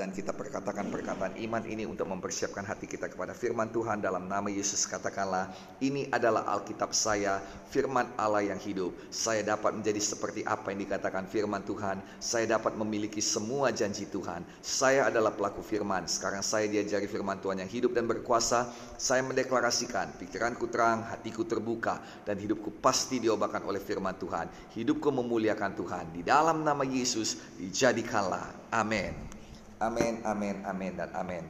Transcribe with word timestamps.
dan 0.00 0.16
kita 0.16 0.32
perkatakan 0.32 0.88
perkataan 0.88 1.36
iman 1.44 1.60
ini 1.68 1.84
untuk 1.84 2.08
mempersiapkan 2.08 2.64
hati 2.64 2.88
kita 2.88 3.12
kepada 3.12 3.36
firman 3.36 3.68
Tuhan 3.68 4.00
dalam 4.00 4.32
nama 4.32 4.48
Yesus. 4.48 4.88
Katakanlah 4.88 5.52
ini 5.84 6.08
adalah 6.08 6.48
Alkitab 6.56 6.96
saya 6.96 7.36
firman 7.68 8.08
Allah 8.16 8.48
yang 8.48 8.56
hidup. 8.56 8.96
Saya 9.12 9.44
dapat 9.44 9.76
menjadi 9.76 10.00
seperti 10.00 10.40
apa 10.48 10.72
yang 10.72 10.88
dikatakan 10.88 11.28
firman 11.28 11.60
Tuhan. 11.68 12.00
Saya 12.16 12.48
dapat 12.56 12.80
memiliki 12.80 13.20
semua 13.20 13.76
janji 13.76 14.08
Tuhan. 14.08 14.40
Saya 14.64 15.12
adalah 15.12 15.36
pelaku 15.36 15.60
firman. 15.60 16.08
Sekarang 16.08 16.40
saya 16.40 16.64
diajari 16.64 17.04
firman 17.04 17.36
Tuhan 17.36 17.60
yang 17.60 17.68
hidup 17.68 17.92
dan 17.92 18.08
berkuasa. 18.08 18.72
Saya 18.96 19.20
mendeklarasikan 19.20 20.16
pikiranku 20.16 20.72
terang 20.72 21.04
hatiku 21.12 21.44
terbuka 21.44 22.00
dan 22.24 22.40
hidupku 22.40 22.80
pasti 22.80 23.20
diobakan 23.20 23.68
oleh 23.68 23.84
firman 23.84 24.16
Tuhan. 24.16 24.48
Hidupku 24.72 25.12
memuliakan 25.12 25.76
Tuhan. 25.76 26.04
Di 26.16 26.24
dalam 26.24 26.64
nama 26.64 26.88
Yesus 26.88 27.36
dijadikanlah. 27.60 28.72
Amin 28.72 29.39
Amin, 29.80 30.20
amin, 30.28 30.60
amin, 30.68 30.92
dan 30.92 31.08
amin. 31.16 31.40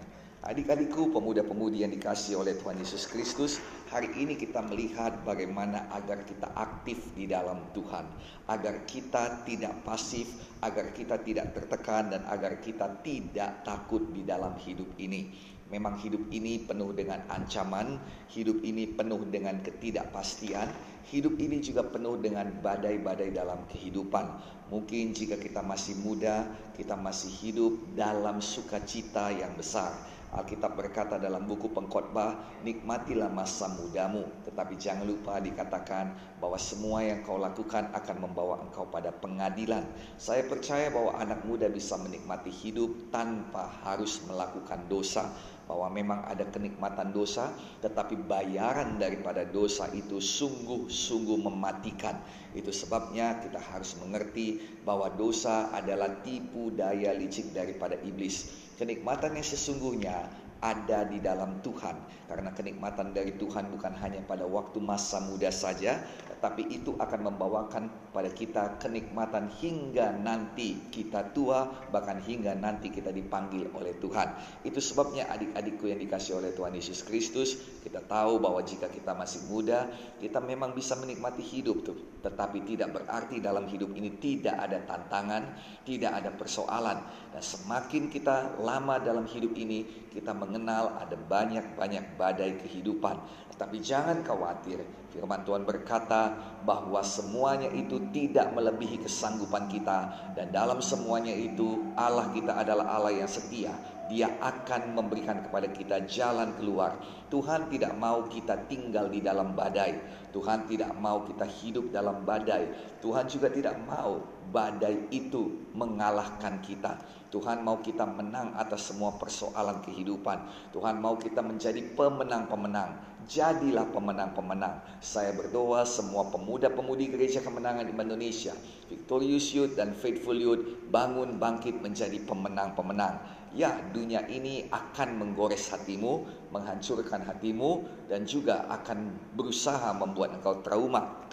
Adik-adikku, 0.47 1.11
pemuda-pemudi 1.11 1.83
yang 1.83 1.91
dikasih 1.91 2.39
oleh 2.39 2.55
Tuhan 2.55 2.79
Yesus 2.79 3.11
Kristus, 3.11 3.59
hari 3.91 4.07
ini 4.15 4.39
kita 4.39 4.63
melihat 4.71 5.19
bagaimana 5.27 5.91
agar 5.91 6.23
kita 6.23 6.47
aktif 6.55 7.11
di 7.19 7.27
dalam 7.27 7.75
Tuhan, 7.75 8.07
agar 8.47 8.87
kita 8.87 9.43
tidak 9.43 9.83
pasif, 9.83 10.31
agar 10.63 10.95
kita 10.95 11.19
tidak 11.27 11.59
tertekan, 11.59 12.15
dan 12.15 12.23
agar 12.31 12.63
kita 12.63 13.03
tidak 13.03 13.67
takut 13.67 14.15
di 14.15 14.23
dalam 14.23 14.55
hidup 14.63 14.95
ini. 15.03 15.35
Memang 15.67 15.99
hidup 15.99 16.31
ini 16.31 16.63
penuh 16.63 16.95
dengan 16.95 17.27
ancaman, 17.27 17.99
hidup 18.31 18.63
ini 18.63 18.95
penuh 18.95 19.27
dengan 19.27 19.59
ketidakpastian, 19.59 20.71
hidup 21.09 21.41
ini 21.41 21.65
juga 21.65 21.87
penuh 21.87 22.21
dengan 22.21 22.53
badai-badai 22.61 23.33
dalam 23.33 23.65
kehidupan. 23.73 24.27
Mungkin 24.69 25.17
jika 25.17 25.41
kita 25.41 25.65
masih 25.65 25.99
muda, 25.99 26.47
kita 26.77 26.95
masih 26.95 27.33
hidup 27.41 27.73
dalam 27.97 28.39
sukacita 28.39 29.33
yang 29.33 29.57
besar. 29.57 29.91
Alkitab 30.31 30.79
berkata 30.79 31.19
dalam 31.19 31.43
buku 31.43 31.75
pengkhotbah, 31.75 32.63
nikmatilah 32.63 33.27
masa 33.35 33.67
mudamu, 33.67 34.23
tetapi 34.47 34.79
jangan 34.79 35.03
lupa 35.03 35.43
dikatakan 35.43 36.15
bahwa 36.39 36.55
semua 36.55 37.03
yang 37.03 37.27
kau 37.27 37.35
lakukan 37.35 37.91
akan 37.91 38.17
membawa 38.31 38.63
engkau 38.63 38.87
pada 38.87 39.11
pengadilan. 39.11 39.83
Saya 40.23 40.47
percaya 40.47 40.87
bahwa 40.95 41.19
anak 41.19 41.43
muda 41.43 41.67
bisa 41.67 41.99
menikmati 41.99 42.47
hidup 42.47 43.11
tanpa 43.11 43.75
harus 43.83 44.23
melakukan 44.23 44.87
dosa 44.87 45.35
bahwa 45.71 45.87
memang 45.87 46.27
ada 46.27 46.43
kenikmatan 46.51 47.15
dosa, 47.15 47.55
tetapi 47.79 48.19
bayaran 48.27 48.99
daripada 48.99 49.47
dosa 49.47 49.87
itu 49.95 50.19
sungguh-sungguh 50.19 51.39
mematikan. 51.47 52.19
Itu 52.59 52.75
sebabnya 52.75 53.39
kita 53.39 53.63
harus 53.63 53.95
mengerti 54.03 54.59
bahwa 54.83 55.07
dosa 55.15 55.71
adalah 55.71 56.27
tipu 56.27 56.75
daya 56.75 57.15
licik 57.15 57.55
daripada 57.55 57.95
iblis. 58.03 58.51
Kenikmatan 58.83 59.39
yang 59.39 59.47
sesungguhnya 59.47 60.27
ada 60.61 61.09
di 61.09 61.19
dalam 61.19 61.59
Tuhan. 61.65 61.97
Karena 62.29 62.55
kenikmatan 62.55 63.11
dari 63.11 63.35
Tuhan 63.35 63.73
bukan 63.75 63.97
hanya 63.99 64.23
pada 64.23 64.47
waktu 64.47 64.79
masa 64.79 65.19
muda 65.25 65.51
saja, 65.51 65.99
tetapi 66.41 66.73
itu 66.73 66.95
akan 66.97 67.21
membawakan 67.33 67.85
pada 68.17 68.33
kita 68.33 68.81
kenikmatan 68.81 69.53
hingga 69.61 70.15
nanti 70.17 70.89
kita 70.89 71.37
tua, 71.37 71.69
bahkan 71.93 72.17
hingga 72.23 72.57
nanti 72.57 72.89
kita 72.89 73.13
dipanggil 73.13 73.69
oleh 73.77 73.93
Tuhan. 74.01 74.33
Itu 74.65 74.81
sebabnya 74.81 75.29
adik-adikku 75.29 75.91
yang 75.91 76.01
dikasih 76.01 76.41
oleh 76.41 76.57
Tuhan 76.57 76.73
Yesus 76.73 77.05
Kristus, 77.05 77.61
kita 77.85 78.01
tahu 78.07 78.41
bahwa 78.41 78.65
jika 78.65 78.89
kita 78.89 79.13
masih 79.13 79.45
muda, 79.53 79.91
kita 80.17 80.41
memang 80.41 80.73
bisa 80.73 80.97
menikmati 80.97 81.45
hidup 81.45 81.85
tuh. 81.85 81.99
Tetapi 82.25 82.65
tidak 82.65 83.01
berarti 83.01 83.41
dalam 83.41 83.69
hidup 83.69 83.93
ini 83.97 84.17
tidak 84.17 84.57
ada 84.57 84.81
tantangan, 84.87 85.57
tidak 85.85 86.13
ada 86.25 86.31
persoalan. 86.33 87.05
Dan 87.37 87.43
semakin 87.45 88.09
kita 88.09 88.61
lama 88.61 88.97
dalam 88.97 89.29
hidup 89.29 89.53
ini, 89.61 90.09
kita 90.09 90.33
mengenal 90.51 90.99
ada 90.99 91.15
banyak-banyak 91.15 92.19
badai 92.19 92.59
kehidupan. 92.59 93.23
Tetapi 93.55 93.79
jangan 93.79 94.27
khawatir, 94.27 94.83
firman 95.15 95.47
Tuhan 95.47 95.63
berkata 95.63 96.35
bahwa 96.67 96.99
semuanya 97.07 97.71
itu 97.71 98.03
tidak 98.11 98.51
melebihi 98.51 99.07
kesanggupan 99.07 99.71
kita 99.71 100.11
dan 100.35 100.51
dalam 100.51 100.83
semuanya 100.83 101.31
itu 101.31 101.95
Allah 101.95 102.35
kita 102.35 102.59
adalah 102.59 102.99
Allah 102.99 103.15
yang 103.15 103.31
setia. 103.31 103.71
Dia 104.11 104.27
akan 104.43 104.99
memberikan 104.99 105.47
kepada 105.47 105.71
kita 105.71 106.03
jalan 106.11 106.59
keluar. 106.59 106.99
Tuhan 107.31 107.71
tidak 107.71 107.95
mau 107.95 108.27
kita 108.27 108.67
tinggal 108.67 109.07
di 109.07 109.23
dalam 109.23 109.55
badai. 109.55 109.95
Tuhan 110.35 110.67
tidak 110.67 110.99
mau 110.99 111.23
kita 111.23 111.47
hidup 111.47 111.95
dalam 111.95 112.27
badai. 112.27 112.67
Tuhan 112.99 113.31
juga 113.31 113.55
tidak 113.55 113.79
mau 113.87 114.19
badai 114.51 115.07
itu 115.15 115.71
mengalahkan 115.79 116.59
kita. 116.59 116.99
Tuhan 117.31 117.63
mau 117.63 117.79
kita 117.79 118.03
menang 118.03 118.59
atas 118.59 118.91
semua 118.91 119.15
persoalan 119.15 119.79
kehidupan. 119.87 120.51
Tuhan 120.75 120.99
mau 120.99 121.15
kita 121.15 121.39
menjadi 121.47 121.79
pemenang-pemenang. 121.95 123.10
Jadilah 123.29 123.89
pemenang-pemenang. 123.93 124.81
Saya 125.03 125.37
berdoa 125.37 125.85
semua 125.85 126.29
pemuda-pemudi 126.33 127.13
gereja 127.13 127.45
kemenangan 127.45 127.85
di 127.85 127.93
Indonesia, 127.93 128.57
Victorious 128.89 129.53
Youth 129.53 129.77
dan 129.77 129.93
Faithful 129.93 130.39
Youth 130.39 130.89
bangun 130.89 131.37
bangkit 131.37 131.85
menjadi 131.85 132.17
pemenang-pemenang. 132.25 133.21
Ya, 133.51 133.75
dunia 133.91 134.25
ini 134.31 134.71
akan 134.71 135.19
menggores 135.19 135.69
hatimu, 135.75 136.23
menghancurkan 136.55 137.27
hatimu 137.27 137.83
dan 138.07 138.23
juga 138.23 138.65
akan 138.71 139.11
berusaha 139.35 139.91
membuat 139.99 140.39
engkau 140.39 140.63
trauma. 140.63 141.27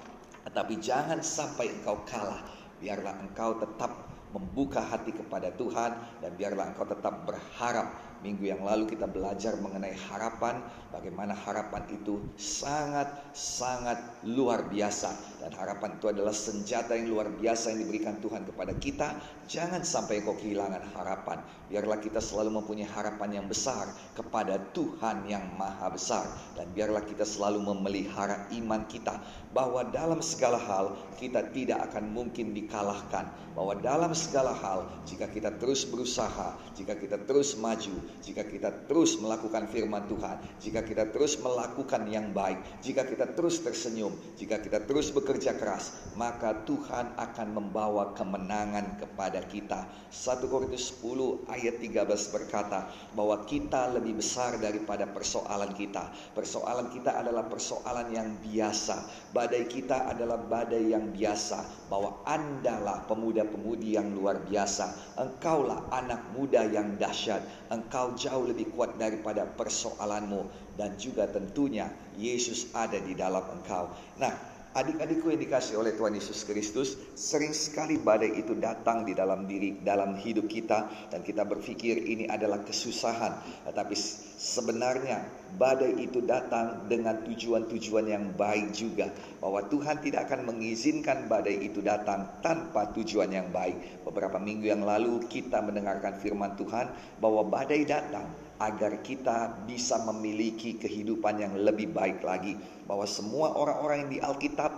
Tetapi 0.50 0.82
jangan 0.82 1.22
sampai 1.22 1.78
engkau 1.78 2.02
kalah. 2.10 2.42
Biarlah 2.82 3.22
engkau 3.22 3.62
tetap 3.62 4.07
membuka 4.36 4.84
hati 4.84 5.16
kepada 5.16 5.54
Tuhan 5.56 5.96
dan 6.24 6.32
biarlah 6.36 6.74
engkau 6.74 6.88
tetap 6.88 7.24
berharap. 7.24 8.08
Minggu 8.18 8.50
yang 8.50 8.66
lalu 8.66 8.90
kita 8.90 9.06
belajar 9.06 9.54
mengenai 9.62 9.94
harapan, 10.10 10.58
bagaimana 10.90 11.38
harapan 11.38 11.86
itu 11.94 12.18
sangat-sangat 12.34 14.26
luar 14.26 14.66
biasa 14.74 15.38
dan 15.38 15.54
harapan 15.54 16.02
itu 16.02 16.10
adalah 16.10 16.34
senjata 16.34 16.98
yang 16.98 17.14
luar 17.14 17.30
biasa 17.30 17.78
yang 17.78 17.86
diberikan 17.86 18.18
Tuhan 18.18 18.42
kepada 18.50 18.74
kita. 18.82 19.22
Jangan 19.46 19.86
sampai 19.86 20.26
kau 20.26 20.34
kehilangan 20.34 20.82
harapan. 20.98 21.46
Biarlah 21.70 22.02
kita 22.02 22.18
selalu 22.18 22.58
mempunyai 22.58 22.90
harapan 22.90 23.38
yang 23.38 23.46
besar 23.46 23.86
kepada 24.18 24.58
Tuhan 24.74 25.30
yang 25.30 25.46
maha 25.54 25.94
besar 25.94 26.26
dan 26.58 26.74
biarlah 26.74 27.06
kita 27.06 27.22
selalu 27.22 27.62
memelihara 27.62 28.50
iman 28.50 28.82
kita 28.90 29.22
bahwa 29.58 29.82
dalam 29.90 30.22
segala 30.22 30.62
hal 30.62 30.94
kita 31.18 31.50
tidak 31.50 31.90
akan 31.90 32.14
mungkin 32.14 32.54
dikalahkan. 32.54 33.26
Bahwa 33.58 33.74
dalam 33.74 34.14
segala 34.14 34.54
hal 34.54 34.86
jika 35.10 35.26
kita 35.26 35.50
terus 35.58 35.82
berusaha, 35.90 36.54
jika 36.78 36.94
kita 36.94 37.18
terus 37.26 37.58
maju, 37.58 37.98
jika 38.22 38.46
kita 38.46 38.70
terus 38.86 39.18
melakukan 39.18 39.66
firman 39.74 40.06
Tuhan, 40.06 40.38
jika 40.62 40.86
kita 40.86 41.10
terus 41.10 41.42
melakukan 41.42 42.06
yang 42.06 42.30
baik, 42.38 42.62
jika 42.86 43.02
kita 43.02 43.34
terus 43.34 43.58
tersenyum, 43.66 44.14
jika 44.38 44.62
kita 44.62 44.86
terus 44.86 45.10
bekerja 45.10 45.58
keras, 45.58 45.90
maka 46.14 46.54
Tuhan 46.70 47.18
akan 47.18 47.48
membawa 47.58 48.14
kemenangan 48.14 49.02
kepada 49.02 49.42
kita. 49.50 49.90
1 50.14 50.46
Korintus 50.54 50.94
10 51.02 51.50
ayat 51.50 51.82
13 51.82 52.06
berkata 52.30 52.94
bahwa 53.18 53.42
kita 53.50 53.90
lebih 53.98 54.22
besar 54.22 54.62
daripada 54.62 55.10
persoalan 55.10 55.74
kita. 55.74 56.14
Persoalan 56.38 56.94
kita 56.94 57.18
adalah 57.26 57.50
persoalan 57.50 58.14
yang 58.14 58.38
biasa. 58.46 59.27
Badai 59.38 59.70
kita 59.70 60.10
adalah 60.10 60.42
badai 60.42 60.98
yang 60.98 61.14
biasa. 61.14 61.86
Bahwa 61.94 62.26
Andalah 62.26 63.06
pemuda-pemudi 63.06 63.94
yang 63.94 64.18
luar 64.18 64.42
biasa. 64.42 65.14
Engkaulah 65.14 65.94
anak 65.94 66.34
muda 66.34 66.66
yang 66.66 66.98
dahsyat. 66.98 67.70
Engkau 67.70 68.18
jauh 68.18 68.50
lebih 68.50 68.74
kuat 68.74 68.98
daripada 68.98 69.46
persoalanmu 69.46 70.74
dan 70.74 70.98
juga 70.98 71.30
tentunya 71.30 71.86
Yesus 72.18 72.74
ada 72.74 72.98
di 72.98 73.14
dalam 73.14 73.46
engkau. 73.62 73.94
Nah, 74.18 74.57
Adik-adikku 74.76 75.32
yang 75.32 75.40
dikasih 75.40 75.80
oleh 75.80 75.96
Tuhan 75.96 76.16
Yesus 76.18 76.44
Kristus, 76.44 77.00
sering 77.16 77.56
sekali 77.56 77.96
badai 77.96 78.36
itu 78.36 78.52
datang 78.58 79.08
di 79.08 79.16
dalam 79.16 79.48
diri, 79.48 79.80
dalam 79.80 80.20
hidup 80.20 80.52
kita 80.52 81.10
dan 81.14 81.24
kita 81.24 81.48
berpikir 81.48 81.96
ini 81.96 82.28
adalah 82.28 82.62
kesusahan. 82.68 83.64
Tetapi 83.64 83.96
sebenarnya 84.38 85.24
badai 85.56 85.98
itu 86.04 86.20
datang 86.20 86.86
dengan 86.92 87.24
tujuan-tujuan 87.26 88.06
yang 88.12 88.26
baik 88.36 88.76
juga. 88.76 89.08
Bahwa 89.40 89.64
Tuhan 89.66 90.04
tidak 90.04 90.28
akan 90.30 90.52
mengizinkan 90.52 91.32
badai 91.32 91.64
itu 91.64 91.80
datang 91.80 92.44
tanpa 92.44 92.92
tujuan 92.92 93.32
yang 93.32 93.48
baik. 93.50 94.04
Beberapa 94.04 94.36
minggu 94.38 94.68
yang 94.68 94.84
lalu 94.84 95.26
kita 95.32 95.64
mendengarkan 95.64 96.20
firman 96.20 96.54
Tuhan 96.60 96.92
bahwa 97.18 97.48
badai 97.48 97.88
datang 97.88 98.47
agar 98.58 99.02
kita 99.06 99.66
bisa 99.66 100.02
memiliki 100.10 100.78
kehidupan 100.82 101.42
yang 101.42 101.54
lebih 101.58 101.94
baik 101.94 102.22
lagi. 102.26 102.58
Bahwa 102.86 103.06
semua 103.06 103.54
orang-orang 103.54 104.08
yang 104.08 104.12
di 104.12 104.20
Alkitab 104.22 104.72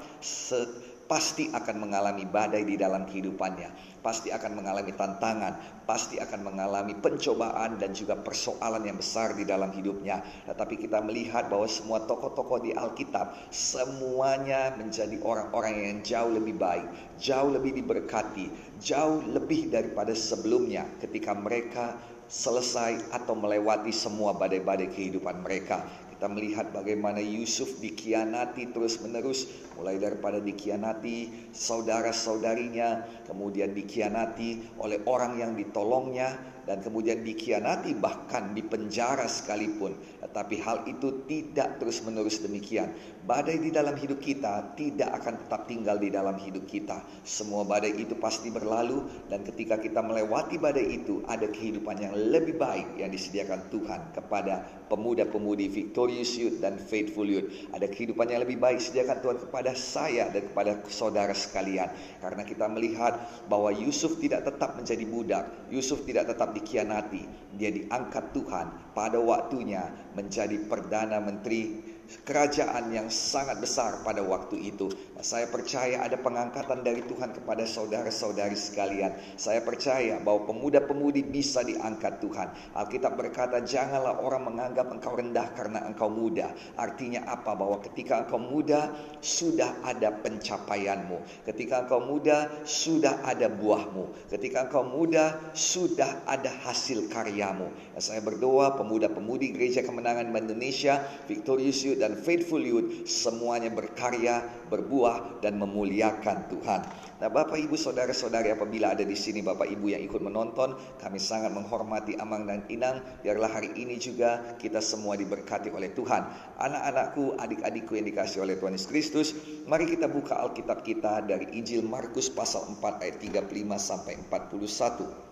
pasti 1.10 1.50
akan 1.50 1.90
mengalami 1.90 2.22
badai 2.30 2.62
di 2.62 2.78
dalam 2.78 3.10
kehidupannya, 3.10 3.98
pasti 4.06 4.30
akan 4.30 4.62
mengalami 4.62 4.94
tantangan, 4.94 5.82
pasti 5.90 6.22
akan 6.22 6.46
mengalami 6.46 6.94
pencobaan 6.94 7.82
dan 7.82 7.98
juga 7.98 8.14
persoalan 8.14 8.86
yang 8.86 9.02
besar 9.02 9.34
di 9.34 9.42
dalam 9.42 9.74
hidupnya. 9.74 10.22
Tetapi 10.46 10.78
kita 10.78 11.02
melihat 11.02 11.50
bahwa 11.50 11.66
semua 11.66 12.06
tokoh-tokoh 12.06 12.62
di 12.62 12.78
Alkitab 12.78 13.50
semuanya 13.50 14.78
menjadi 14.78 15.18
orang-orang 15.26 15.74
yang 15.82 15.98
jauh 16.06 16.30
lebih 16.30 16.62
baik, 16.62 17.18
jauh 17.18 17.50
lebih 17.58 17.82
diberkati, 17.82 18.78
jauh 18.78 19.26
lebih 19.26 19.74
daripada 19.74 20.14
sebelumnya 20.14 20.86
ketika 21.02 21.34
mereka 21.34 21.98
selesai 22.30 23.10
atau 23.10 23.34
melewati 23.34 23.90
semua 23.90 24.38
badai-badai 24.38 24.94
kehidupan 24.94 25.42
mereka. 25.42 25.84
Kita 26.14 26.30
melihat 26.30 26.70
bagaimana 26.76 27.24
Yusuf 27.24 27.80
dikhianati 27.82 28.70
terus-menerus, 28.76 29.50
mulai 29.80 29.98
daripada 29.98 30.38
dikhianati 30.38 31.50
saudara-saudarinya, 31.56 33.24
kemudian 33.24 33.72
dikhianati 33.72 34.78
oleh 34.84 35.00
orang 35.08 35.40
yang 35.40 35.56
ditolongnya, 35.56 36.36
dan 36.68 36.86
kemudian 36.86 37.26
dikhianati 37.26 37.98
bahkan 37.98 38.54
di 38.54 38.62
penjara 38.62 39.26
sekalipun. 39.26 39.96
Tetapi 40.22 40.56
hal 40.62 40.86
itu 40.86 41.26
tidak 41.26 41.82
terus-menerus 41.82 42.46
demikian. 42.46 42.94
Badai 43.30 43.62
di 43.62 43.70
dalam 43.70 43.94
hidup 43.94 44.18
kita 44.18 44.74
tidak 44.74 45.22
akan 45.22 45.46
tetap 45.46 45.70
tinggal 45.70 46.02
di 46.02 46.10
dalam 46.10 46.34
hidup 46.42 46.66
kita. 46.66 46.98
Semua 47.22 47.62
badai 47.62 47.94
itu 47.94 48.18
pasti 48.18 48.50
berlalu 48.50 49.06
dan 49.30 49.46
ketika 49.46 49.78
kita 49.78 50.02
melewati 50.02 50.58
badai 50.58 50.98
itu 50.98 51.22
ada 51.30 51.46
kehidupan 51.46 52.02
yang 52.02 52.18
lebih 52.18 52.58
baik 52.58 52.98
yang 52.98 53.14
disediakan 53.14 53.70
Tuhan 53.70 54.18
kepada 54.18 54.66
pemuda-pemudi 54.90 55.70
Victorious 55.70 56.42
Youth 56.42 56.58
dan 56.58 56.82
Faithful 56.82 57.30
Youth. 57.30 57.70
Ada 57.70 57.86
kehidupan 57.86 58.34
yang 58.34 58.42
lebih 58.50 58.58
baik 58.58 58.82
disediakan 58.82 59.22
Tuhan 59.22 59.38
kepada 59.46 59.78
saya 59.78 60.34
dan 60.34 60.50
kepada 60.50 60.82
saudara 60.90 61.38
sekalian. 61.38 61.94
Karena 62.26 62.42
kita 62.42 62.66
melihat 62.66 63.14
bahwa 63.46 63.70
Yusuf 63.70 64.18
tidak 64.18 64.50
tetap 64.50 64.74
menjadi 64.74 65.06
budak. 65.06 65.70
Yusuf 65.70 66.02
tidak 66.02 66.34
tetap 66.34 66.50
dikhianati, 66.58 67.30
dia 67.62 67.70
diangkat 67.70 68.34
Tuhan 68.34 68.98
pada 68.98 69.22
waktunya 69.22 69.86
menjadi 70.18 70.66
perdana 70.66 71.22
menteri 71.22 71.99
kerajaan 72.26 72.90
yang 72.90 73.08
sangat 73.14 73.62
besar 73.62 74.02
pada 74.02 74.26
waktu 74.26 74.58
itu. 74.74 74.90
Saya 75.20 75.52
percaya 75.52 76.00
ada 76.02 76.16
pengangkatan 76.16 76.82
dari 76.82 77.04
Tuhan 77.04 77.36
kepada 77.36 77.68
saudara-saudari 77.68 78.56
sekalian. 78.56 79.12
Saya 79.36 79.60
percaya 79.62 80.18
bahwa 80.24 80.48
pemuda-pemudi 80.48 81.28
bisa 81.28 81.60
diangkat 81.62 82.24
Tuhan. 82.24 82.48
Alkitab 82.74 83.20
berkata, 83.20 83.60
"Janganlah 83.60 84.24
orang 84.24 84.48
menganggap 84.48 84.88
engkau 84.90 85.20
rendah 85.20 85.52
karena 85.54 85.84
engkau 85.86 86.08
muda." 86.08 86.56
Artinya 86.80 87.28
apa? 87.28 87.52
Bahwa 87.54 87.84
ketika 87.84 88.24
engkau 88.24 88.40
muda 88.40 88.96
sudah 89.20 89.84
ada 89.84 90.16
pencapaianmu. 90.16 91.44
Ketika 91.44 91.84
engkau 91.84 92.00
muda 92.00 92.48
sudah 92.64 93.20
ada 93.28 93.52
buahmu. 93.52 94.32
Ketika 94.32 94.72
engkau 94.72 94.88
muda 94.88 95.36
sudah 95.52 96.24
ada 96.24 96.50
hasil 96.64 97.12
karyamu. 97.12 97.68
Saya 98.00 98.24
berdoa 98.24 98.80
pemuda-pemudi 98.80 99.52
Gereja 99.52 99.84
Kemenangan 99.84 100.32
Indonesia, 100.32 101.04
Victorious 101.28 101.84
Youth 101.84 101.99
dan 102.00 102.16
Faithful 102.16 102.64
Youth 102.64 103.06
semuanya 103.06 103.68
berkarya, 103.68 104.48
berbuah 104.72 105.44
dan 105.44 105.60
memuliakan 105.60 106.48
Tuhan. 106.48 106.82
Nah, 107.20 107.28
Bapak 107.28 107.60
Ibu 107.60 107.76
saudara-saudari 107.76 108.56
apabila 108.56 108.96
ada 108.96 109.04
di 109.04 109.14
sini 109.20 109.44
Bapak 109.44 109.68
Ibu 109.68 109.92
yang 109.92 110.00
ikut 110.08 110.24
menonton, 110.24 110.80
kami 111.04 111.20
sangat 111.20 111.52
menghormati 111.52 112.16
Amang 112.16 112.48
dan 112.48 112.64
Inang. 112.72 113.04
Biarlah 113.20 113.52
hari 113.52 113.76
ini 113.76 114.00
juga 114.00 114.56
kita 114.56 114.80
semua 114.80 115.20
diberkati 115.20 115.68
oleh 115.68 115.92
Tuhan. 115.92 116.24
Anak-anakku, 116.56 117.36
adik-adikku 117.36 118.00
yang 118.00 118.08
dikasih 118.08 118.48
oleh 118.48 118.56
Tuhan 118.56 118.72
Yesus 118.72 118.88
Kristus, 118.88 119.28
mari 119.68 119.92
kita 119.92 120.08
buka 120.08 120.40
Alkitab 120.40 120.88
kita 120.88 121.28
dari 121.28 121.52
Injil 121.60 121.84
Markus 121.84 122.32
pasal 122.32 122.72
4 122.80 123.04
ayat 123.04 123.20
35 123.20 123.52
sampai 123.76 124.16
41. 124.32 125.29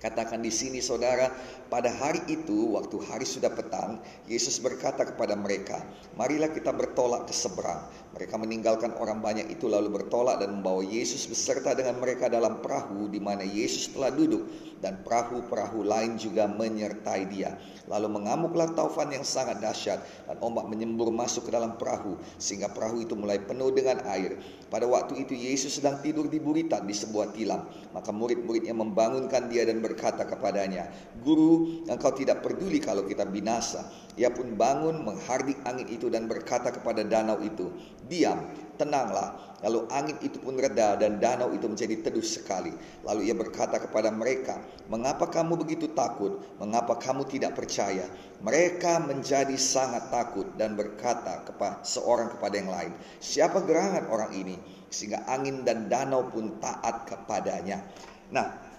Katakan 0.00 0.40
di 0.40 0.48
sini 0.48 0.80
saudara, 0.80 1.28
pada 1.68 1.92
hari 1.92 2.24
itu 2.32 2.72
waktu 2.72 2.96
hari 3.04 3.28
sudah 3.28 3.52
petang, 3.52 4.00
Yesus 4.24 4.56
berkata 4.56 5.04
kepada 5.04 5.36
mereka, 5.36 5.84
"Marilah 6.16 6.48
kita 6.48 6.72
bertolak 6.72 7.28
ke 7.28 7.34
seberang." 7.36 7.84
Mereka 8.10 8.34
meninggalkan 8.42 8.98
orang 8.98 9.22
banyak 9.22 9.54
itu 9.54 9.70
lalu 9.70 10.02
bertolak 10.02 10.42
dan 10.42 10.58
membawa 10.58 10.82
Yesus 10.82 11.30
beserta 11.30 11.78
dengan 11.78 12.02
mereka 12.02 12.26
dalam 12.26 12.58
perahu 12.58 13.06
di 13.06 13.22
mana 13.22 13.46
Yesus 13.46 13.94
telah 13.94 14.10
duduk 14.10 14.50
dan 14.80 14.98
perahu-perahu 15.06 15.84
lain 15.86 16.16
juga 16.16 16.48
menyertai 16.50 17.22
dia. 17.30 17.54
Lalu 17.86 18.18
mengamuklah 18.18 18.72
taufan 18.74 19.12
yang 19.14 19.22
sangat 19.22 19.62
dahsyat 19.62 20.00
dan 20.26 20.36
ombak 20.42 20.66
menyembur 20.66 21.12
masuk 21.12 21.46
ke 21.46 21.50
dalam 21.54 21.76
perahu 21.78 22.18
sehingga 22.40 22.72
perahu 22.72 23.04
itu 23.04 23.14
mulai 23.14 23.38
penuh 23.38 23.70
dengan 23.70 24.02
air. 24.08 24.40
Pada 24.72 24.88
waktu 24.88 25.22
itu 25.22 25.36
Yesus 25.36 25.78
sedang 25.78 26.00
tidur 26.02 26.26
di 26.26 26.42
buritan 26.42 26.88
di 26.88 26.96
sebuah 26.96 27.36
tilam. 27.36 27.68
Maka 27.94 28.10
murid-muridnya 28.10 28.72
membangunkan 28.74 29.46
dia 29.52 29.68
dan 29.68 29.84
berkata 29.84 30.24
kepadanya, 30.26 30.88
Guru, 31.20 31.84
engkau 31.86 32.10
tidak 32.16 32.40
peduli 32.40 32.80
kalau 32.80 33.04
kita 33.04 33.28
binasa. 33.28 33.86
Ia 34.16 34.32
pun 34.32 34.56
bangun 34.56 35.02
menghardik 35.06 35.60
angin 35.66 35.86
itu 35.90 36.10
dan 36.10 36.26
berkata 36.26 36.74
kepada 36.74 37.02
danau 37.06 37.38
itu, 37.42 37.70
Diam, 38.10 38.42
tenanglah. 38.74 39.54
Lalu 39.60 39.86
angin 39.92 40.16
itu 40.24 40.40
pun 40.40 40.56
reda 40.56 40.96
dan 40.96 41.20
danau 41.20 41.52
itu 41.52 41.68
menjadi 41.68 42.00
teduh 42.00 42.24
sekali. 42.24 42.72
Lalu 43.04 43.28
ia 43.28 43.36
berkata 43.36 43.76
kepada 43.76 44.08
mereka, 44.08 44.58
Mengapa 44.88 45.28
kamu 45.28 45.60
begitu 45.60 45.92
takut? 45.92 46.40
Mengapa 46.56 46.96
kamu 46.96 47.28
tidak 47.28 47.54
percaya? 47.54 48.08
Mereka 48.40 49.04
menjadi 49.04 49.52
sangat 49.54 50.08
takut 50.08 50.48
dan 50.56 50.74
berkata 50.80 51.44
kepada 51.44 51.84
seorang 51.84 52.32
kepada 52.34 52.54
yang 52.56 52.72
lain, 52.72 52.92
Siapa 53.20 53.62
gerangan 53.62 54.08
orang 54.08 54.32
ini? 54.32 54.56
Sehingga 54.88 55.28
angin 55.28 55.62
dan 55.62 55.92
danau 55.92 56.26
pun 56.32 56.56
taat 56.58 57.04
kepadanya. 57.04 57.84
Nah, 58.32 58.69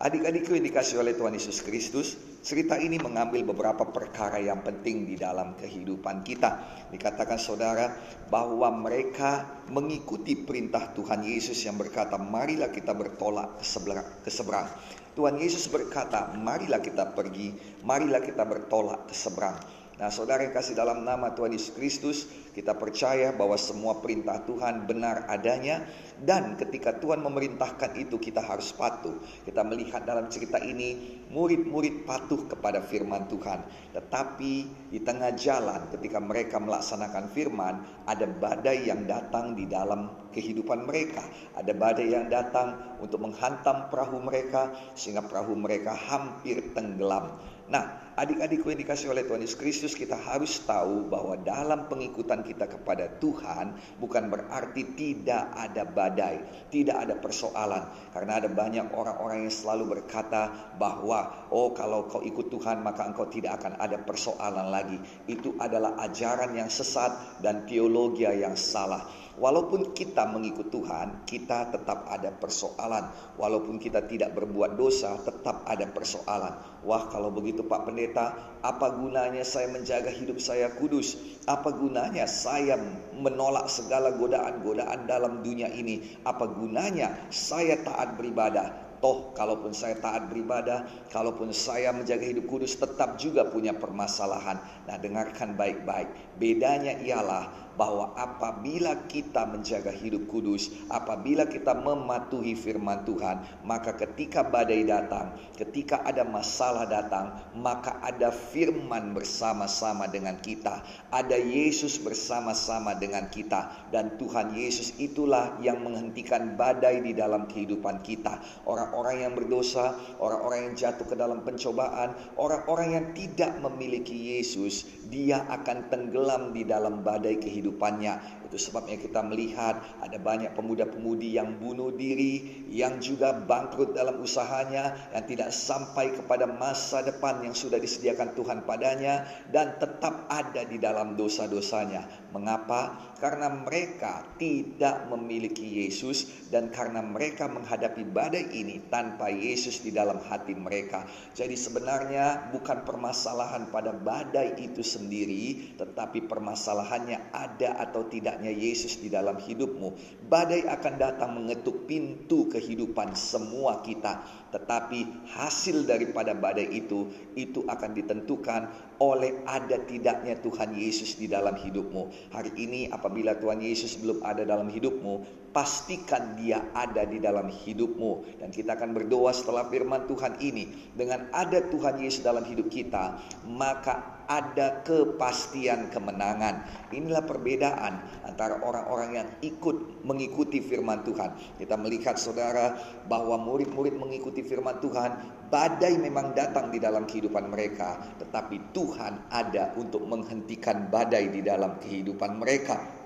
Adik-adikku 0.00 0.56
yang 0.56 0.64
dikasih 0.64 1.04
oleh 1.04 1.12
Tuhan 1.12 1.36
Yesus 1.36 1.60
Kristus, 1.60 2.16
cerita 2.40 2.80
ini 2.80 2.96
mengambil 2.96 3.44
beberapa 3.44 3.84
perkara 3.84 4.40
yang 4.40 4.64
penting 4.64 5.04
di 5.04 5.12
dalam 5.12 5.52
kehidupan 5.60 6.24
kita. 6.24 6.56
Dikatakan 6.88 7.36
saudara 7.36 7.92
bahwa 8.32 8.72
mereka 8.72 9.60
mengikuti 9.68 10.40
perintah 10.40 10.96
Tuhan 10.96 11.20
Yesus 11.20 11.60
yang 11.68 11.76
berkata, 11.76 12.16
marilah 12.16 12.72
kita 12.72 12.96
bertolak 12.96 13.60
ke 13.60 14.32
seberang. 14.32 14.72
Tuhan 15.12 15.36
Yesus 15.36 15.68
berkata, 15.68 16.32
marilah 16.32 16.80
kita 16.80 17.12
pergi, 17.12 17.52
marilah 17.84 18.24
kita 18.24 18.40
bertolak 18.48 19.04
ke 19.04 19.12
seberang. 19.12 19.60
Nah 20.00 20.08
saudara 20.08 20.40
yang 20.40 20.56
kasih 20.56 20.72
dalam 20.72 21.04
nama 21.04 21.36
Tuhan 21.36 21.52
Yesus 21.52 21.76
Kristus, 21.76 22.24
kita 22.56 22.72
percaya 22.72 23.36
bahwa 23.36 23.60
semua 23.60 24.00
perintah 24.00 24.40
Tuhan 24.48 24.88
benar 24.88 25.28
adanya 25.28 25.84
dan 26.24 26.56
ketika 26.56 26.96
Tuhan 26.96 27.20
memerintahkan 27.20 28.00
itu 28.00 28.16
kita 28.16 28.40
harus 28.40 28.72
patuh. 28.72 29.20
Kita 29.44 29.60
melihat 29.60 30.08
dalam 30.08 30.32
cerita 30.32 30.56
ini 30.56 31.20
murid-murid 31.28 32.08
patuh 32.08 32.48
kepada 32.48 32.80
firman 32.80 33.28
Tuhan. 33.28 33.60
Tetapi 33.92 34.52
di 34.88 35.04
tengah 35.04 35.36
jalan 35.36 35.92
ketika 35.92 36.16
mereka 36.16 36.56
melaksanakan 36.56 37.28
firman 37.36 37.84
ada 38.08 38.24
badai 38.24 38.88
yang 38.88 39.04
datang 39.04 39.52
di 39.52 39.68
dalam 39.68 40.32
kehidupan 40.32 40.88
mereka. 40.88 41.28
Ada 41.60 41.76
badai 41.76 42.08
yang 42.08 42.32
datang 42.32 42.98
untuk 43.04 43.20
menghantam 43.20 43.92
perahu 43.92 44.16
mereka 44.16 44.72
sehingga 44.96 45.28
perahu 45.28 45.52
mereka 45.52 45.92
hampir 45.92 46.72
tenggelam. 46.72 47.36
Nah, 47.70 48.14
adik-adikku 48.18 48.66
yang 48.74 48.82
dikasih 48.82 49.14
oleh 49.14 49.22
Tuhan 49.22 49.46
Yesus 49.46 49.54
Kristus, 49.54 49.94
kita 49.94 50.18
harus 50.18 50.58
tahu 50.66 51.06
bahwa 51.06 51.38
dalam 51.38 51.86
pengikutan 51.86 52.42
kita 52.42 52.66
kepada 52.66 53.06
Tuhan 53.22 53.78
bukan 54.02 54.26
berarti 54.26 54.98
tidak 54.98 55.54
ada 55.54 55.86
badai, 55.86 56.66
tidak 56.74 57.06
ada 57.06 57.14
persoalan. 57.22 58.10
Karena 58.10 58.42
ada 58.42 58.50
banyak 58.50 58.90
orang-orang 58.90 59.46
yang 59.46 59.54
selalu 59.54 60.02
berkata 60.02 60.74
bahwa 60.82 61.46
oh 61.54 61.70
kalau 61.70 62.10
kau 62.10 62.26
ikut 62.26 62.50
Tuhan 62.50 62.82
maka 62.82 63.06
engkau 63.06 63.30
tidak 63.30 63.62
akan 63.62 63.78
ada 63.78 64.02
persoalan 64.02 64.66
lagi. 64.66 64.98
Itu 65.30 65.54
adalah 65.62 65.94
ajaran 66.02 66.58
yang 66.58 66.66
sesat 66.66 67.38
dan 67.38 67.70
teologi 67.70 68.26
yang 68.26 68.58
salah. 68.58 69.06
Walaupun 69.40 69.96
kita 69.96 70.28
mengikut 70.28 70.68
Tuhan, 70.68 71.24
kita 71.24 71.72
tetap 71.72 72.04
ada 72.12 72.28
persoalan. 72.28 73.08
Walaupun 73.40 73.80
kita 73.80 74.04
tidak 74.04 74.36
berbuat 74.36 74.76
dosa, 74.76 75.16
tetap 75.16 75.64
ada 75.64 75.88
persoalan. 75.88 76.84
Wah, 76.84 77.08
kalau 77.08 77.32
begitu 77.32 77.64
Pak 77.64 77.88
Pendeta, 77.88 78.36
apa 78.60 78.92
gunanya 78.92 79.40
saya 79.40 79.72
menjaga 79.72 80.12
hidup 80.12 80.36
saya 80.44 80.68
kudus? 80.76 81.16
Apa 81.48 81.72
gunanya 81.72 82.28
saya 82.28 82.76
menolak 83.16 83.72
segala 83.72 84.12
godaan-godaan 84.12 85.08
dalam 85.08 85.40
dunia 85.40 85.72
ini? 85.72 86.20
Apa 86.20 86.44
gunanya 86.44 87.32
saya 87.32 87.80
taat 87.80 88.20
beribadah? 88.20 88.92
Toh 89.00 89.32
kalaupun 89.32 89.72
saya 89.72 89.96
taat 89.96 90.28
beribadah, 90.28 90.84
kalaupun 91.08 91.56
saya 91.56 91.88
menjaga 91.88 92.20
hidup 92.20 92.44
kudus 92.44 92.76
tetap 92.76 93.16
juga 93.16 93.48
punya 93.48 93.72
permasalahan. 93.72 94.60
Nah 94.84 94.96
dengarkan 95.00 95.56
baik-baik. 95.56 96.36
Bedanya 96.36 97.00
ialah 97.00 97.69
bahwa 97.78 98.12
apabila 98.18 99.06
kita 99.06 99.46
menjaga 99.46 99.94
hidup 99.94 100.26
kudus, 100.26 100.68
apabila 100.90 101.46
kita 101.46 101.72
mematuhi 101.72 102.58
firman 102.58 103.06
Tuhan, 103.06 103.64
maka 103.64 103.96
ketika 103.96 104.44
badai 104.44 104.84
datang, 104.84 105.38
ketika 105.54 106.02
ada 106.02 106.26
masalah 106.26 106.84
datang, 106.90 107.38
maka 107.56 108.02
ada 108.02 108.34
firman 108.34 109.14
bersama-sama 109.14 110.10
dengan 110.10 110.36
kita, 110.42 110.82
ada 111.14 111.38
Yesus 111.38 112.02
bersama-sama 112.02 112.98
dengan 112.98 113.30
kita, 113.30 113.88
dan 113.94 114.18
Tuhan 114.18 114.52
Yesus 114.52 114.98
itulah 114.98 115.56
yang 115.62 115.80
menghentikan 115.80 116.58
badai 116.58 117.00
di 117.00 117.14
dalam 117.14 117.46
kehidupan 117.46 118.02
kita. 118.02 118.42
Orang 118.66 118.80
orang-orang 118.80 119.16
yang 119.22 119.32
berdosa, 119.38 119.94
orang-orang 120.18 120.60
yang 120.66 120.74
jatuh 120.74 121.06
ke 121.06 121.14
dalam 121.14 121.46
pencobaan, 121.46 122.16
orang-orang 122.40 122.88
yang 122.96 123.06
tidak 123.14 123.52
memiliki 123.62 124.36
Yesus, 124.36 124.88
dia 125.06 125.46
akan 125.46 125.86
tenggelam 125.92 126.50
di 126.50 126.66
dalam 126.66 127.06
badai 127.06 127.38
kehidupannya. 127.60 128.40
Itu 128.48 128.56
sebabnya 128.56 128.96
kita 128.96 129.20
melihat 129.20 129.84
ada 130.00 130.16
banyak 130.16 130.56
pemuda-pemudi 130.56 131.36
yang 131.36 131.60
bunuh 131.60 131.92
diri, 131.92 132.64
yang 132.72 132.96
juga 132.98 133.36
bangkrut 133.36 133.92
dalam 133.92 134.16
usahanya, 134.24 134.96
yang 135.12 135.24
tidak 135.28 135.52
sampai 135.52 136.16
kepada 136.16 136.48
masa 136.48 137.04
depan 137.04 137.44
yang 137.44 137.52
sudah 137.52 137.76
disediakan 137.76 138.32
Tuhan 138.32 138.64
padanya, 138.64 139.28
dan 139.52 139.76
tetap 139.76 140.24
ada 140.32 140.64
di 140.64 140.80
dalam 140.80 141.14
dosa-dosanya. 141.14 142.32
Mengapa? 142.32 143.12
Karena 143.20 143.52
mereka 143.52 144.24
tidak 144.40 145.04
memiliki 145.12 145.84
Yesus, 145.84 146.48
dan 146.48 146.72
karena 146.72 147.04
mereka 147.04 147.46
menghadapi 147.46 148.08
badai 148.08 148.48
ini 148.56 148.88
tanpa 148.88 149.28
Yesus 149.28 149.84
di 149.84 149.92
dalam 149.92 150.16
hati 150.24 150.56
mereka. 150.56 151.04
Jadi, 151.36 151.54
sebenarnya 151.54 152.50
bukan 152.50 152.82
permasalahan 152.82 153.68
pada 153.68 153.92
badai 153.92 154.56
itu 154.58 154.80
sendiri, 154.80 155.76
tetapi 155.76 156.24
permasalahannya 156.30 157.34
ada 157.34 157.49
atau 157.58 158.06
tidak 158.06 158.30
tidaknya 158.30 158.54
Yesus 158.54 159.02
di 159.02 159.10
dalam 159.10 159.42
hidupmu, 159.42 159.96
badai 160.30 160.62
akan 160.70 160.94
datang 161.02 161.34
mengetuk 161.34 161.90
pintu 161.90 162.46
kehidupan 162.46 163.18
semua 163.18 163.82
kita. 163.82 164.22
Tetapi 164.54 165.30
hasil 165.34 165.82
daripada 165.82 166.30
badai 166.36 166.70
itu, 166.70 167.10
itu 167.34 167.66
akan 167.66 167.90
ditentukan 167.90 168.70
oleh 169.02 169.42
ada 169.48 169.82
tidaknya 169.82 170.38
Tuhan 170.38 170.78
Yesus 170.78 171.18
di 171.18 171.26
dalam 171.26 171.58
hidupmu. 171.58 172.30
Hari 172.30 172.52
ini 172.54 172.86
apabila 172.92 173.34
Tuhan 173.40 173.58
Yesus 173.64 173.98
belum 173.98 174.22
ada 174.22 174.46
dalam 174.46 174.70
hidupmu, 174.70 175.48
pastikan 175.50 176.38
dia 176.38 176.70
ada 176.74 177.02
di 177.02 177.18
dalam 177.18 177.50
hidupmu. 177.50 178.42
Dan 178.42 178.54
kita 178.54 178.78
akan 178.78 178.94
berdoa 178.94 179.34
setelah 179.34 179.66
firman 179.66 180.06
Tuhan 180.06 180.38
ini. 180.38 180.94
Dengan 180.94 181.30
ada 181.34 181.62
Tuhan 181.62 181.98
Yesus 181.98 182.22
dalam 182.22 182.46
hidup 182.46 182.70
kita, 182.70 183.18
maka 183.46 184.19
ada 184.30 184.86
kepastian 184.86 185.90
kemenangan. 185.90 186.62
Inilah 186.94 187.26
perbedaan 187.26 187.98
antara 188.22 188.62
orang-orang 188.62 189.10
yang 189.18 189.28
ikut 189.42 190.06
mengikuti 190.06 190.62
firman 190.62 191.02
Tuhan. 191.02 191.58
Kita 191.58 191.74
melihat 191.74 192.14
saudara 192.14 192.78
bahwa 193.10 193.34
murid-murid 193.42 193.98
mengikuti 193.98 194.46
firman 194.46 194.78
Tuhan, 194.78 195.18
badai 195.50 195.98
memang 195.98 196.30
datang 196.30 196.70
di 196.70 196.78
dalam 196.78 197.10
kehidupan 197.10 197.50
mereka, 197.50 197.98
tetapi 198.22 198.70
Tuhan 198.70 199.34
ada 199.34 199.74
untuk 199.74 200.06
menghentikan 200.06 200.86
badai 200.86 201.26
di 201.34 201.42
dalam 201.42 201.82
kehidupan 201.82 202.38
mereka. 202.38 202.99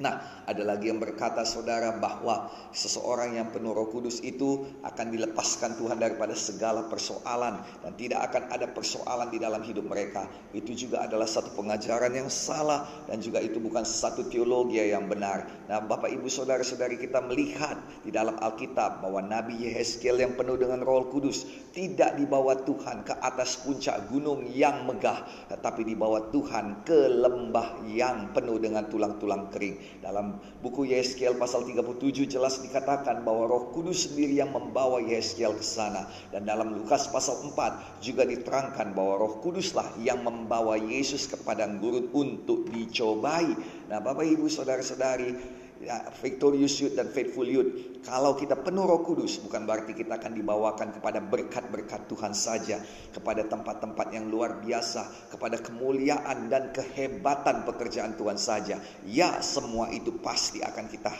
Nah, 0.00 0.40
ada 0.48 0.64
lagi 0.64 0.88
yang 0.88 0.96
berkata 0.96 1.44
saudara 1.44 1.92
bahwa 2.00 2.48
seseorang 2.72 3.36
yang 3.36 3.52
penuh 3.52 3.76
roh 3.76 3.92
kudus 3.92 4.24
itu 4.24 4.64
akan 4.80 5.12
dilepaskan 5.12 5.76
Tuhan 5.76 6.00
daripada 6.00 6.32
segala 6.32 6.88
persoalan 6.88 7.60
dan 7.84 7.92
tidak 8.00 8.32
akan 8.32 8.48
ada 8.56 8.72
persoalan 8.72 9.28
di 9.28 9.36
dalam 9.36 9.60
hidup 9.60 9.84
mereka. 9.84 10.24
Itu 10.56 10.72
juga 10.72 11.04
adalah 11.04 11.28
satu 11.28 11.52
pengajaran 11.52 12.08
yang 12.08 12.32
salah 12.32 12.88
dan 13.04 13.20
juga 13.20 13.44
itu 13.44 13.60
bukan 13.60 13.84
satu 13.84 14.32
teologi 14.32 14.80
yang 14.80 15.12
benar. 15.12 15.44
Nah, 15.68 15.84
Bapak 15.84 16.08
Ibu 16.08 16.24
Saudara-saudari 16.24 16.96
kita 16.96 17.20
melihat 17.20 17.76
di 18.00 18.08
dalam 18.08 18.40
Alkitab 18.40 19.04
bahwa 19.04 19.20
Nabi 19.20 19.60
Yehezkiel 19.60 20.16
yang 20.16 20.40
penuh 20.40 20.56
dengan 20.56 20.80
Roh 20.80 21.12
Kudus 21.12 21.44
tidak 21.76 22.16
dibawa 22.16 22.56
Tuhan 22.64 23.04
ke 23.04 23.12
atas 23.20 23.60
puncak 23.60 24.08
gunung 24.08 24.48
yang 24.56 24.88
megah, 24.88 25.28
tetapi 25.52 25.84
dibawa 25.84 26.32
Tuhan 26.32 26.80
ke 26.80 27.12
lembah 27.12 27.84
yang 27.92 28.32
penuh 28.32 28.56
dengan 28.56 28.88
tulang-tulang 28.88 29.52
kering. 29.52 29.81
Dalam 30.02 30.40
buku 30.60 30.88
Yeskiel 30.88 31.38
pasal 31.38 31.64
37 31.66 32.26
jelas 32.26 32.58
dikatakan 32.60 33.22
bahwa 33.22 33.48
Roh 33.48 33.64
Kudus 33.70 34.10
sendiri 34.10 34.38
yang 34.38 34.50
membawa 34.50 34.98
Yeskiel 35.02 35.54
ke 35.58 35.64
sana. 35.64 36.08
Dan 36.34 36.46
dalam 36.46 36.74
Lukas 36.74 37.08
pasal 37.08 37.40
4 37.46 38.02
juga 38.02 38.26
diterangkan 38.26 38.94
bahwa 38.96 39.14
Roh 39.22 39.34
Kuduslah 39.40 39.94
yang 40.02 40.26
membawa 40.26 40.74
Yesus 40.76 41.30
ke 41.30 41.38
padang 41.40 41.78
gurun 41.78 42.10
untuk 42.12 42.68
dicobai. 42.68 43.54
Nah, 43.88 43.98
Bapak 44.00 44.24
Ibu 44.24 44.48
Saudara-saudari, 44.48 45.61
ya, 45.82 46.06
victorious 46.22 46.78
youth 46.78 46.94
dan 46.94 47.10
faithful 47.10 47.44
youth. 47.44 48.00
Kalau 48.02 48.34
kita 48.34 48.58
penuh 48.58 48.82
Roh 48.82 49.02
Kudus, 49.06 49.38
bukan 49.38 49.62
berarti 49.62 49.94
kita 49.94 50.18
akan 50.18 50.34
dibawakan 50.34 50.90
kepada 50.90 51.22
berkat-berkat 51.22 52.10
Tuhan 52.10 52.34
saja, 52.34 52.82
kepada 53.14 53.46
tempat-tempat 53.46 54.10
yang 54.10 54.26
luar 54.26 54.58
biasa, 54.58 55.30
kepada 55.30 55.62
kemuliaan 55.62 56.50
dan 56.50 56.74
kehebatan 56.74 57.62
pekerjaan 57.62 58.18
Tuhan 58.18 58.34
saja. 58.34 58.82
Ya, 59.06 59.38
semua 59.38 59.90
itu 59.94 60.18
pasti 60.18 60.58
akan 60.62 60.90
kita 60.90 61.10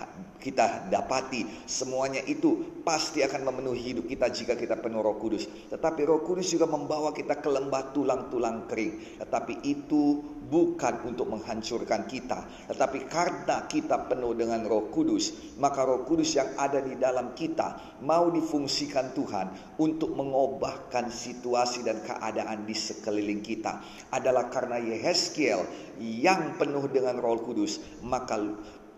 kita 0.42 0.90
dapati. 0.90 1.46
Semuanya 1.70 2.18
itu 2.26 2.82
pasti 2.82 3.22
akan 3.22 3.46
memenuhi 3.46 3.94
hidup 3.94 4.10
kita 4.10 4.26
jika 4.34 4.58
kita 4.58 4.74
penuh 4.82 4.98
Roh 4.98 5.22
Kudus. 5.22 5.46
Tetapi 5.70 6.02
Roh 6.02 6.26
Kudus 6.26 6.50
juga 6.50 6.66
membawa 6.66 7.14
kita 7.14 7.38
ke 7.38 7.46
lembah 7.46 7.94
tulang-tulang 7.94 8.66
kering. 8.66 9.22
Tetapi 9.22 9.62
itu 9.62 10.31
bukan 10.52 11.08
untuk 11.08 11.32
menghancurkan 11.32 12.04
kita, 12.04 12.68
tetapi 12.68 13.08
karena 13.08 13.64
kita 13.64 14.04
penuh 14.04 14.36
dengan 14.36 14.60
Roh 14.68 14.92
Kudus, 14.92 15.56
maka 15.56 15.88
Roh 15.88 16.04
Kudus 16.04 16.36
yang 16.36 16.52
ada 16.60 16.84
di 16.84 17.00
dalam 17.00 17.32
kita 17.32 17.96
mau 18.04 18.28
difungsikan 18.28 19.16
Tuhan 19.16 19.80
untuk 19.80 20.12
mengubahkan 20.12 21.08
situasi 21.08 21.88
dan 21.88 22.04
keadaan 22.04 22.68
di 22.68 22.76
sekeliling 22.76 23.40
kita. 23.40 23.80
Adalah 24.12 24.52
karena 24.52 24.76
Yehezkiel 24.76 25.64
yang 26.04 26.60
penuh 26.60 26.84
dengan 26.92 27.16
Roh 27.16 27.40
Kudus, 27.40 27.80
maka 28.04 28.36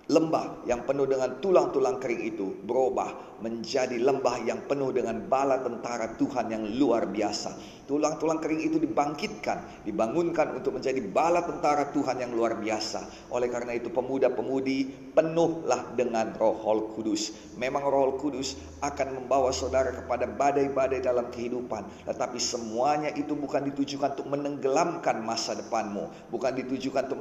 lembah 0.05 0.69
yang 0.69 0.85
penuh 0.85 1.09
dengan 1.09 1.41
tulang-tulang 1.41 1.97
kering 1.97 2.23
itu 2.29 2.53
berubah 2.69 3.41
menjadi 3.41 3.97
lembah 4.01 4.45
yang 4.45 4.65
penuh 4.69 4.93
dengan 4.93 5.25
bala 5.29 5.61
tentara 5.65 6.17
Tuhan 6.17 6.53
yang 6.53 6.65
luar 6.77 7.09
biasa. 7.09 7.57
Tulang-tulang 7.85 8.41
kering 8.41 8.65
itu 8.65 8.81
dibangkitkan, 8.81 9.85
dibangunkan 9.85 10.57
untuk 10.57 10.81
menjadi 10.81 11.05
bala 11.05 11.45
tentara 11.45 11.93
Tuhan 11.93 12.17
yang 12.17 12.33
luar 12.33 12.57
biasa. 12.57 13.29
Oleh 13.29 13.53
karena 13.53 13.77
itu 13.77 13.93
pemuda-pemudi 13.93 15.13
penuhlah 15.13 15.93
dengan 15.93 16.33
roh 16.41 16.89
kudus. 16.97 17.37
Memang 17.61 17.85
roh 17.85 18.17
kudus 18.17 18.57
akan 18.81 19.21
membawa 19.21 19.53
saudara 19.53 19.93
kepada 19.93 20.25
badai-badai 20.25 21.05
dalam 21.05 21.29
kehidupan. 21.29 22.09
Tetapi 22.09 22.41
semuanya 22.41 23.13
itu 23.13 23.37
bukan 23.37 23.69
ditujukan 23.69 24.17
untuk 24.17 24.33
menenggelamkan 24.33 25.21
masa 25.21 25.53
depanmu. 25.53 26.09
Bukan 26.33 26.57
ditujukan 26.65 27.13
untuk 27.13 27.21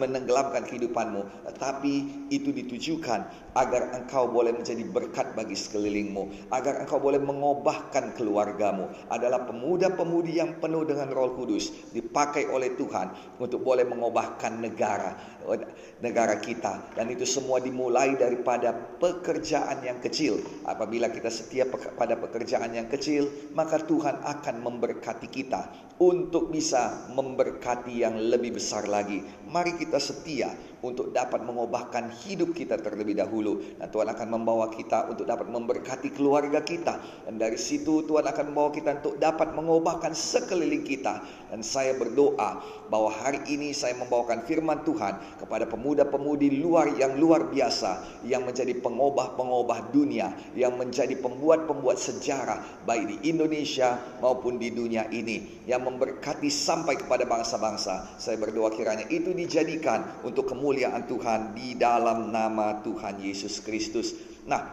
menenggelamkan 0.00 0.64
kehidupanmu. 0.64 1.52
Tetapi 1.52 2.27
itu 2.28 2.52
ditujukan 2.54 3.52
agar 3.56 3.96
engkau 3.96 4.30
boleh 4.30 4.54
menjadi 4.54 4.84
berkat 4.86 5.34
bagi 5.34 5.56
sekelilingmu. 5.58 6.52
Agar 6.54 6.84
engkau 6.84 7.02
boleh 7.02 7.18
mengubahkan 7.18 8.14
keluargamu. 8.14 8.88
Adalah 9.10 9.48
pemuda 9.48 9.92
pemudi 9.92 10.38
yang 10.38 10.62
penuh 10.62 10.86
dengan 10.86 11.10
Roh 11.10 11.34
Kudus 11.34 11.92
dipakai 11.92 12.46
oleh 12.48 12.78
Tuhan 12.78 13.38
untuk 13.42 13.64
boleh 13.64 13.84
mengubahkan 13.88 14.60
negara 14.60 15.38
negara 16.04 16.36
kita 16.38 16.92
dan 16.92 17.08
itu 17.08 17.24
semua 17.24 17.58
dimulai 17.58 18.14
daripada 18.14 18.74
pekerjaan 19.00 19.80
yang 19.80 19.98
kecil. 20.04 20.38
Apabila 20.68 21.08
kita 21.08 21.32
setia 21.32 21.64
pada 21.70 22.14
pekerjaan 22.20 22.76
yang 22.76 22.86
kecil, 22.92 23.26
maka 23.56 23.80
Tuhan 23.80 24.20
akan 24.20 24.56
memberkati 24.60 25.28
kita 25.32 25.72
untuk 25.98 26.52
bisa 26.52 27.10
memberkati 27.10 28.04
yang 28.04 28.14
lebih 28.18 28.60
besar 28.60 28.86
lagi. 28.86 29.24
Mari 29.48 29.74
kita 29.80 29.98
setia 29.98 30.52
untuk 30.78 31.10
dapat 31.10 31.42
mengubahkan 31.42 32.14
hidup 32.22 32.54
kita 32.54 32.78
terlebih 32.78 33.18
dahulu. 33.18 33.58
Dan 33.78 33.90
Tuhan 33.90 34.08
akan 34.14 34.28
membawa 34.30 34.70
kita 34.70 35.10
untuk 35.10 35.26
dapat 35.26 35.50
memberkati 35.50 36.14
keluarga 36.14 36.62
kita. 36.62 37.26
Dan 37.26 37.40
dari 37.40 37.58
situ 37.58 38.06
Tuhan 38.06 38.26
akan 38.26 38.44
membawa 38.54 38.70
kita 38.70 39.02
untuk 39.02 39.18
dapat 39.18 39.54
mengubahkan 39.58 40.14
sekeliling 40.14 40.86
kita. 40.86 41.22
Dan 41.50 41.66
saya 41.66 41.98
berdoa 41.98 42.62
bahwa 42.86 43.10
hari 43.10 43.42
ini 43.50 43.74
saya 43.74 43.98
membawakan 43.98 44.46
firman 44.46 44.86
Tuhan 44.86 45.18
kepada 45.42 45.66
pemuda-pemudi 45.66 46.62
luar 46.62 46.94
yang 46.94 47.18
luar 47.18 47.50
biasa. 47.50 48.22
Yang 48.22 48.42
menjadi 48.54 48.74
pengubah-pengubah 48.78 49.90
dunia. 49.90 50.30
Yang 50.54 50.74
menjadi 50.78 51.14
pembuat-pembuat 51.18 51.98
sejarah. 51.98 52.86
Baik 52.86 53.18
di 53.18 53.34
Indonesia 53.34 53.98
maupun 54.22 54.62
di 54.62 54.70
dunia 54.70 55.10
ini. 55.10 55.66
Yang 55.66 55.82
memberkati 55.90 56.46
sampai 56.46 56.94
kepada 57.02 57.26
bangsa-bangsa. 57.26 58.14
Saya 58.20 58.38
berdoa 58.38 58.70
kiranya 58.70 59.04
itu 59.10 59.34
dijadikan 59.34 60.06
untuk 60.22 60.46
kemudian 60.46 60.67
kemuliaan 60.68 61.08
Tuhan 61.08 61.56
di 61.56 61.80
dalam 61.80 62.28
nama 62.28 62.84
Tuhan 62.84 63.24
Yesus 63.24 63.64
Kristus. 63.64 64.12
Nah, 64.44 64.68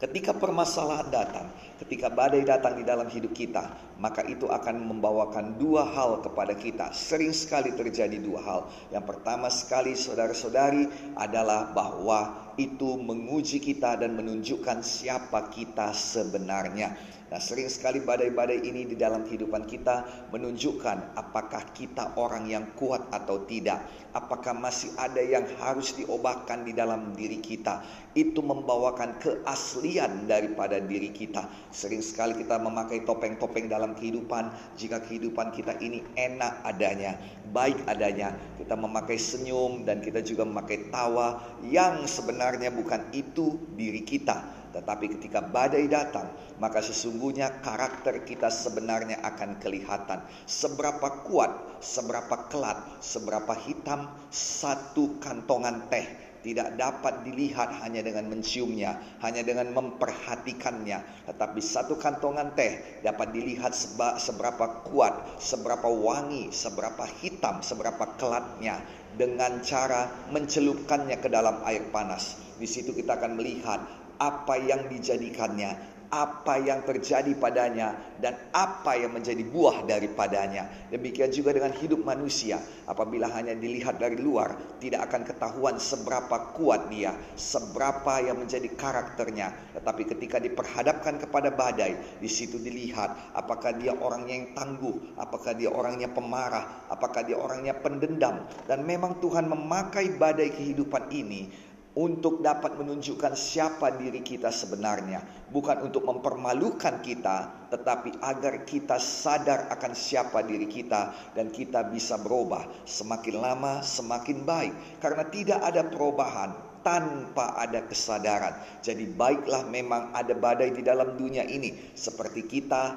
ketika 0.00 0.32
permasalahan 0.32 1.12
datang, 1.12 1.52
ketika 1.76 2.08
badai 2.08 2.40
datang 2.40 2.80
di 2.80 2.88
dalam 2.88 3.04
hidup 3.04 3.36
kita, 3.36 3.68
maka 4.00 4.24
itu 4.24 4.48
akan 4.48 4.80
membawakan 4.80 5.60
dua 5.60 5.84
hal 5.92 6.24
kepada 6.24 6.56
kita. 6.56 6.96
Sering 6.96 7.36
sekali 7.36 7.76
terjadi 7.76 8.16
dua 8.16 8.40
hal. 8.40 8.60
Yang 8.88 9.12
pertama 9.12 9.52
sekali 9.52 9.92
saudara-saudari 9.92 10.88
adalah 11.20 11.68
bahwa 11.68 12.48
itu 12.58 12.98
menguji 12.98 13.62
kita 13.62 14.00
dan 14.00 14.16
menunjukkan 14.16 14.82
siapa 14.82 15.52
kita 15.52 15.94
sebenarnya. 15.94 16.96
Nah, 17.30 17.38
sering 17.38 17.70
sekali 17.70 18.02
badai-badai 18.02 18.66
ini 18.66 18.90
di 18.90 18.98
dalam 18.98 19.22
kehidupan 19.22 19.62
kita 19.70 20.02
menunjukkan 20.34 21.14
apakah 21.14 21.62
kita 21.70 22.18
orang 22.18 22.50
yang 22.50 22.66
kuat 22.74 23.06
atau 23.14 23.46
tidak. 23.46 23.86
Apakah 24.10 24.50
masih 24.50 24.90
ada 24.98 25.22
yang 25.22 25.46
harus 25.62 25.94
diobahkan 25.94 26.66
di 26.66 26.74
dalam 26.74 27.14
diri 27.14 27.38
kita. 27.38 27.86
Itu 28.18 28.42
membawakan 28.42 29.22
keaslian 29.22 30.26
daripada 30.26 30.82
diri 30.82 31.14
kita. 31.14 31.46
Sering 31.70 32.02
sekali 32.02 32.34
kita 32.34 32.58
memakai 32.58 33.06
topeng-topeng 33.06 33.70
dalam 33.70 33.94
kehidupan. 33.94 34.50
Jika 34.74 34.98
kehidupan 34.98 35.54
kita 35.54 35.78
ini 35.78 36.02
enak 36.18 36.66
adanya, 36.66 37.14
baik 37.54 37.78
adanya. 37.86 38.34
Kita 38.58 38.74
memakai 38.74 39.14
senyum 39.14 39.86
dan 39.86 40.02
kita 40.02 40.18
juga 40.26 40.42
memakai 40.42 40.90
tawa 40.90 41.38
yang 41.62 42.02
sebenarnya 42.10 42.39
bukan 42.72 43.12
itu 43.12 43.60
diri 43.76 44.00
kita 44.00 44.60
tetapi 44.70 45.18
ketika 45.18 45.42
badai 45.42 45.90
datang, 45.90 46.30
maka 46.62 46.78
sesungguhnya 46.78 47.58
karakter 47.62 48.22
kita 48.22 48.46
sebenarnya 48.46 49.18
akan 49.18 49.58
kelihatan. 49.58 50.22
Seberapa 50.46 51.26
kuat, 51.26 51.82
seberapa 51.82 52.46
kelat, 52.46 53.02
seberapa 53.02 53.50
hitam 53.66 54.06
satu 54.30 55.18
kantongan 55.18 55.90
teh 55.90 56.06
tidak 56.40 56.72
dapat 56.80 57.20
dilihat 57.26 57.84
hanya 57.84 58.00
dengan 58.00 58.30
menciumnya, 58.32 58.96
hanya 59.20 59.44
dengan 59.44 59.74
memperhatikannya. 59.76 61.28
Tetapi 61.28 61.60
satu 61.60 61.98
kantongan 62.00 62.54
teh 62.56 63.02
dapat 63.04 63.34
dilihat 63.34 63.74
seberapa 64.16 64.86
kuat, 64.86 65.36
seberapa 65.42 65.90
wangi, 65.90 66.48
seberapa 66.54 67.04
hitam, 67.20 67.60
seberapa 67.60 68.16
kelatnya 68.16 68.80
dengan 69.16 69.62
cara 69.64 70.30
mencelupkannya 70.30 71.18
ke 71.18 71.28
dalam 71.30 71.62
air 71.66 71.88
panas. 71.90 72.38
Di 72.60 72.68
situ 72.68 72.92
kita 72.92 73.16
akan 73.16 73.40
melihat 73.40 73.80
apa 74.20 74.54
yang 74.60 74.86
dijadikannya, 74.92 75.99
apa 76.10 76.58
yang 76.58 76.82
terjadi 76.82 77.30
padanya, 77.38 77.94
dan 78.18 78.34
apa 78.50 78.98
yang 78.98 79.14
menjadi 79.14 79.46
buah 79.46 79.86
daripadanya. 79.86 80.90
Demikian 80.90 81.30
juga 81.30 81.54
dengan 81.54 81.70
hidup 81.70 82.02
manusia, 82.02 82.58
apabila 82.90 83.30
hanya 83.30 83.54
dilihat 83.54 84.02
dari 84.02 84.18
luar, 84.18 84.58
tidak 84.82 85.06
akan 85.06 85.22
ketahuan 85.22 85.78
seberapa 85.78 86.50
kuat 86.58 86.90
dia, 86.90 87.14
seberapa 87.38 88.18
yang 88.26 88.42
menjadi 88.42 88.66
karakternya. 88.74 89.78
Tetapi 89.78 90.02
ketika 90.10 90.42
diperhadapkan 90.42 91.22
kepada 91.22 91.54
badai, 91.54 92.18
di 92.18 92.26
situ 92.26 92.58
dilihat 92.58 93.32
apakah 93.38 93.78
dia 93.78 93.94
orangnya 93.94 94.34
yang 94.34 94.50
tangguh, 94.52 95.14
apakah 95.14 95.54
dia 95.54 95.70
orangnya 95.70 96.10
pemarah, 96.10 96.90
apakah 96.90 97.22
dia 97.22 97.38
orangnya 97.38 97.78
pendendam. 97.78 98.50
Dan 98.66 98.82
memang 98.82 99.22
Tuhan 99.22 99.46
memakai 99.46 100.18
badai 100.18 100.50
kehidupan 100.50 101.14
ini 101.14 101.69
untuk 101.98 102.38
dapat 102.38 102.78
menunjukkan 102.78 103.34
siapa 103.34 103.98
diri 103.98 104.22
kita 104.22 104.54
sebenarnya, 104.54 105.50
bukan 105.50 105.90
untuk 105.90 106.06
mempermalukan 106.06 107.02
kita, 107.02 107.66
tetapi 107.66 108.22
agar 108.22 108.62
kita 108.62 109.02
sadar 109.02 109.66
akan 109.74 109.92
siapa 109.94 110.38
diri 110.46 110.70
kita 110.70 111.34
dan 111.34 111.50
kita 111.50 111.90
bisa 111.90 112.14
berubah 112.22 112.66
semakin 112.86 113.36
lama 113.42 113.82
semakin 113.82 114.46
baik 114.46 114.74
karena 115.02 115.24
tidak 115.34 115.60
ada 115.66 115.82
perubahan 115.90 116.50
tanpa 116.86 117.58
ada 117.58 117.84
kesadaran. 117.84 118.54
Jadi 118.80 119.04
baiklah 119.10 119.66
memang 119.68 120.14
ada 120.16 120.32
badai 120.32 120.72
di 120.72 120.82
dalam 120.86 121.18
dunia 121.18 121.44
ini 121.44 121.74
seperti 121.92 122.46
kita 122.46 122.96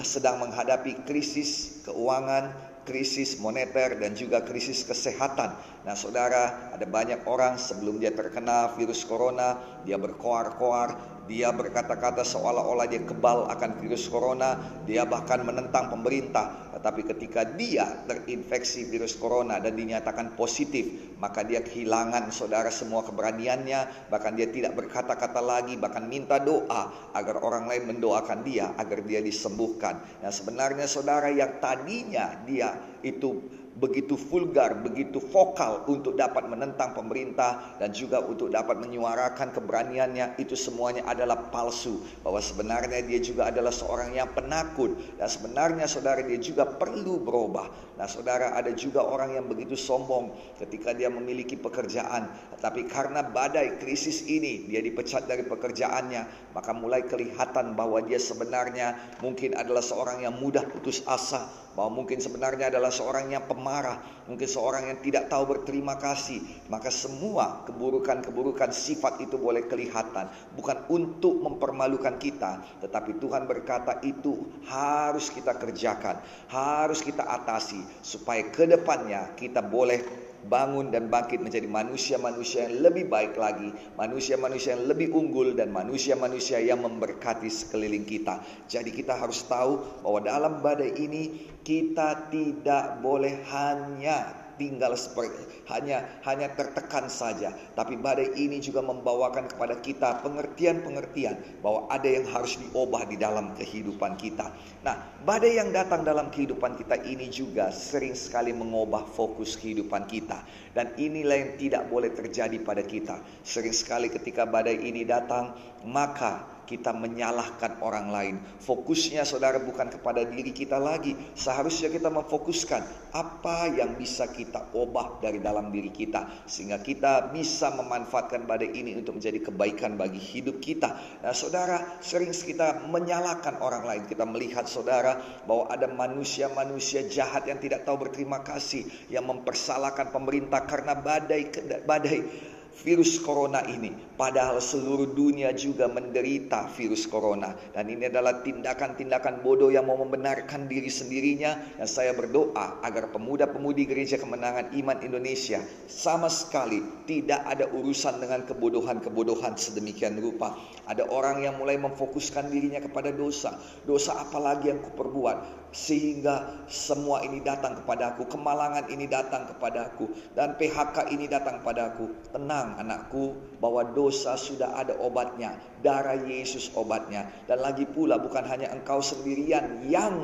sedang 0.00 0.40
menghadapi 0.40 1.04
krisis 1.04 1.82
keuangan, 1.84 2.73
krisis 2.84 3.40
moneter 3.40 3.96
dan 3.98 4.12
juga 4.16 4.44
krisis 4.44 4.84
kesehatan. 4.84 5.56
Nah, 5.84 5.92
saudara, 5.92 6.72
ada 6.72 6.86
banyak 6.88 7.24
orang 7.28 7.60
sebelum 7.60 8.00
dia 8.00 8.12
terkena 8.12 8.72
virus 8.76 9.04
corona, 9.04 9.60
dia 9.84 10.00
berkoar-koar, 10.00 11.20
dia 11.28 11.52
berkata-kata 11.52 12.24
seolah-olah 12.24 12.88
dia 12.88 13.04
kebal 13.04 13.48
akan 13.48 13.80
virus 13.80 14.08
corona, 14.08 14.56
dia 14.88 15.04
bahkan 15.04 15.40
menentang 15.44 15.92
pemerintah. 15.92 16.63
Tetapi 16.84 17.16
ketika 17.16 17.48
dia 17.48 18.04
terinfeksi 18.04 18.84
virus 18.92 19.16
corona 19.16 19.56
dan 19.56 19.72
dinyatakan 19.72 20.36
positif, 20.36 21.16
maka 21.16 21.40
dia 21.40 21.64
kehilangan 21.64 22.28
saudara 22.28 22.68
semua 22.68 23.00
keberaniannya, 23.08 24.12
bahkan 24.12 24.36
dia 24.36 24.52
tidak 24.52 24.76
berkata-kata 24.76 25.40
lagi, 25.40 25.80
bahkan 25.80 26.04
minta 26.04 26.36
doa 26.36 26.92
agar 27.16 27.40
orang 27.40 27.72
lain 27.72 27.88
mendoakan 27.88 28.44
dia 28.44 28.76
agar 28.76 29.00
dia 29.00 29.24
disembuhkan. 29.24 29.96
Nah, 30.20 30.28
sebenarnya 30.28 30.84
saudara 30.84 31.32
yang 31.32 31.56
tadinya 31.56 32.36
dia 32.44 32.76
itu 33.00 33.63
begitu 33.74 34.14
vulgar, 34.14 34.78
begitu 34.78 35.18
vokal 35.18 35.82
untuk 35.90 36.14
dapat 36.14 36.46
menentang 36.46 36.94
pemerintah 36.94 37.74
dan 37.82 37.90
juga 37.90 38.22
untuk 38.22 38.50
dapat 38.50 38.78
menyuarakan 38.78 39.50
keberaniannya 39.50 40.38
itu 40.38 40.54
semuanya 40.54 41.02
adalah 41.10 41.50
palsu. 41.50 41.98
Bahwa 42.22 42.38
sebenarnya 42.38 43.02
dia 43.02 43.18
juga 43.18 43.50
adalah 43.50 43.74
seorang 43.74 44.14
yang 44.14 44.30
penakut. 44.30 44.94
Dan 45.18 45.26
sebenarnya 45.26 45.90
saudara 45.90 46.22
dia 46.22 46.38
juga 46.38 46.66
perlu 46.66 47.18
berubah. 47.18 47.66
Nah, 47.98 48.06
saudara 48.10 48.54
ada 48.54 48.70
juga 48.74 49.02
orang 49.02 49.38
yang 49.38 49.46
begitu 49.46 49.78
sombong 49.78 50.34
ketika 50.58 50.94
dia 50.94 51.10
memiliki 51.10 51.54
pekerjaan, 51.54 52.26
tetapi 52.58 52.90
karena 52.90 53.22
badai 53.22 53.78
krisis 53.78 54.26
ini 54.26 54.66
dia 54.66 54.82
dipecat 54.82 55.26
dari 55.30 55.46
pekerjaannya, 55.46 56.54
maka 56.54 56.70
mulai 56.74 57.06
kelihatan 57.06 57.78
bahwa 57.78 58.02
dia 58.02 58.18
sebenarnya 58.18 58.98
mungkin 59.22 59.54
adalah 59.54 59.82
seorang 59.82 60.26
yang 60.26 60.34
mudah 60.38 60.66
putus 60.66 61.06
asa, 61.06 61.46
bahwa 61.74 62.02
mungkin 62.02 62.22
sebenarnya 62.22 62.70
adalah 62.70 62.90
seorang 62.90 63.34
yang 63.34 63.44
pemarah, 63.44 64.00
mungkin 64.30 64.46
seorang 64.46 64.90
yang 64.90 64.98
tidak 65.02 65.26
tahu 65.28 65.44
berterima 65.46 65.98
kasih, 65.98 66.40
maka 66.70 66.88
semua 66.88 67.66
keburukan-keburukan 67.68 68.70
sifat 68.70 69.20
itu 69.20 69.36
boleh 69.36 69.66
kelihatan, 69.66 70.30
bukan 70.54 70.86
untuk 70.90 71.38
mempermalukan 71.42 72.16
kita, 72.16 72.62
tetapi 72.80 73.18
Tuhan 73.18 73.44
berkata 73.50 74.00
itu 74.06 74.46
harus 74.70 75.28
kita 75.28 75.58
kerjakan, 75.58 76.22
harus 76.48 77.02
kita 77.02 77.26
atasi 77.26 77.82
supaya 78.00 78.46
ke 78.48 78.64
depannya 78.70 79.34
kita 79.34 79.60
boleh 79.60 80.23
bangun 80.46 80.92
dan 80.92 81.08
bangkit 81.08 81.40
menjadi 81.40 81.64
manusia-manusia 81.66 82.68
yang 82.68 82.84
lebih 82.84 83.08
baik 83.08 83.34
lagi, 83.40 83.72
manusia-manusia 83.96 84.76
yang 84.76 84.84
lebih 84.86 85.10
unggul 85.16 85.56
dan 85.56 85.72
manusia-manusia 85.72 86.60
yang 86.60 86.84
memberkati 86.84 87.48
sekeliling 87.48 88.04
kita. 88.04 88.44
Jadi 88.68 88.92
kita 88.92 89.16
harus 89.16 89.42
tahu 89.48 90.04
bahwa 90.04 90.20
dalam 90.20 90.52
badai 90.60 90.92
ini 91.00 91.48
kita 91.64 92.28
tidak 92.28 93.00
boleh 93.00 93.40
hanya 93.48 94.43
tinggal 94.56 94.94
seperti 94.94 95.66
hanya 95.68 96.06
hanya 96.24 96.52
tertekan 96.54 97.10
saja. 97.10 97.52
Tapi 97.74 97.98
badai 97.98 98.32
ini 98.38 98.62
juga 98.62 98.80
membawakan 98.80 99.50
kepada 99.50 99.80
kita 99.82 100.22
pengertian-pengertian 100.22 101.60
bahwa 101.60 101.90
ada 101.90 102.08
yang 102.08 102.26
harus 102.30 102.56
diubah 102.60 103.08
di 103.10 103.16
dalam 103.18 103.52
kehidupan 103.58 104.16
kita. 104.16 104.52
Nah 104.86 104.96
badai 105.26 105.58
yang 105.58 105.74
datang 105.74 106.06
dalam 106.06 106.30
kehidupan 106.30 106.78
kita 106.78 107.00
ini 107.04 107.28
juga 107.28 107.74
sering 107.74 108.14
sekali 108.14 108.54
mengubah 108.54 109.04
fokus 109.04 109.58
kehidupan 109.58 110.06
kita. 110.06 110.40
Dan 110.74 110.94
inilah 110.98 111.36
yang 111.38 111.52
tidak 111.58 111.82
boleh 111.86 112.10
terjadi 112.10 112.58
pada 112.62 112.82
kita. 112.82 113.18
Sering 113.46 113.74
sekali 113.74 114.10
ketika 114.10 114.46
badai 114.46 114.78
ini 114.78 115.06
datang 115.06 115.54
maka 115.84 116.53
kita 116.64 116.90
menyalahkan 116.96 117.80
orang 117.84 118.08
lain. 118.10 118.34
Fokusnya 118.60 119.22
saudara 119.22 119.60
bukan 119.60 119.92
kepada 119.92 120.24
diri 120.24 120.50
kita 120.50 120.80
lagi. 120.80 121.14
Seharusnya 121.36 121.92
kita 121.92 122.08
memfokuskan 122.08 123.12
apa 123.14 123.70
yang 123.70 123.94
bisa 123.94 124.28
kita 124.32 124.72
ubah 124.72 125.20
dari 125.20 125.38
dalam 125.38 125.68
diri 125.70 125.92
kita. 125.92 126.48
Sehingga 126.48 126.80
kita 126.80 127.30
bisa 127.30 127.72
memanfaatkan 127.76 128.48
badai 128.48 128.72
ini 128.72 128.96
untuk 128.96 129.20
menjadi 129.20 129.52
kebaikan 129.52 129.94
bagi 130.00 130.18
hidup 130.18 130.58
kita. 130.58 131.20
Nah 131.22 131.32
saudara 131.36 132.00
sering 132.00 132.32
kita 132.32 132.88
menyalahkan 132.88 133.60
orang 133.60 133.84
lain. 133.84 134.02
Kita 134.08 134.24
melihat 134.24 134.66
saudara 134.66 135.20
bahwa 135.44 135.70
ada 135.70 135.86
manusia-manusia 135.86 137.06
jahat 137.06 137.46
yang 137.46 137.60
tidak 137.60 137.84
tahu 137.84 138.08
berterima 138.08 138.40
kasih. 138.40 138.88
Yang 139.12 139.24
mempersalahkan 139.30 140.10
pemerintah 140.10 140.64
karena 140.64 140.96
badai 140.96 141.52
badai 141.84 142.52
virus 142.82 143.22
corona 143.22 143.62
ini. 143.70 143.94
Padahal 144.14 144.58
seluruh 144.58 145.10
dunia 145.14 145.50
juga 145.54 145.86
menderita 145.90 146.70
virus 146.74 147.06
corona. 147.06 147.54
Dan 147.74 147.90
ini 147.90 148.06
adalah 148.10 148.42
tindakan-tindakan 148.42 149.42
bodoh 149.42 149.70
yang 149.70 149.86
mau 149.86 149.98
membenarkan 149.98 150.66
diri 150.66 150.90
sendirinya. 150.90 151.78
Dan 151.78 151.86
saya 151.86 152.14
berdoa 152.14 152.82
agar 152.82 153.10
pemuda-pemudi 153.14 153.86
gereja 153.86 154.18
kemenangan 154.18 154.74
iman 154.74 154.98
Indonesia 155.02 155.62
sama 155.90 156.30
sekali 156.30 156.82
tidak 157.06 157.42
ada 157.46 157.66
urusan 157.70 158.22
dengan 158.22 158.46
kebodohan-kebodohan 158.46 159.58
sedemikian 159.58 160.18
rupa. 160.18 160.54
Ada 160.86 161.10
orang 161.10 161.42
yang 161.42 161.58
mulai 161.58 161.78
memfokuskan 161.78 162.50
dirinya 162.50 162.82
kepada 162.82 163.10
dosa. 163.10 163.58
Dosa 163.82 164.18
apa 164.18 164.38
lagi 164.38 164.70
yang 164.70 164.82
kuperbuat? 164.82 165.63
Sehingga 165.74 166.64
semua 166.70 167.26
ini 167.26 167.42
datang 167.42 167.82
kepadaku. 167.82 168.30
Kemalangan 168.30 168.86
ini 168.94 169.10
datang 169.10 169.50
kepadaku. 169.50 170.06
Dan 170.38 170.54
PHK 170.54 171.10
ini 171.10 171.26
datang 171.26 171.66
padaku. 171.66 172.14
Tenang 172.30 172.78
anakku 172.78 173.34
bahwa 173.58 173.82
dosa 173.90 174.38
sudah 174.38 174.78
ada 174.78 174.94
obatnya. 175.02 175.58
Darah 175.82 176.14
Yesus 176.14 176.70
obatnya. 176.78 177.26
Dan 177.50 177.58
lagi 177.58 177.90
pula 177.90 178.22
bukan 178.22 178.46
hanya 178.46 178.70
engkau 178.70 179.02
sendirian 179.02 179.82
yang 179.90 180.14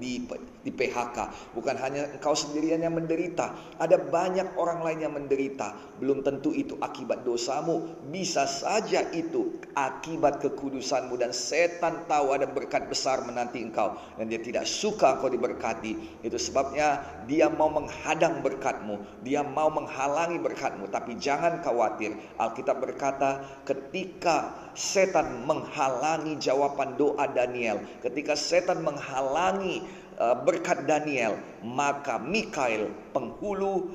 di, 0.00 0.24
di 0.64 0.70
PHK. 0.72 1.18
Bukan 1.52 1.76
hanya 1.76 2.08
engkau 2.16 2.32
sendirian 2.32 2.80
yang 2.80 2.96
menderita, 2.96 3.52
ada 3.76 4.00
banyak 4.00 4.56
orang 4.56 4.80
lain 4.80 5.00
yang 5.04 5.14
menderita. 5.14 5.76
Belum 6.00 6.24
tentu 6.24 6.56
itu 6.56 6.80
akibat 6.80 7.22
dosamu, 7.22 7.84
bisa 8.08 8.48
saja 8.48 9.04
itu 9.12 9.60
akibat 9.76 10.40
kekudusanmu 10.40 11.14
dan 11.20 11.30
setan 11.30 12.08
tahu 12.08 12.32
ada 12.32 12.48
berkat 12.48 12.88
besar 12.88 13.22
menanti 13.28 13.60
engkau 13.60 13.94
dan 14.16 14.26
dia 14.26 14.40
tidak 14.40 14.64
suka 14.64 14.99
engkau 15.08 15.32
diberkati. 15.32 16.20
Itu 16.20 16.36
sebabnya 16.36 17.00
dia 17.24 17.48
mau 17.48 17.72
menghadang 17.72 18.44
berkatmu, 18.44 19.24
dia 19.24 19.40
mau 19.40 19.72
menghalangi 19.72 20.36
berkatmu, 20.36 20.92
tapi 20.92 21.16
jangan 21.16 21.64
khawatir. 21.64 22.12
Alkitab 22.36 22.84
berkata, 22.84 23.40
ketika 23.64 24.52
setan 24.76 25.48
menghalangi 25.48 26.36
jawaban 26.36 27.00
doa 27.00 27.24
Daniel, 27.32 27.80
ketika 28.04 28.36
setan 28.36 28.84
menghalangi 28.84 29.80
uh, 30.20 30.36
berkat 30.44 30.84
Daniel, 30.84 31.40
maka 31.64 32.20
Mikael 32.20 32.92
penghulu 33.16 33.88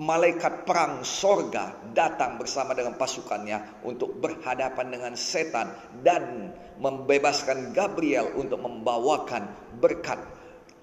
malaikat 0.00 0.64
perang 0.64 1.04
sorga 1.04 1.76
datang 1.92 2.40
bersama 2.40 2.72
dengan 2.72 2.96
pasukannya 2.96 3.84
untuk 3.84 4.16
berhadapan 4.18 4.88
dengan 4.88 5.12
setan 5.14 5.68
dan 6.00 6.50
membebaskan 6.80 7.76
Gabriel 7.76 8.32
untuk 8.34 8.58
membawakan 8.64 9.46
berkat 9.78 10.18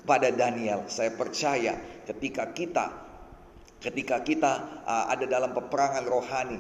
kepada 0.10 0.34
Daniel. 0.34 0.90
Saya 0.90 1.14
percaya 1.14 1.78
ketika 2.10 2.50
kita 2.50 3.09
Ketika 3.80 4.20
kita 4.28 4.84
uh, 4.84 5.08
ada 5.08 5.24
dalam 5.24 5.56
peperangan 5.56 6.04
rohani, 6.04 6.60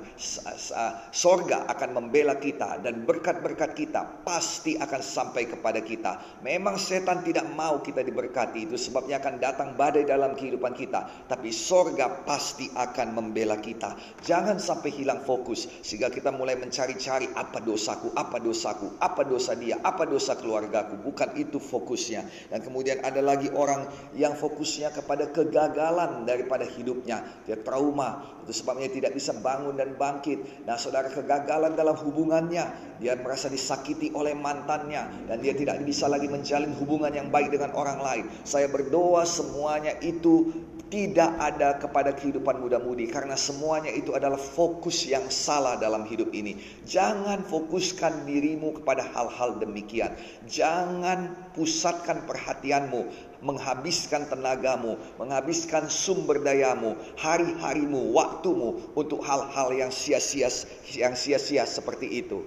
sorga 1.11 1.67
akan 1.67 1.89
membela 1.91 2.39
kita 2.39 2.79
dan 2.79 3.03
berkat-berkat 3.03 3.75
kita 3.75 4.23
pasti 4.23 4.79
akan 4.79 5.03
sampai 5.03 5.51
kepada 5.51 5.83
kita. 5.83 6.39
Memang 6.47 6.79
setan 6.79 7.19
tidak 7.27 7.43
mau 7.59 7.83
kita 7.83 8.07
diberkati, 8.07 8.71
itu 8.71 8.79
sebabnya 8.79 9.19
akan 9.19 9.35
datang 9.35 9.75
badai 9.75 10.07
dalam 10.07 10.31
kehidupan 10.31 10.71
kita. 10.71 11.27
Tapi 11.27 11.51
sorga 11.51 12.23
pasti 12.23 12.71
akan 12.71 13.11
membela 13.11 13.59
kita. 13.59 13.99
Jangan 14.23 14.55
sampai 14.55 14.87
hilang 14.95 15.19
fokus 15.27 15.67
sehingga 15.83 16.07
kita 16.07 16.31
mulai 16.31 16.55
mencari-cari 16.55 17.35
apa 17.35 17.59
dosaku, 17.59 18.15
apa 18.15 18.39
dosaku, 18.39 18.95
apa 19.03 19.27
dosa 19.27 19.59
dia, 19.59 19.75
apa 19.83 20.07
dosa 20.07 20.39
keluargaku. 20.39 20.95
Bukan 21.03 21.35
itu 21.35 21.59
fokusnya. 21.59 22.47
Dan 22.47 22.63
kemudian 22.63 23.03
ada 23.03 23.19
lagi 23.19 23.51
orang 23.51 23.91
yang 24.15 24.39
fokusnya 24.39 24.95
kepada 24.95 25.27
kegagalan 25.35 26.23
daripada 26.23 26.63
hidupnya 26.63 27.08
hidupnya, 27.09 27.17
dia 27.45 27.57
trauma. 27.65 28.37
Itu 28.45 28.53
sebabnya 28.53 28.89
tidak 28.89 29.17
bisa 29.17 29.33
bangun 29.41 29.77
dan 29.77 29.97
bangkit. 29.97 30.65
Nah, 30.65 30.77
saudara 30.77 31.09
kegagalan 31.09 31.73
dalam 31.73 31.97
hubungannya, 31.97 32.97
dia 33.01 33.13
merasa 33.17 33.49
disakiti 33.49 34.13
oleh 34.13 34.37
mantannya 34.37 35.29
dan 35.29 35.41
dia 35.41 35.53
tidak 35.57 35.81
bisa 35.81 36.05
lagi 36.05 36.29
menjalin 36.29 36.73
hubungan 36.77 37.13
yang 37.13 37.33
baik 37.33 37.53
dengan 37.53 37.73
orang 37.73 37.99
lain. 38.01 38.25
Saya 38.45 38.69
berdoa 38.69 39.25
semuanya 39.25 39.97
itu 40.01 40.53
tidak 40.89 41.37
ada 41.37 41.77
kepada 41.77 42.17
kehidupan 42.17 42.65
muda-mudi 42.65 43.05
karena 43.13 43.37
semuanya 43.37 43.93
itu 43.93 44.17
adalah 44.17 44.41
fokus 44.41 45.05
yang 45.05 45.29
salah 45.29 45.77
dalam 45.77 46.01
hidup 46.09 46.33
ini. 46.33 46.57
Jangan 46.89 47.45
fokuskan 47.45 48.25
dirimu 48.25 48.81
kepada 48.81 49.05
hal-hal 49.05 49.61
demikian. 49.61 50.17
Jangan 50.49 51.53
pusatkan 51.53 52.25
perhatianmu, 52.25 53.05
menghabiskan 53.41 54.27
tenagamu, 54.29 54.95
menghabiskan 55.17 55.87
sumber 55.87 56.39
dayamu, 56.43 56.95
hari-harimu, 57.17 58.13
waktumu 58.13 58.93
untuk 58.93 59.23
hal-hal 59.25 59.73
yang 59.73 59.91
sia-sia 59.91 60.51
yang 60.95 61.15
sia-sia 61.17 61.63
seperti 61.65 62.23
itu. 62.23 62.45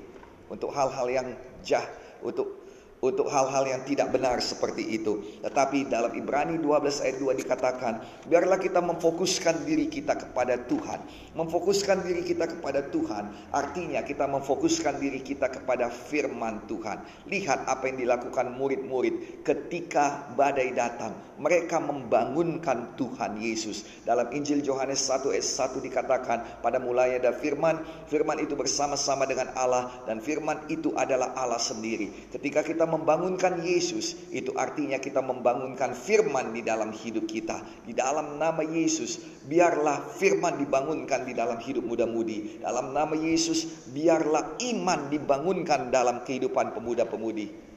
Untuk 0.52 0.68
hal-hal 0.72 1.08
yang 1.08 1.28
jah, 1.64 1.84
untuk 2.20 2.61
untuk 3.02 3.26
hal-hal 3.26 3.66
yang 3.66 3.82
tidak 3.82 4.14
benar 4.14 4.38
seperti 4.38 4.94
itu. 4.94 5.26
Tetapi 5.42 5.90
dalam 5.90 6.14
Ibrani 6.14 6.54
12 6.62 7.02
ayat 7.02 7.18
2 7.18 7.34
dikatakan, 7.34 7.98
biarlah 8.30 8.62
kita 8.62 8.78
memfokuskan 8.78 9.66
diri 9.66 9.90
kita 9.90 10.14
kepada 10.14 10.54
Tuhan. 10.70 11.02
Memfokuskan 11.34 12.06
diri 12.06 12.22
kita 12.22 12.46
kepada 12.46 12.86
Tuhan 12.94 13.34
artinya 13.50 14.06
kita 14.06 14.30
memfokuskan 14.30 15.02
diri 15.02 15.18
kita 15.18 15.50
kepada 15.50 15.90
firman 15.90 16.62
Tuhan. 16.70 17.02
Lihat 17.26 17.66
apa 17.66 17.90
yang 17.90 18.06
dilakukan 18.06 18.54
murid-murid 18.54 19.42
ketika 19.42 20.30
badai 20.38 20.70
datang. 20.70 21.18
Mereka 21.42 21.82
membangunkan 21.82 22.94
Tuhan 22.94 23.42
Yesus. 23.42 23.82
Dalam 24.06 24.30
Injil 24.30 24.62
Yohanes 24.62 25.02
1 25.10 25.34
ayat 25.34 25.42
1 25.42 25.82
dikatakan, 25.82 26.38
pada 26.62 26.78
mulanya 26.78 27.18
ada 27.18 27.32
firman, 27.34 27.82
firman 28.06 28.38
itu 28.38 28.54
bersama-sama 28.54 29.26
dengan 29.26 29.50
Allah 29.58 29.90
dan 30.06 30.22
firman 30.22 30.70
itu 30.70 30.94
adalah 30.94 31.34
Allah 31.34 31.58
sendiri. 31.58 32.30
Ketika 32.30 32.62
kita 32.62 32.91
membangunkan 32.92 33.64
Yesus, 33.64 34.12
itu 34.28 34.52
artinya 34.52 35.00
kita 35.00 35.24
membangunkan 35.24 35.96
firman 35.96 36.52
di 36.52 36.60
dalam 36.60 36.92
hidup 36.92 37.24
kita. 37.24 37.64
Di 37.88 37.96
dalam 37.96 38.36
nama 38.36 38.60
Yesus, 38.60 39.16
biarlah 39.48 40.12
firman 40.12 40.60
dibangunkan 40.60 41.24
di 41.24 41.32
dalam 41.32 41.56
hidup 41.56 41.88
muda-mudi. 41.88 42.60
Dalam 42.60 42.92
nama 42.92 43.16
Yesus, 43.16 43.88
biarlah 43.88 44.60
iman 44.60 45.08
dibangunkan 45.08 45.88
dalam 45.88 46.20
kehidupan 46.20 46.76
pemuda-pemudi. 46.76 47.72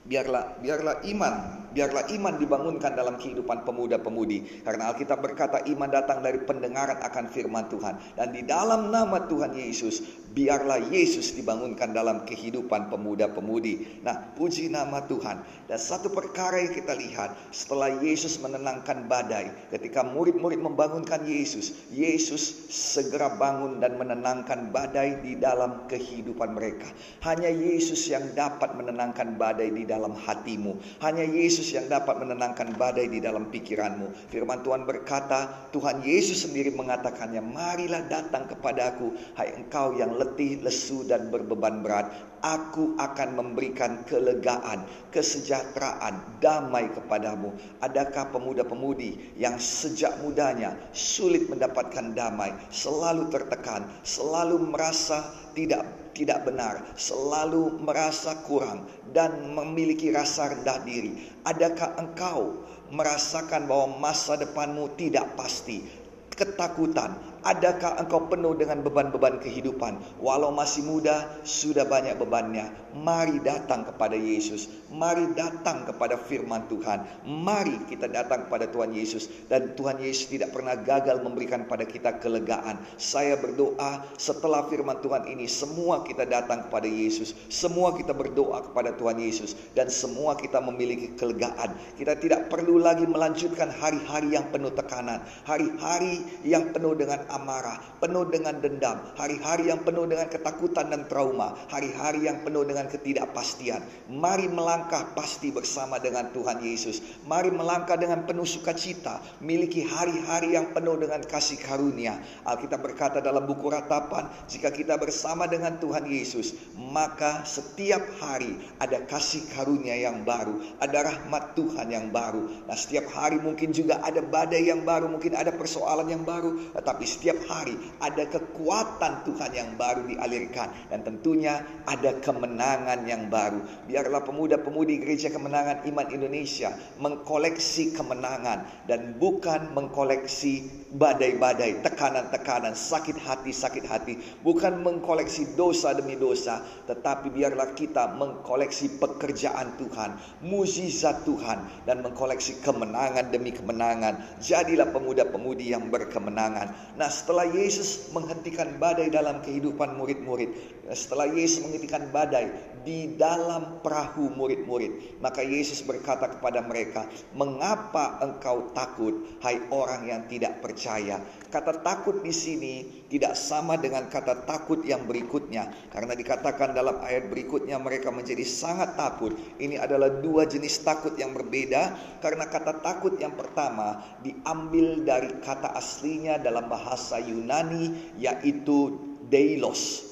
Biarlah 0.00 0.62
biarlah 0.62 1.02
iman, 1.10 1.34
biarlah 1.72 2.10
iman 2.14 2.34
dibangunkan 2.36 2.94
dalam 2.94 3.18
kehidupan 3.18 3.62
pemuda-pemudi. 3.66 4.62
Karena 4.66 4.90
Alkitab 4.90 5.18
berkata 5.22 5.62
iman 5.66 5.90
datang 5.90 6.22
dari 6.22 6.42
pendengaran 6.42 6.98
akan 7.02 7.24
firman 7.30 7.66
Tuhan. 7.70 7.98
Dan 8.18 8.34
di 8.34 8.42
dalam 8.46 8.90
nama 8.90 9.26
Tuhan 9.26 9.54
Yesus, 9.54 10.02
biarlah 10.30 10.78
Yesus 10.90 11.34
dibangunkan 11.34 11.90
dalam 11.90 12.22
kehidupan 12.22 12.90
pemuda-pemudi. 12.90 14.02
Nah, 14.06 14.30
puji 14.38 14.70
nama 14.70 15.02
Tuhan. 15.06 15.42
Dan 15.66 15.78
satu 15.78 16.10
perkara 16.10 16.62
yang 16.62 16.74
kita 16.74 16.94
lihat 16.94 17.34
setelah 17.50 17.90
Yesus 17.98 18.38
menenangkan 18.38 19.10
badai, 19.10 19.50
ketika 19.74 20.06
murid-murid 20.06 20.62
membangunkan 20.62 21.26
Yesus, 21.26 21.74
Yesus 21.90 22.70
segera 22.70 23.34
bangun 23.34 23.82
dan 23.82 23.98
menenangkan 23.98 24.70
badai 24.70 25.18
di 25.22 25.34
dalam 25.38 25.86
kehidupan 25.90 26.54
mereka. 26.54 26.86
Hanya 27.26 27.50
Yesus 27.50 28.06
yang 28.06 28.30
dapat 28.34 28.74
menenangkan 28.78 29.34
badai 29.34 29.74
di 29.74 29.82
dalam 29.86 30.14
hatimu. 30.14 30.78
Hanya 31.02 31.26
Yesus 31.26 31.59
yang 31.68 31.84
dapat 31.92 32.16
menenangkan 32.24 32.72
badai 32.80 33.12
di 33.12 33.20
dalam 33.20 33.52
pikiranmu. 33.52 34.32
Firman 34.32 34.64
Tuhan 34.64 34.88
berkata, 34.88 35.68
Tuhan 35.68 36.00
Yesus 36.00 36.48
sendiri 36.48 36.72
mengatakannya, 36.72 37.44
marilah 37.44 38.08
datang 38.08 38.48
kepadaku, 38.48 39.12
hai 39.36 39.52
engkau 39.52 39.92
yang 40.00 40.16
letih, 40.16 40.64
lesu, 40.64 41.04
dan 41.04 41.28
berbeban 41.28 41.84
berat. 41.84 42.08
Aku 42.40 42.96
akan 42.96 43.36
memberikan 43.36 44.00
kelegaan, 44.08 44.88
kesejahteraan, 45.12 46.40
damai 46.40 46.88
kepadamu. 46.88 47.52
Adakah 47.84 48.32
pemuda-pemudi 48.32 49.36
yang 49.36 49.60
sejak 49.60 50.16
mudanya 50.24 50.72
sulit 50.96 51.52
mendapatkan 51.52 52.16
damai, 52.16 52.56
selalu 52.72 53.28
tertekan, 53.28 53.84
selalu 54.00 54.72
merasa 54.72 55.20
tidak 55.52 56.00
tidak 56.10 56.42
benar, 56.44 56.84
selalu 56.98 57.80
merasa 57.80 58.36
kurang 58.44 58.84
dan 59.14 59.54
memiliki 59.56 60.10
rasa 60.12 60.52
rendah 60.52 60.82
diri. 60.84 61.16
Adakah 61.46 61.96
engkau 61.96 62.60
merasakan 62.90 63.70
bahwa 63.70 63.96
masa 64.02 64.34
depanmu 64.36 64.90
tidak 64.98 65.32
pasti, 65.38 65.86
ketakutan, 66.34 67.14
Adakah 67.40 67.96
engkau 68.04 68.28
penuh 68.28 68.52
dengan 68.52 68.84
beban-beban 68.84 69.40
kehidupan? 69.40 70.20
Walau 70.20 70.52
masih 70.52 70.84
muda, 70.84 71.24
sudah 71.40 71.88
banyak 71.88 72.20
bebannya. 72.20 72.68
Mari 72.92 73.40
datang 73.40 73.88
kepada 73.88 74.12
Yesus. 74.12 74.68
Mari 74.92 75.32
datang 75.32 75.88
kepada 75.88 76.20
firman 76.20 76.68
Tuhan. 76.68 77.00
Mari 77.24 77.88
kita 77.88 78.12
datang 78.12 78.44
kepada 78.44 78.68
Tuhan 78.68 78.92
Yesus. 78.92 79.32
Dan 79.48 79.72
Tuhan 79.72 80.04
Yesus 80.04 80.28
tidak 80.28 80.52
pernah 80.52 80.76
gagal 80.76 81.24
memberikan 81.24 81.64
pada 81.64 81.88
kita 81.88 82.20
kelegaan. 82.20 82.76
Saya 83.00 83.40
berdoa 83.40 84.04
setelah 84.20 84.68
firman 84.68 85.00
Tuhan 85.00 85.24
ini, 85.32 85.48
semua 85.48 86.04
kita 86.04 86.28
datang 86.28 86.68
kepada 86.68 86.90
Yesus. 86.90 87.32
Semua 87.48 87.96
kita 87.96 88.12
berdoa 88.12 88.68
kepada 88.68 88.92
Tuhan 88.92 89.16
Yesus. 89.16 89.56
Dan 89.72 89.88
semua 89.88 90.36
kita 90.36 90.60
memiliki 90.60 91.16
kelegaan. 91.16 91.72
Kita 91.96 92.20
tidak 92.20 92.52
perlu 92.52 92.76
lagi 92.76 93.08
melanjutkan 93.08 93.72
hari-hari 93.72 94.36
yang 94.36 94.44
penuh 94.52 94.76
tekanan. 94.76 95.24
Hari-hari 95.48 96.20
yang 96.44 96.68
penuh 96.76 96.92
dengan 96.98 97.29
amarah, 97.30 97.78
penuh 98.02 98.26
dengan 98.26 98.58
dendam, 98.58 98.98
hari-hari 99.14 99.70
yang 99.70 99.80
penuh 99.86 100.04
dengan 100.04 100.26
ketakutan 100.26 100.90
dan 100.90 101.06
trauma, 101.06 101.54
hari-hari 101.70 102.26
yang 102.26 102.42
penuh 102.42 102.66
dengan 102.66 102.90
ketidakpastian. 102.90 103.80
Mari 104.10 104.50
melangkah 104.50 105.14
pasti 105.14 105.54
bersama 105.54 106.02
dengan 106.02 106.28
Tuhan 106.34 106.60
Yesus. 106.60 107.00
Mari 107.24 107.54
melangkah 107.54 107.94
dengan 107.94 108.26
penuh 108.26 108.46
sukacita, 108.46 109.22
miliki 109.38 109.86
hari-hari 109.86 110.58
yang 110.58 110.74
penuh 110.74 110.98
dengan 110.98 111.22
kasih 111.22 111.62
karunia. 111.62 112.18
Alkitab 112.42 112.82
berkata 112.82 113.22
dalam 113.22 113.46
buku 113.46 113.70
ratapan, 113.70 114.26
jika 114.50 114.74
kita 114.74 114.98
bersama 114.98 115.46
dengan 115.46 115.78
Tuhan 115.78 116.04
Yesus, 116.08 116.56
maka 116.76 117.46
setiap 117.46 118.02
hari 118.18 118.58
ada 118.82 119.02
kasih 119.06 119.46
karunia 119.54 119.94
yang 119.94 120.26
baru, 120.26 120.58
ada 120.82 121.06
rahmat 121.06 121.54
Tuhan 121.54 121.88
yang 121.92 122.10
baru. 122.10 122.66
Nah, 122.66 122.76
setiap 122.76 123.08
hari 123.14 123.38
mungkin 123.38 123.70
juga 123.70 124.02
ada 124.02 124.24
badai 124.24 124.66
yang 124.66 124.82
baru, 124.82 125.06
mungkin 125.06 125.36
ada 125.36 125.52
persoalan 125.54 126.08
yang 126.08 126.24
baru, 126.26 126.74
tetapi 126.74 127.04
setiap 127.20 127.36
hari 127.52 127.76
ada 128.00 128.24
kekuatan 128.24 129.28
Tuhan 129.28 129.52
yang 129.52 129.76
baru 129.76 130.08
dialirkan 130.08 130.72
dan 130.88 131.04
tentunya 131.04 131.60
ada 131.84 132.16
kemenangan 132.16 133.04
yang 133.04 133.28
baru. 133.28 133.60
Biarlah 133.84 134.24
pemuda-pemudi 134.24 135.04
gereja 135.04 135.28
kemenangan 135.28 135.84
iman 135.84 136.08
Indonesia 136.08 136.72
mengkoleksi 136.96 137.92
kemenangan 137.92 138.88
dan 138.88 139.20
bukan 139.20 139.68
mengkoleksi 139.76 140.80
badai-badai, 140.96 141.86
tekanan-tekanan, 141.86 142.74
sakit 142.74 143.14
hati, 143.20 143.52
sakit 143.54 143.84
hati, 143.86 144.18
bukan 144.42 144.82
mengkoleksi 144.82 145.54
dosa 145.54 145.94
demi 145.94 146.18
dosa, 146.18 146.64
tetapi 146.88 147.30
biarlah 147.30 147.76
kita 147.78 148.16
mengkoleksi 148.18 148.98
pekerjaan 148.98 149.78
Tuhan, 149.78 150.16
mukjizat 150.42 151.22
Tuhan 151.22 151.86
dan 151.86 152.02
mengkoleksi 152.02 152.58
kemenangan 152.64 153.30
demi 153.30 153.54
kemenangan. 153.54 154.40
Jadilah 154.42 154.90
pemuda-pemudi 154.90 155.70
yang 155.70 155.92
berkemenangan. 155.92 156.98
Nah, 156.98 157.09
setelah 157.10 157.44
Yesus 157.50 158.08
menghentikan 158.14 158.78
badai 158.78 159.10
dalam 159.12 159.42
kehidupan 159.42 159.98
murid-murid, 159.98 160.54
setelah 160.94 161.26
Yesus 161.28 161.66
menghentikan 161.66 162.08
badai 162.14 162.50
di 162.86 163.18
dalam 163.18 163.84
perahu 163.84 164.32
murid-murid, 164.32 165.20
maka 165.20 165.44
Yesus 165.44 165.84
berkata 165.84 166.30
kepada 166.38 166.64
mereka, 166.64 167.04
"Mengapa 167.36 168.22
engkau 168.24 168.72
takut, 168.72 169.26
hai 169.44 169.60
orang 169.68 170.06
yang 170.08 170.22
tidak 170.30 170.62
percaya?" 170.64 171.20
Kata 171.50 171.82
takut 171.82 172.22
di 172.22 172.30
sini 172.30 172.74
tidak 173.10 173.34
sama 173.34 173.74
dengan 173.74 174.06
kata 174.06 174.46
takut 174.46 174.86
yang 174.86 175.02
berikutnya. 175.02 175.66
Karena 175.90 176.14
dikatakan 176.14 176.78
dalam 176.78 177.02
ayat 177.02 177.26
berikutnya 177.26 177.74
mereka 177.82 178.14
menjadi 178.14 178.46
sangat 178.46 178.94
takut. 178.94 179.34
Ini 179.58 179.82
adalah 179.82 180.22
dua 180.22 180.46
jenis 180.46 180.78
takut 180.86 181.18
yang 181.18 181.34
berbeda. 181.34 181.98
Karena 182.22 182.46
kata 182.46 182.78
takut 182.86 183.18
yang 183.18 183.34
pertama 183.34 183.98
diambil 184.22 185.02
dari 185.02 185.42
kata 185.42 185.74
aslinya 185.74 186.38
dalam 186.38 186.70
bahasa 186.70 186.99
Yunani 187.24 188.14
yaitu 188.20 189.00
deilos. 189.32 190.10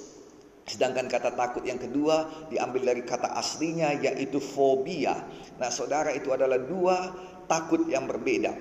Sedangkan 0.69 1.09
kata 1.09 1.33
takut 1.33 1.65
yang 1.65 1.81
kedua 1.81 2.49
diambil 2.53 2.93
dari 2.93 3.03
kata 3.05 3.33
aslinya 3.37 3.97
yaitu 4.05 4.37
fobia. 4.37 5.17
Nah, 5.57 5.73
saudara 5.73 6.13
itu 6.13 6.29
adalah 6.29 6.61
dua 6.61 7.13
takut 7.49 7.89
yang 7.89 8.05
berbeda. 8.05 8.53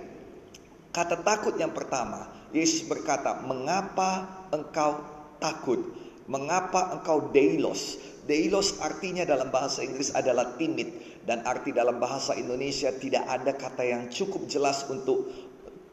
Kata 0.95 1.19
takut 1.19 1.59
yang 1.59 1.75
pertama, 1.75 2.31
Yesus 2.55 2.87
berkata, 2.87 3.43
"Mengapa 3.43 4.47
engkau 4.55 5.03
takut? 5.37 5.83
Mengapa 6.31 6.95
engkau 6.95 7.27
deilos?" 7.29 7.99
Deilos 8.27 8.75
artinya 8.83 9.23
dalam 9.23 9.47
bahasa 9.47 9.87
Inggris 9.87 10.11
adalah 10.11 10.59
timid 10.59 10.91
dan 11.23 11.47
arti 11.47 11.71
dalam 11.71 11.95
bahasa 11.95 12.35
Indonesia 12.35 12.91
tidak 12.91 13.23
ada 13.23 13.55
kata 13.55 13.83
yang 13.87 14.03
cukup 14.11 14.47
jelas 14.51 14.83
untuk 14.91 15.27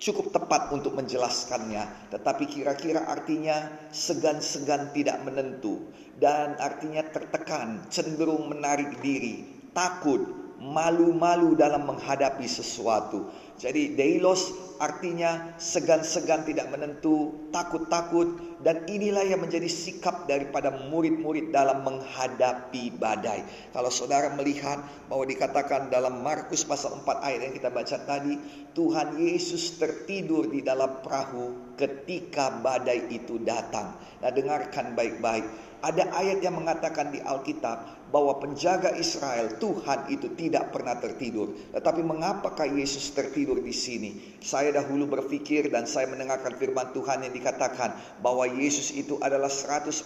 cukup 0.04 0.36
tepat 0.36 0.68
untuk 0.76 0.92
menjelaskannya, 1.00 2.12
tetapi 2.12 2.44
kira-kira 2.44 3.08
artinya 3.08 3.88
segan-segan 3.88 4.92
tidak 4.92 5.24
menentu 5.24 5.80
dan 6.20 6.60
artinya 6.60 7.00
tertekan, 7.08 7.88
cenderung 7.88 8.52
menarik 8.52 9.00
diri, 9.00 9.64
takut, 9.72 10.44
malu-malu 10.60 11.56
dalam 11.56 11.88
menghadapi 11.88 12.44
sesuatu. 12.44 13.32
Jadi 13.54 13.94
deilos 13.94 14.50
artinya 14.82 15.54
segan-segan 15.56 16.42
tidak 16.42 16.66
menentu, 16.74 17.46
takut-takut 17.54 18.58
dan 18.66 18.82
inilah 18.90 19.22
yang 19.22 19.38
menjadi 19.38 19.70
sikap 19.70 20.26
daripada 20.26 20.74
murid-murid 20.90 21.54
dalam 21.54 21.86
menghadapi 21.86 22.98
badai. 22.98 23.46
Kalau 23.70 23.90
saudara 23.94 24.34
melihat 24.34 24.82
bahwa 25.06 25.22
dikatakan 25.28 25.92
dalam 25.92 26.24
Markus 26.24 26.66
pasal 26.66 26.98
4 27.06 27.22
ayat 27.22 27.40
yang 27.46 27.54
kita 27.54 27.70
baca 27.70 27.96
tadi, 28.02 28.34
Tuhan 28.74 29.22
Yesus 29.22 29.78
tertidur 29.78 30.50
di 30.50 30.66
dalam 30.66 30.98
perahu 31.04 31.76
ketika 31.78 32.50
badai 32.58 33.06
itu 33.14 33.38
datang. 33.38 33.94
Nah, 34.18 34.30
dengarkan 34.34 34.98
baik-baik. 34.98 35.46
Ada 35.84 36.16
ayat 36.16 36.40
yang 36.40 36.56
mengatakan 36.56 37.12
di 37.12 37.20
Alkitab 37.20 38.08
bahwa 38.08 38.40
penjaga 38.40 38.96
Israel 38.96 39.60
Tuhan 39.60 40.08
itu 40.08 40.32
tidak 40.32 40.72
pernah 40.72 40.96
tertidur. 40.96 41.52
Tetapi 41.76 42.00
mengapakah 42.00 42.64
Yesus 42.64 43.12
tertidur 43.12 43.53
di 43.60 43.74
sini? 43.74 44.10
Saya 44.44 44.74
dahulu 44.74 45.08
berpikir 45.08 45.72
dan 45.72 45.88
saya 45.88 46.10
mendengarkan 46.10 46.56
firman 46.60 46.92
Tuhan 46.92 47.24
yang 47.24 47.32
dikatakan 47.32 47.96
bahwa 48.20 48.44
Yesus 48.44 48.92
itu 48.92 49.16
adalah 49.20 49.48
100% 49.48 50.04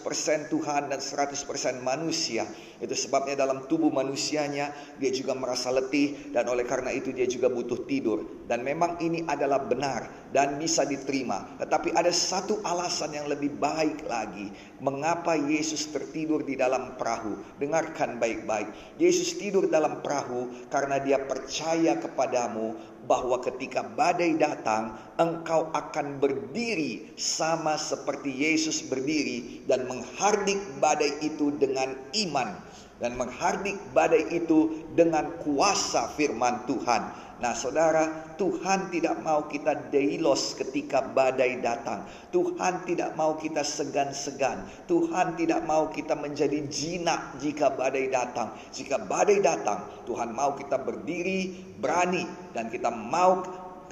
Tuhan 0.53 0.83
dan 0.91 1.01
100% 1.03 1.39
manusia. 1.83 2.47
Itu 2.79 2.95
sebabnya 2.95 3.35
dalam 3.35 3.67
tubuh 3.67 3.91
manusianya 3.91 4.71
dia 5.03 5.11
juga 5.11 5.35
merasa 5.35 5.75
letih 5.75 6.31
dan 6.31 6.47
oleh 6.47 6.63
karena 6.63 6.95
itu 6.95 7.11
dia 7.11 7.27
juga 7.27 7.51
butuh 7.51 7.83
tidur. 7.91 8.47
Dan 8.47 8.63
memang 8.63 9.03
ini 9.03 9.27
adalah 9.27 9.59
benar 9.67 10.31
dan 10.31 10.61
bisa 10.61 10.87
diterima. 10.87 11.59
Tetapi 11.59 11.93
ada 11.97 12.13
satu 12.15 12.63
alasan 12.63 13.19
yang 13.19 13.27
lebih 13.27 13.59
baik 13.59 14.07
lagi 14.07 14.55
mengapa 14.79 15.35
Yesus 15.35 15.91
tertidur 15.91 16.47
di 16.47 16.55
dalam 16.55 16.95
perahu. 16.95 17.59
Dengarkan 17.59 18.23
baik-baik. 18.23 19.01
Yesus 19.03 19.35
tidur 19.35 19.67
dalam 19.67 20.01
perahu 20.01 20.69
karena 20.71 21.03
dia 21.03 21.19
percaya 21.19 21.99
kepadamu 21.99 22.79
bahwa 23.09 23.41
ketika 23.41 23.81
badai 23.83 24.37
datang, 24.37 24.93
engkau 25.17 25.73
akan 25.73 26.21
berdiri 26.21 27.17
sama 27.17 27.81
seperti 27.81 28.29
Yesus 28.29 28.85
berdiri 28.85 29.65
dan 29.65 29.89
menghardik 29.89 30.61
badai 30.79 31.25
itu 31.25 31.51
dengan 31.57 31.97
iman 32.13 32.53
dan 32.99 33.15
menghardik 33.15 33.79
badai 33.95 34.27
itu 34.31 34.85
dengan 34.93 35.31
kuasa 35.43 36.11
firman 36.19 36.67
Tuhan. 36.67 37.28
Nah 37.39 37.55
saudara, 37.55 38.35
Tuhan 38.35 38.91
tidak 38.91 39.23
mau 39.23 39.47
kita 39.47 39.95
deilos 39.95 40.59
ketika 40.59 41.07
badai 41.07 41.63
datang. 41.63 42.03
Tuhan 42.35 42.83
tidak 42.83 43.15
mau 43.15 43.39
kita 43.39 43.63
segan-segan. 43.63 44.67
Tuhan 44.91 45.39
tidak 45.39 45.63
mau 45.63 45.87
kita 45.87 46.19
menjadi 46.19 46.67
jinak 46.67 47.39
jika 47.39 47.71
badai 47.71 48.11
datang. 48.11 48.59
Jika 48.75 48.99
badai 49.07 49.39
datang, 49.39 49.87
Tuhan 50.03 50.35
mau 50.35 50.59
kita 50.59 50.83
berdiri, 50.83 51.55
berani, 51.79 52.27
dan 52.51 52.75
kita 52.75 52.91
mau 52.91 53.47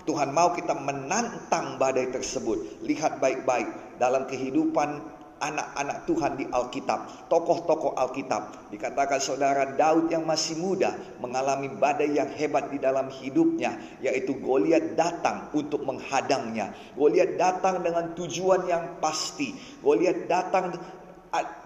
Tuhan 0.06 0.30
mau 0.30 0.54
kita 0.54 0.74
menantang 0.74 1.82
badai 1.82 2.14
tersebut. 2.14 2.82
Lihat 2.86 3.18
baik-baik 3.18 3.98
dalam 3.98 4.30
kehidupan 4.30 5.15
anak-anak 5.40 6.08
Tuhan 6.08 6.32
di 6.40 6.44
Alkitab, 6.48 7.28
tokoh-tokoh 7.28 7.92
Alkitab. 7.96 8.72
Dikatakan 8.72 9.20
saudara 9.20 9.76
Daud 9.76 10.08
yang 10.08 10.24
masih 10.24 10.56
muda 10.56 10.96
mengalami 11.20 11.68
badai 11.70 12.16
yang 12.16 12.30
hebat 12.32 12.72
di 12.72 12.80
dalam 12.80 13.12
hidupnya, 13.12 13.76
yaitu 14.00 14.36
Goliat 14.40 14.96
datang 14.96 15.52
untuk 15.52 15.84
menghadangnya. 15.84 16.72
Goliat 16.96 17.36
datang 17.36 17.84
dengan 17.84 18.16
tujuan 18.16 18.64
yang 18.68 18.84
pasti. 18.98 19.52
Goliat 19.84 20.28
datang 20.28 20.72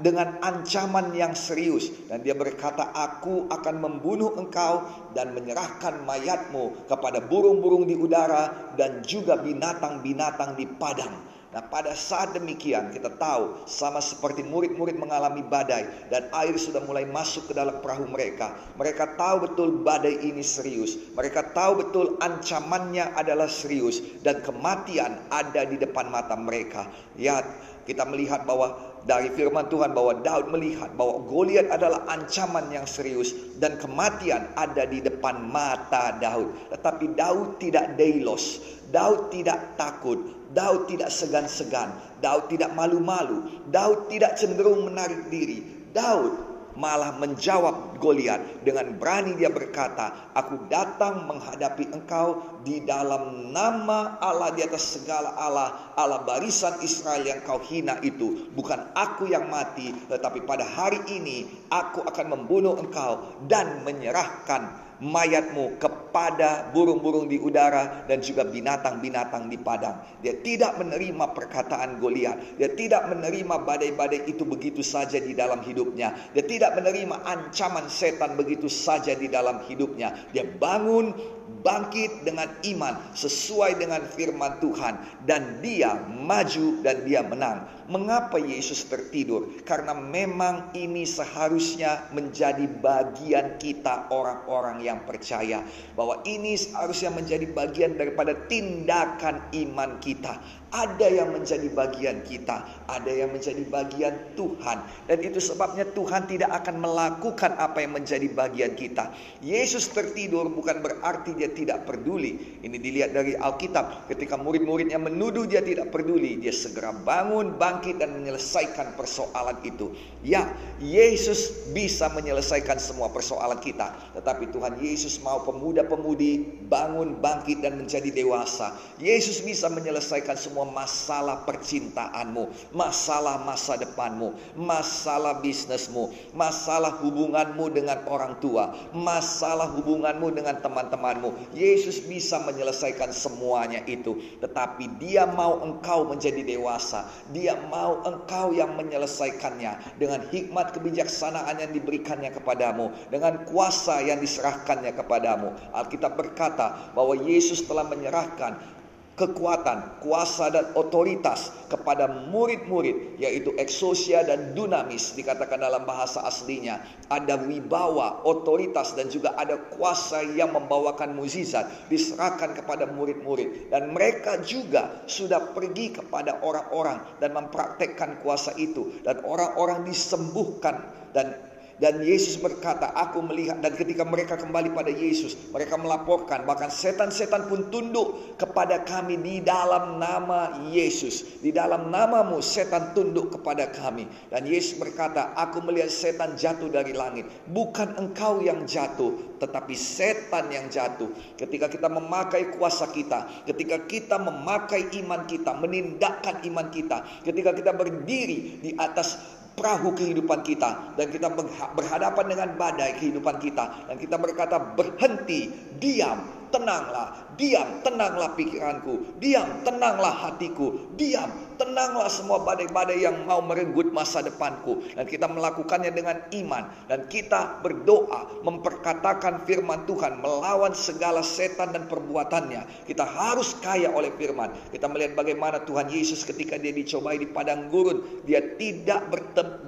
dengan 0.00 0.40
ancaman 0.42 1.14
yang 1.14 1.36
serius 1.36 1.92
dan 2.10 2.24
dia 2.26 2.34
berkata 2.34 2.90
aku 2.90 3.46
akan 3.46 3.76
membunuh 3.78 4.34
engkau 4.34 4.82
dan 5.14 5.30
menyerahkan 5.30 6.02
mayatmu 6.02 6.90
kepada 6.90 7.22
burung-burung 7.22 7.86
di 7.86 7.94
udara 7.94 8.74
dan 8.74 9.04
juga 9.06 9.38
binatang-binatang 9.38 10.58
di 10.58 10.66
padang 10.66 11.29
Nah 11.50 11.66
pada 11.66 11.90
saat 11.98 12.30
demikian 12.30 12.94
kita 12.94 13.10
tahu 13.18 13.66
sama 13.66 13.98
seperti 13.98 14.46
murid-murid 14.46 14.94
mengalami 14.94 15.42
badai 15.42 15.82
dan 16.06 16.30
air 16.30 16.54
sudah 16.54 16.78
mulai 16.86 17.02
masuk 17.10 17.50
ke 17.50 17.52
dalam 17.58 17.82
perahu 17.82 18.06
mereka. 18.06 18.54
Mereka 18.78 19.18
tahu 19.18 19.50
betul 19.50 19.82
badai 19.82 20.14
ini 20.30 20.46
serius. 20.46 20.94
Mereka 21.18 21.50
tahu 21.50 21.82
betul 21.82 22.06
ancamannya 22.22 23.18
adalah 23.18 23.50
serius 23.50 23.98
dan 24.22 24.38
kematian 24.46 25.18
ada 25.26 25.66
di 25.66 25.74
depan 25.74 26.06
mata 26.06 26.38
mereka. 26.38 26.86
Ya 27.18 27.42
kita 27.82 28.06
melihat 28.06 28.46
bahwa 28.46 28.78
dari 29.02 29.32
firman 29.34 29.66
Tuhan 29.66 29.90
bahwa 29.90 30.22
Daud 30.22 30.54
melihat 30.54 30.94
bahwa 30.94 31.24
Goliat 31.26 31.72
adalah 31.72 32.06
ancaman 32.06 32.70
yang 32.70 32.86
serius 32.86 33.34
dan 33.58 33.74
kematian 33.80 34.46
ada 34.54 34.86
di 34.86 35.02
depan 35.02 35.50
mata 35.50 36.14
Daud. 36.20 36.52
Tetapi 36.70 37.18
Daud 37.18 37.58
tidak 37.58 37.98
deilos, 37.98 38.62
Daud 38.94 39.32
tidak 39.34 39.74
takut, 39.80 40.39
Daud 40.50 40.90
tidak 40.90 41.14
segan-segan, 41.14 41.94
Daud 42.18 42.50
tidak 42.50 42.74
malu-malu, 42.74 43.46
Daud 43.70 44.10
tidak 44.10 44.34
cenderung 44.34 44.90
menarik 44.90 45.30
diri. 45.30 45.62
Daud 45.94 46.50
malah 46.78 47.18
menjawab 47.18 47.98
Goliat 48.00 48.64
dengan 48.64 48.96
berani 48.96 49.36
dia 49.36 49.52
berkata, 49.52 50.32
"Aku 50.32 50.66
datang 50.72 51.28
menghadapi 51.28 51.92
engkau 51.92 52.40
di 52.64 52.80
dalam 52.88 53.52
nama 53.52 54.16
Allah 54.16 54.56
di 54.56 54.64
atas 54.64 54.96
segala 54.96 55.36
Allah, 55.36 55.92
Allah 56.00 56.24
barisan 56.24 56.80
Israel 56.80 57.20
yang 57.20 57.44
kau 57.44 57.60
hina 57.60 58.00
itu. 58.00 58.48
Bukan 58.56 58.96
aku 58.96 59.28
yang 59.28 59.52
mati, 59.52 59.92
tetapi 60.08 60.48
pada 60.48 60.64
hari 60.64 61.04
ini 61.12 61.44
aku 61.68 62.00
akan 62.00 62.26
membunuh 62.32 62.80
engkau 62.80 63.44
dan 63.44 63.84
menyerahkan 63.84 64.90
mayatmu 65.00 65.76
ke 65.76 65.88
kepada 66.10 66.74
burung-burung 66.74 67.30
di 67.30 67.38
udara 67.38 68.02
dan 68.10 68.18
juga 68.18 68.42
binatang-binatang 68.42 69.46
di 69.46 69.54
padang. 69.54 70.02
Dia 70.18 70.34
tidak 70.42 70.74
menerima 70.82 71.30
perkataan 71.38 72.02
Goliat. 72.02 72.58
Dia 72.58 72.74
tidak 72.74 73.14
menerima 73.14 73.62
badai-badai 73.62 74.26
itu 74.26 74.42
begitu 74.42 74.82
saja 74.82 75.22
di 75.22 75.38
dalam 75.38 75.62
hidupnya. 75.62 76.10
Dia 76.34 76.42
tidak 76.42 76.74
menerima 76.82 77.14
ancaman 77.22 77.86
setan 77.86 78.34
begitu 78.34 78.66
saja 78.66 79.14
di 79.14 79.30
dalam 79.30 79.62
hidupnya. 79.70 80.10
Dia 80.34 80.50
bangun 80.50 81.14
bangkit 81.62 82.22
dengan 82.22 82.46
iman 82.62 82.94
sesuai 83.12 83.76
dengan 83.76 84.02
firman 84.06 84.62
Tuhan 84.62 85.26
dan 85.26 85.58
dia 85.60 85.98
maju 86.06 86.80
dan 86.80 87.02
dia 87.04 87.26
menang. 87.26 87.66
Mengapa 87.90 88.38
Yesus 88.38 88.86
tertidur? 88.86 89.50
Karena 89.66 89.98
memang 89.98 90.70
ini 90.78 91.02
seharusnya 91.02 92.06
menjadi 92.14 92.70
bagian 92.70 93.58
kita 93.58 94.14
orang-orang 94.14 94.86
yang 94.86 95.02
percaya 95.02 95.66
bahwa 96.00 96.24
ini 96.24 96.56
seharusnya 96.56 97.12
menjadi 97.12 97.44
bagian 97.52 97.92
daripada 98.00 98.32
tindakan 98.48 99.52
iman 99.52 100.00
kita. 100.00 100.40
Ada 100.70 101.10
yang 101.10 101.34
menjadi 101.34 101.66
bagian 101.74 102.22
kita, 102.22 102.86
ada 102.86 103.10
yang 103.10 103.34
menjadi 103.34 103.58
bagian 103.66 104.38
Tuhan, 104.38 104.78
dan 105.10 105.18
itu 105.18 105.42
sebabnya 105.42 105.82
Tuhan 105.82 106.30
tidak 106.30 106.46
akan 106.62 106.78
melakukan 106.78 107.58
apa 107.58 107.82
yang 107.82 107.98
menjadi 107.98 108.30
bagian 108.30 108.78
kita. 108.78 109.10
Yesus 109.42 109.90
tertidur 109.90 110.46
bukan 110.46 110.78
berarti 110.78 111.34
dia 111.34 111.50
tidak 111.50 111.90
peduli. 111.90 112.62
Ini 112.62 112.78
dilihat 112.78 113.10
dari 113.10 113.34
Alkitab, 113.34 114.06
ketika 114.14 114.38
murid-muridnya 114.38 115.02
menuduh 115.02 115.42
dia 115.42 115.58
tidak 115.58 115.90
peduli, 115.90 116.38
dia 116.38 116.54
segera 116.54 116.94
bangun, 116.94 117.58
bangkit, 117.58 117.98
dan 117.98 118.14
menyelesaikan 118.14 118.94
persoalan 118.94 119.58
itu. 119.66 119.90
Ya, 120.22 120.54
Yesus 120.78 121.66
bisa 121.74 122.06
menyelesaikan 122.14 122.78
semua 122.78 123.10
persoalan 123.10 123.58
kita, 123.58 123.90
tetapi 124.14 124.54
Tuhan 124.54 124.78
Yesus 124.78 125.18
mau 125.18 125.42
pemuda-pemudi 125.42 126.62
bangun, 126.70 127.18
bangkit, 127.18 127.58
dan 127.58 127.74
menjadi 127.74 128.14
dewasa. 128.14 128.78
Yesus 129.02 129.42
bisa 129.42 129.66
menyelesaikan 129.66 130.38
semua 130.38 130.59
semua 130.60 130.84
masalah 130.84 131.48
percintaanmu, 131.48 132.76
masalah 132.76 133.40
masa 133.48 133.80
depanmu, 133.80 134.36
masalah 134.52 135.40
bisnismu, 135.40 136.12
masalah 136.36 137.00
hubunganmu 137.00 137.72
dengan 137.72 138.04
orang 138.04 138.36
tua, 138.44 138.76
masalah 138.92 139.72
hubunganmu 139.80 140.28
dengan 140.36 140.60
teman-temanmu. 140.60 141.56
Yesus 141.56 142.04
bisa 142.04 142.44
menyelesaikan 142.44 143.08
semuanya 143.08 143.80
itu, 143.88 144.20
tetapi 144.44 145.00
Dia 145.00 145.24
mau 145.24 145.64
engkau 145.64 146.04
menjadi 146.04 146.44
dewasa. 146.44 147.08
Dia 147.32 147.56
mau 147.72 148.04
engkau 148.04 148.52
yang 148.52 148.76
menyelesaikannya 148.76 149.96
dengan 149.96 150.28
hikmat 150.28 150.76
kebijaksanaan 150.76 151.56
yang 151.56 151.72
diberikannya 151.72 152.36
kepadamu, 152.36 152.92
dengan 153.08 153.48
kuasa 153.48 154.04
yang 154.04 154.20
diserahkannya 154.20 154.92
kepadamu. 154.92 155.56
Alkitab 155.72 156.20
berkata 156.20 156.92
bahwa 156.92 157.16
Yesus 157.16 157.64
telah 157.64 157.88
menyerahkan 157.88 158.79
kekuatan, 159.20 160.00
kuasa 160.00 160.48
dan 160.48 160.72
otoritas 160.72 161.52
kepada 161.68 162.08
murid-murid 162.08 163.20
yaitu 163.20 163.52
eksosia 163.60 164.24
dan 164.24 164.56
dunamis 164.56 165.12
dikatakan 165.12 165.60
dalam 165.60 165.84
bahasa 165.84 166.24
aslinya. 166.24 166.80
Ada 167.12 167.36
wibawa, 167.44 168.24
otoritas 168.24 168.96
dan 168.96 169.12
juga 169.12 169.36
ada 169.36 169.60
kuasa 169.76 170.24
yang 170.24 170.56
membawakan 170.56 171.12
mukjizat 171.12 171.92
diserahkan 171.92 172.56
kepada 172.56 172.88
murid-murid 172.88 173.68
dan 173.68 173.92
mereka 173.92 174.40
juga 174.40 175.04
sudah 175.04 175.52
pergi 175.52 176.00
kepada 176.00 176.40
orang-orang 176.40 177.04
dan 177.20 177.36
mempraktekkan 177.36 178.24
kuasa 178.24 178.56
itu 178.56 179.04
dan 179.04 179.20
orang-orang 179.28 179.84
disembuhkan 179.84 180.80
dan 181.12 181.49
dan 181.80 182.04
Yesus 182.04 182.36
berkata, 182.36 182.92
aku 182.92 183.24
melihat 183.24 183.56
dan 183.64 183.72
ketika 183.72 184.04
mereka 184.04 184.36
kembali 184.36 184.76
pada 184.76 184.92
Yesus, 184.92 185.32
mereka 185.48 185.80
melaporkan 185.80 186.44
bahkan 186.44 186.68
setan-setan 186.68 187.48
pun 187.48 187.72
tunduk 187.72 188.36
kepada 188.36 188.84
kami 188.84 189.16
di 189.16 189.40
dalam 189.40 189.96
nama 189.96 190.60
Yesus. 190.68 191.40
Di 191.40 191.48
dalam 191.56 191.88
namamu 191.88 192.44
setan 192.44 192.92
tunduk 192.92 193.32
kepada 193.32 193.72
kami. 193.72 194.04
Dan 194.28 194.44
Yesus 194.44 194.76
berkata, 194.76 195.32
aku 195.32 195.64
melihat 195.64 195.88
setan 195.88 196.36
jatuh 196.36 196.68
dari 196.68 196.92
langit. 196.92 197.24
Bukan 197.48 197.96
engkau 197.96 198.44
yang 198.44 198.68
jatuh, 198.68 199.40
tetapi 199.40 199.72
setan 199.72 200.52
yang 200.52 200.68
jatuh. 200.68 201.08
Ketika 201.40 201.72
kita 201.72 201.88
memakai 201.88 202.60
kuasa 202.60 202.92
kita, 202.92 203.48
ketika 203.48 203.88
kita 203.88 204.20
memakai 204.20 204.84
iman 205.00 205.24
kita, 205.24 205.56
menindakkan 205.56 206.44
iman 206.44 206.68
kita, 206.68 207.24
ketika 207.24 207.56
kita 207.56 207.72
berdiri 207.72 208.60
di 208.60 208.76
atas 208.76 209.39
perahu 209.54 209.92
kehidupan 209.92 210.40
kita 210.46 210.96
dan 210.96 211.06
kita 211.10 211.28
berhadapan 211.74 212.24
dengan 212.30 212.48
badai 212.56 212.96
kehidupan 212.96 213.36
kita 213.42 213.90
dan 213.90 213.96
kita 213.98 214.16
berkata 214.16 214.56
berhenti, 214.74 215.52
diam, 215.76 216.39
tenanglah, 216.50 217.30
diam, 217.34 217.82
tenanglah 217.82 218.34
pikiranku, 218.36 219.18
diam, 219.18 219.62
tenanglah 219.66 220.12
hatiku, 220.12 220.92
diam, 220.98 221.30
tenanglah 221.60 222.08
semua 222.08 222.40
badai-badai 222.40 223.04
yang 223.04 223.28
mau 223.28 223.44
merenggut 223.44 223.92
masa 223.92 224.24
depanku. 224.24 224.80
Dan 224.96 225.04
kita 225.04 225.28
melakukannya 225.28 225.92
dengan 225.92 226.16
iman 226.32 226.64
dan 226.88 227.04
kita 227.06 227.60
berdoa 227.60 228.40
memperkatakan 228.40 229.44
firman 229.44 229.84
Tuhan 229.84 230.24
melawan 230.24 230.72
segala 230.72 231.20
setan 231.20 231.76
dan 231.76 231.84
perbuatannya. 231.84 232.88
Kita 232.88 233.04
harus 233.04 233.52
kaya 233.60 233.92
oleh 233.92 234.08
firman. 234.16 234.50
Kita 234.72 234.88
melihat 234.88 235.12
bagaimana 235.20 235.60
Tuhan 235.68 235.92
Yesus 235.92 236.24
ketika 236.24 236.56
dia 236.56 236.72
dicobai 236.72 237.20
di 237.20 237.28
padang 237.28 237.68
gurun, 237.68 238.24
dia 238.24 238.40
tidak 238.56 239.12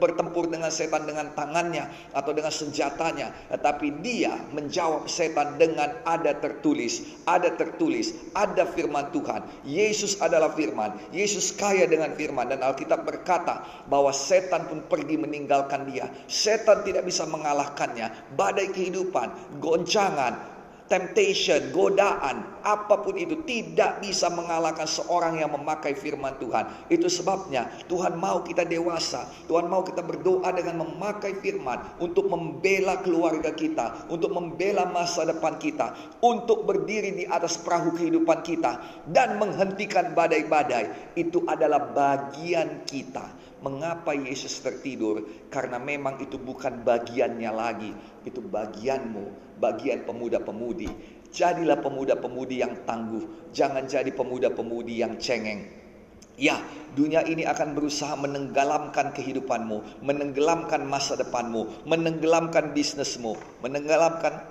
bertempur 0.01 0.49
dengan 0.49 0.73
setan 0.73 1.05
dengan 1.05 1.37
tangannya 1.37 2.12
atau 2.16 2.33
dengan 2.33 2.51
senjatanya, 2.53 3.53
tetapi 3.53 4.01
dia 4.01 4.33
menjawab 4.57 5.05
setan 5.07 5.61
dengan 5.61 6.01
ada 6.09 6.33
tertulis 6.40 6.72
tertulis, 6.73 7.05
ada 7.29 7.53
tertulis, 7.53 8.17
ada 8.33 8.65
firman 8.65 9.13
Tuhan. 9.13 9.45
Yesus 9.69 10.17
adalah 10.25 10.57
firman. 10.57 10.97
Yesus 11.13 11.53
kaya 11.53 11.85
dengan 11.85 12.17
firman 12.17 12.49
dan 12.49 12.65
Alkitab 12.65 13.05
berkata 13.05 13.61
bahwa 13.93 14.09
setan 14.09 14.65
pun 14.65 14.81
pergi 14.89 15.21
meninggalkan 15.21 15.85
dia. 15.85 16.09
Setan 16.25 16.81
tidak 16.81 17.05
bisa 17.05 17.29
mengalahkannya. 17.29 18.33
Badai 18.33 18.73
kehidupan, 18.73 19.61
goncangan, 19.61 20.52
temptation, 20.93 21.73
godaan, 21.73 22.45
apa 22.61 23.01
pun 23.01 23.17
itu 23.17 23.41
tidak 23.49 24.05
bisa 24.05 24.29
mengalahkan 24.29 24.85
seorang 24.85 25.41
yang 25.41 25.49
memakai 25.57 25.97
firman 25.97 26.37
Tuhan. 26.37 26.69
Itu 26.93 27.09
sebabnya 27.09 27.73
Tuhan 27.89 28.21
mau 28.21 28.45
kita 28.45 28.69
dewasa, 28.69 29.25
Tuhan 29.49 29.73
mau 29.73 29.81
kita 29.81 30.05
berdoa 30.05 30.53
dengan 30.53 30.85
memakai 30.85 31.41
firman 31.41 31.97
untuk 31.97 32.29
membela 32.29 33.01
keluarga 33.01 33.57
kita, 33.57 34.05
untuk 34.13 34.37
membela 34.37 34.85
masa 34.85 35.25
depan 35.25 35.57
kita, 35.57 35.97
untuk 36.21 36.69
berdiri 36.69 37.17
di 37.17 37.25
atas 37.25 37.57
perahu 37.57 37.97
kehidupan 37.97 38.45
kita 38.45 38.85
dan 39.09 39.41
menghentikan 39.41 40.13
badai-badai. 40.13 41.17
Itu 41.17 41.49
adalah 41.49 41.89
bagian 41.89 42.85
kita. 42.85 43.41
Mengapa 43.63 44.11
Yesus 44.11 44.59
tertidur? 44.59 45.23
Karena 45.47 45.79
memang 45.79 46.19
itu 46.19 46.35
bukan 46.35 46.83
bagiannya 46.83 47.53
lagi, 47.55 47.95
itu 48.27 48.43
bagianmu, 48.43 49.52
bagian 49.62 50.03
pemuda-pemudi. 50.03 50.90
Jadilah 51.31 51.79
pemuda-pemudi 51.79 52.61
yang 52.61 52.83
tangguh, 52.83 53.55
jangan 53.55 53.87
jadi 53.87 54.11
pemuda-pemudi 54.11 55.01
yang 55.01 55.16
cengeng. 55.22 55.64
Ya, 56.35 56.59
dunia 56.98 57.22
ini 57.22 57.46
akan 57.46 57.79
berusaha 57.79 58.18
menenggelamkan 58.18 59.14
kehidupanmu, 59.14 60.03
menenggelamkan 60.03 60.83
masa 60.83 61.14
depanmu, 61.14 61.87
menenggelamkan 61.87 62.75
bisnismu, 62.75 63.38
menenggelamkan 63.62 64.42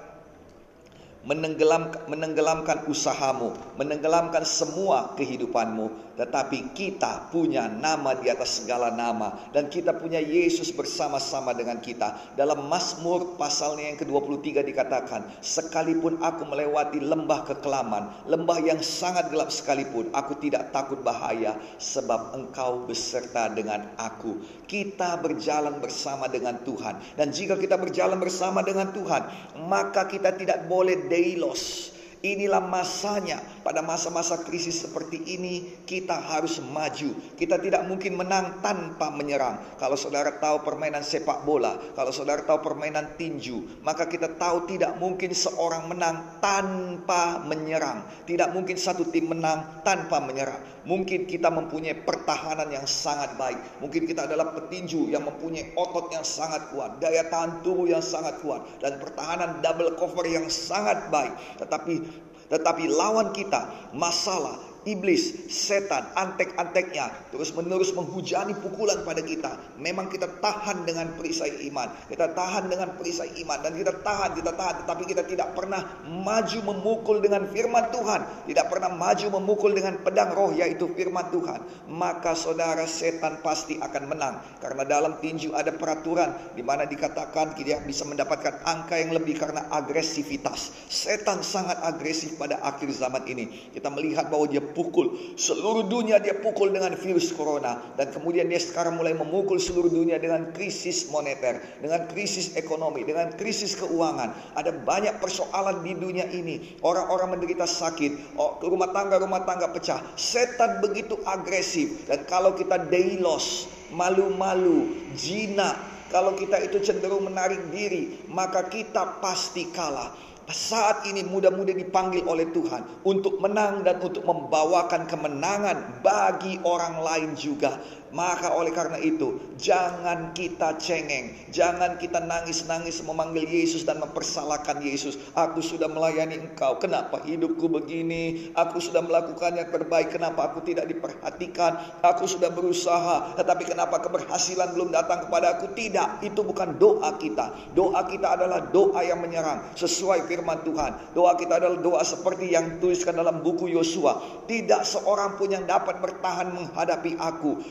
menenggelam, 1.21 1.93
menenggelamkan 2.10 2.89
usahamu, 2.89 3.54
menenggelamkan 3.78 4.41
semua 4.41 5.13
kehidupanmu. 5.17 6.11
Tetapi 6.22 6.78
kita 6.78 7.34
punya 7.34 7.66
nama 7.66 8.14
di 8.14 8.30
atas 8.30 8.62
segala 8.62 8.94
nama. 8.94 9.34
Dan 9.50 9.74
kita 9.74 9.98
punya 9.98 10.22
Yesus 10.22 10.70
bersama-sama 10.70 11.50
dengan 11.58 11.82
kita. 11.82 12.38
Dalam 12.38 12.70
Mazmur 12.70 13.42
pasalnya 13.42 13.90
yang 13.90 13.98
ke-23 13.98 14.62
dikatakan, 14.62 15.26
Sekalipun 15.42 16.22
aku 16.22 16.46
melewati 16.46 17.02
lembah 17.02 17.50
kekelaman, 17.50 18.30
lembah 18.30 18.60
yang 18.62 18.78
sangat 18.86 19.34
gelap 19.34 19.50
sekalipun, 19.50 20.14
aku 20.14 20.38
tidak 20.38 20.70
takut 20.70 21.02
bahaya, 21.02 21.58
sebab 21.82 22.38
engkau 22.38 22.86
beserta 22.86 23.50
dengan 23.50 23.90
aku. 23.98 24.46
Kita 24.70 25.18
berjalan 25.18 25.82
bersama 25.82 26.30
dengan 26.30 26.62
Tuhan. 26.62 27.02
Dan 27.18 27.34
jika 27.34 27.58
kita 27.58 27.82
berjalan 27.82 28.22
bersama 28.22 28.62
dengan 28.62 28.94
Tuhan, 28.94 29.26
maka 29.66 30.06
kita 30.06 30.38
tidak 30.38 30.70
boleh 30.70 31.10
deilos. 31.10 31.98
Inilah 32.22 32.62
masanya. 32.62 33.42
Pada 33.66 33.82
masa-masa 33.82 34.38
krisis 34.46 34.86
seperti 34.86 35.22
ini, 35.26 35.86
kita 35.90 36.14
harus 36.14 36.62
maju. 36.62 37.18
Kita 37.34 37.58
tidak 37.58 37.86
mungkin 37.90 38.14
menang 38.14 38.62
tanpa 38.62 39.10
menyerang. 39.10 39.58
Kalau 39.82 39.98
saudara 39.98 40.38
tahu 40.38 40.62
permainan 40.62 41.02
sepak 41.02 41.42
bola, 41.46 41.78
kalau 41.98 42.14
saudara 42.14 42.46
tahu 42.46 42.62
permainan 42.62 43.18
tinju, 43.18 43.82
maka 43.82 44.06
kita 44.06 44.38
tahu 44.38 44.70
tidak 44.70 45.02
mungkin 45.02 45.34
seorang 45.34 45.90
menang 45.90 46.42
tanpa 46.42 47.42
menyerang. 47.42 48.06
Tidak 48.30 48.54
mungkin 48.54 48.78
satu 48.78 49.10
tim 49.10 49.30
menang 49.34 49.82
tanpa 49.82 50.22
menyerang. 50.22 50.62
Mungkin 50.82 51.30
kita 51.30 51.54
mempunyai 51.54 51.94
pertahanan 52.02 52.70
yang 52.74 52.90
sangat 52.90 53.38
baik. 53.38 53.58
Mungkin 53.82 54.10
kita 54.10 54.26
adalah 54.26 54.50
petinju 54.58 55.14
yang 55.14 55.22
mempunyai 55.22 55.78
otot 55.78 56.10
yang 56.10 56.26
sangat 56.26 56.74
kuat, 56.74 56.98
daya 56.98 57.30
tahan 57.30 57.62
tubuh 57.62 57.86
yang 57.86 58.02
sangat 58.02 58.42
kuat, 58.42 58.66
dan 58.82 58.98
pertahanan 58.98 59.62
double 59.62 59.94
cover 59.94 60.26
yang 60.26 60.50
sangat 60.50 61.06
baik. 61.14 61.38
Tetapi 61.62 62.11
tetapi 62.52 62.92
lawan 62.92 63.32
kita 63.32 63.92
masalah 63.96 64.60
iblis, 64.88 65.52
setan, 65.52 66.10
antek-anteknya 66.17 67.30
terus 67.30 67.54
menerus 67.54 67.94
menghujani 67.94 68.58
pukulan 68.58 69.06
pada 69.06 69.22
kita. 69.22 69.58
Memang 69.78 70.10
kita 70.10 70.41
tahan 70.41 70.84
dengan 70.84 71.13
perisai 71.15 71.65
iman, 71.70 71.89
kita 72.10 72.34
tahan 72.34 72.70
dengan 72.70 72.98
perisai 72.98 73.30
iman 73.46 73.60
dan 73.62 73.74
kita 73.78 73.94
tahan, 74.02 74.34
kita 74.38 74.52
tahan, 74.58 74.76
tetapi 74.86 75.04
kita 75.06 75.24
tidak 75.26 75.54
pernah 75.54 75.82
maju 76.06 76.60
memukul 76.74 77.22
dengan 77.22 77.46
firman 77.50 77.94
Tuhan, 77.94 78.22
tidak 78.50 78.65
pernah 78.70 78.89
maju 78.94 79.28
memukul 79.41 79.72
dengan 79.74 80.02
pedang 80.02 80.34
roh 80.34 80.52
yaitu 80.54 80.89
firman 80.98 81.30
Tuhan. 81.30 81.62
Maka 81.91 82.34
saudara 82.34 82.84
setan 82.89 83.39
pasti 83.46 83.78
akan 83.78 84.04
menang 84.10 84.36
karena 84.62 84.84
dalam 84.86 85.17
tinju 85.22 85.54
ada 85.54 85.74
peraturan 85.74 86.58
di 86.58 86.66
mana 86.66 86.89
dikatakan 86.89 87.53
kita 87.53 87.84
bisa 87.86 88.03
mendapatkan 88.06 88.66
angka 88.66 88.97
yang 88.97 89.14
lebih 89.14 89.38
karena 89.38 89.70
agresivitas. 89.70 90.74
Setan 90.89 91.45
sangat 91.45 91.78
agresif 91.86 92.36
pada 92.36 92.58
akhir 92.66 92.89
zaman 92.93 93.24
ini. 93.30 93.72
Kita 93.72 93.88
melihat 93.93 94.28
bahwa 94.28 94.49
dia 94.49 94.62
pukul. 94.72 95.36
Seluruh 95.38 95.86
dunia 95.86 96.17
dia 96.17 96.36
pukul 96.39 96.74
dengan 96.74 96.95
virus 96.97 97.32
corona. 97.32 97.80
Dan 97.95 98.09
kemudian 98.09 98.47
dia 98.49 98.57
sekarang 98.57 98.97
mulai 98.97 99.13
memukul 99.13 99.61
seluruh 99.61 99.91
dunia 99.91 100.17
dengan 100.17 100.49
krisis 100.55 101.11
moneter. 101.13 101.61
Dengan 101.80 102.09
krisis 102.09 102.57
ekonomi. 102.57 103.05
Dengan 103.05 103.32
krisis 103.36 103.78
keuangan. 103.78 104.57
Ada 104.57 104.72
banyak 104.84 105.22
persoalan 105.22 105.84
di 105.86 105.93
dunia 105.95 106.26
ini. 106.32 106.80
Orang-orang 106.82 107.38
menderita 107.38 107.69
sakit. 107.69 108.36
Oh, 108.39 108.57
rumah 108.63 108.89
tangga-rumah 108.89 109.45
tangga 109.45 109.69
pecah. 109.69 110.01
Setan 110.17 110.82
begitu 110.82 111.19
agresif. 111.24 112.09
Dan 112.09 112.26
kalau 112.26 112.57
kita 112.57 112.82
deilos, 112.89 113.69
malu-malu, 113.93 114.89
jinak. 115.13 115.78
Kalau 116.11 116.36
kita 116.36 116.59
itu 116.59 116.84
cenderung 116.84 117.24
menarik 117.24 117.72
diri, 117.72 118.28
maka 118.28 118.67
kita 118.67 119.24
pasti 119.24 119.72
kalah 119.72 120.11
saat 120.54 121.08
ini 121.08 121.24
mudah-mudah 121.26 121.74
dipanggil 121.74 122.24
oleh 122.28 122.47
Tuhan 122.52 123.04
untuk 123.08 123.39
menang 123.39 123.82
dan 123.82 123.99
untuk 124.04 124.24
membawakan 124.28 125.08
kemenangan 125.08 126.04
bagi 126.06 126.60
orang 126.64 127.02
lain 127.02 127.32
juga. 127.39 127.80
Maka 128.12 128.51
oleh 128.51 128.76
karena 128.76 128.99
itu, 128.99 129.39
jangan 129.55 130.36
kita 130.36 130.76
cengeng, 130.76 131.32
jangan 131.47 131.95
kita 131.95 132.20
nangis-nangis 132.20 132.99
memanggil 133.07 133.47
Yesus 133.47 133.88
dan 133.88 134.03
mempersalahkan 134.03 134.84
Yesus. 134.84 135.16
Aku 135.32 135.64
sudah 135.64 135.88
melayani 135.88 136.43
engkau, 136.43 136.76
kenapa 136.76 137.24
hidupku 137.24 137.72
begini? 137.72 138.51
Aku 138.51 138.84
sudah 138.84 138.99
melakukan 138.99 139.55
yang 139.55 139.72
terbaik, 139.72 140.12
kenapa 140.12 140.51
aku 140.51 140.59
tidak 140.59 140.91
diperhatikan? 140.91 141.80
Aku 142.03 142.28
sudah 142.28 142.51
berusaha, 142.51 143.39
tetapi 143.39 143.64
kenapa 143.64 144.03
keberhasilan 144.03 144.76
belum 144.76 144.91
datang 144.91 145.32
kepada 145.32 145.55
aku? 145.55 145.72
Tidak, 145.72 146.20
itu 146.28 146.43
bukan 146.43 146.76
doa 146.76 147.16
kita. 147.16 147.72
Doa 147.72 148.03
kita 148.12 148.36
adalah 148.36 148.59
doa 148.76 149.07
yang 149.07 149.24
menyerang 149.24 149.72
sesuai 149.80 150.28
firman 150.28 150.59
Tuhan. 150.68 151.16
Doa 151.16 151.39
kita 151.39 151.64
adalah 151.64 151.80
doa 151.80 152.03
seperti 152.03 152.51
yang 152.51 152.84
tuliskan 152.84 153.16
dalam 153.16 153.39
buku 153.39 153.72
Yosua. 153.72 154.43
Tidak 154.51 154.84
seorang 154.84 155.39
pun 155.39 155.47
yang 155.47 155.64
dapat 155.64 156.03
bertahan 156.03 156.51
menghadapi 156.51 157.16
aku 157.16 157.64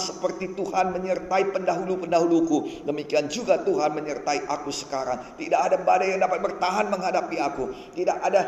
seperti 0.00 0.56
Tuhan 0.56 0.96
menyertai 0.96 1.52
pendahulu-pendahuluku. 1.52 2.88
Demikian 2.88 3.28
juga 3.28 3.60
Tuhan 3.60 3.92
menyertai 3.92 4.48
aku 4.48 4.72
sekarang. 4.72 5.36
Tidak 5.36 5.60
ada 5.60 5.76
badai 5.80 6.16
yang 6.16 6.24
dapat 6.24 6.40
bertahan 6.40 6.88
menghadapi 6.88 7.36
aku. 7.36 7.64
Tidak 7.92 8.18
ada 8.24 8.40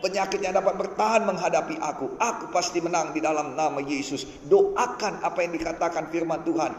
penyakit 0.00 0.40
yang 0.40 0.54
dapat 0.56 0.74
bertahan 0.78 1.26
menghadapi 1.26 1.76
aku. 1.78 2.16
Aku 2.16 2.48
pasti 2.54 2.80
menang 2.80 3.12
di 3.12 3.20
dalam 3.20 3.52
nama 3.52 3.78
Yesus. 3.82 4.24
Doakan 4.46 5.20
apa 5.20 5.38
yang 5.44 5.52
dikatakan 5.54 6.08
firman 6.08 6.42
Tuhan 6.46 6.72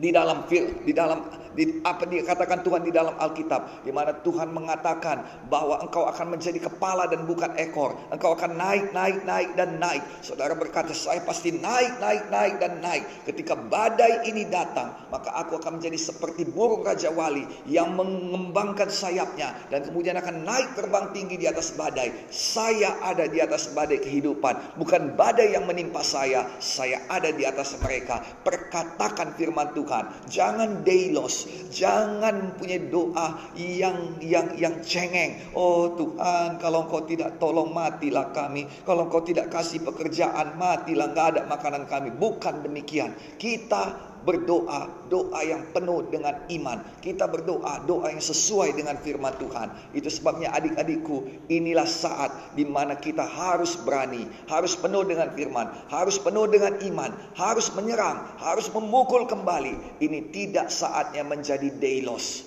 di 0.00 0.10
dalam 0.14 0.46
di 0.86 0.92
dalam 0.94 1.18
di, 1.54 1.82
apa 1.82 2.06
dikatakan 2.06 2.62
Tuhan 2.62 2.86
di 2.86 2.92
dalam 2.94 3.18
Alkitab 3.18 3.82
di 3.82 3.90
mana 3.90 4.14
Tuhan 4.22 4.54
mengatakan 4.54 5.48
bahwa 5.50 5.82
engkau 5.82 6.06
akan 6.06 6.38
menjadi 6.38 6.62
kepala 6.70 7.10
dan 7.10 7.26
bukan 7.26 7.50
ekor. 7.58 7.98
Engkau 8.14 8.38
akan 8.38 8.54
naik 8.54 8.94
naik 8.94 9.26
naik 9.26 9.50
dan 9.58 9.82
naik. 9.82 10.02
Saudara 10.22 10.54
berkata 10.54 10.94
saya 10.94 11.22
pasti 11.26 11.58
naik 11.58 11.98
naik 11.98 12.30
naik 12.30 12.54
dan 12.62 12.78
naik. 12.78 13.04
Ketika 13.26 13.58
badai 13.58 14.30
ini 14.30 14.46
datang 14.46 14.94
maka 15.10 15.34
aku 15.34 15.58
akan 15.58 15.82
menjadi 15.82 15.98
seperti 15.98 16.46
burung 16.46 16.86
raja 16.86 17.10
wali 17.10 17.42
yang 17.66 17.98
mengembangkan 17.98 18.86
sayapnya 18.86 19.54
dan 19.74 19.90
kemudian 19.90 20.14
akan 20.18 20.46
naik 20.46 20.78
terbang 20.78 21.10
tinggi 21.10 21.34
di 21.34 21.46
atas 21.50 21.74
badai. 21.74 22.14
Saya 22.30 23.02
ada 23.02 23.26
di 23.26 23.42
atas 23.42 23.74
badai 23.74 23.98
kehidupan. 23.98 24.78
Bukan 24.78 25.18
badai 25.18 25.58
yang 25.58 25.66
menimpa 25.66 26.06
saya 26.06 26.46
saya 26.62 27.02
ada 27.10 27.34
di 27.34 27.42
atas 27.42 27.74
mereka. 27.82 28.22
Perkatakan 28.46 29.34
firman 29.34 29.74
Tuhan 29.74 30.30
jangan 30.30 30.86
deilos 30.86 31.39
Jangan 31.70 32.58
punya 32.58 32.82
doa 32.90 33.38
yang 33.54 34.18
yang 34.18 34.52
yang 34.58 34.74
cengeng. 34.82 35.38
Oh 35.54 35.94
Tuhan, 35.94 36.58
kalau 36.58 36.88
Engkau 36.88 37.06
tidak 37.06 37.38
tolong 37.38 37.70
matilah 37.70 38.34
kami. 38.34 38.66
Kalau 38.82 39.06
Engkau 39.06 39.22
tidak 39.22 39.52
kasih 39.52 39.84
pekerjaan 39.86 40.58
matilah 40.58 41.12
nggak 41.14 41.26
ada 41.36 41.42
makanan 41.46 41.86
kami. 41.86 42.10
Bukan 42.10 42.66
demikian. 42.66 43.14
Kita 43.38 44.09
berdoa, 44.20 45.08
doa 45.08 45.40
yang 45.44 45.72
penuh 45.72 46.04
dengan 46.12 46.36
iman. 46.52 46.78
Kita 47.00 47.24
berdoa, 47.26 47.84
doa 47.88 48.12
yang 48.12 48.20
sesuai 48.22 48.76
dengan 48.76 49.00
firman 49.00 49.32
Tuhan. 49.40 49.96
Itu 49.96 50.12
sebabnya 50.12 50.52
adik-adikku, 50.52 51.48
inilah 51.48 51.88
saat 51.88 52.56
di 52.56 52.68
mana 52.68 53.00
kita 53.00 53.24
harus 53.24 53.80
berani, 53.80 54.28
harus 54.48 54.76
penuh 54.76 55.04
dengan 55.08 55.32
firman, 55.32 55.66
harus 55.88 56.20
penuh 56.20 56.46
dengan 56.48 56.76
iman, 56.80 57.10
harus 57.36 57.72
menyerang, 57.72 58.36
harus 58.40 58.68
memukul 58.70 59.24
kembali. 59.24 60.00
Ini 60.00 60.32
tidak 60.32 60.68
saatnya 60.68 61.24
menjadi 61.24 61.72
deilos. 61.72 62.44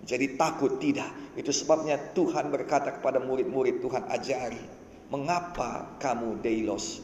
Jadi 0.00 0.38
takut 0.38 0.80
tidak. 0.80 1.36
Itu 1.36 1.52
sebabnya 1.52 2.00
Tuhan 2.16 2.48
berkata 2.48 2.98
kepada 2.98 3.20
murid-murid 3.20 3.84
Tuhan 3.84 4.08
ajari. 4.08 4.62
Mengapa 5.10 5.98
kamu 5.98 6.40
deilos? 6.40 7.02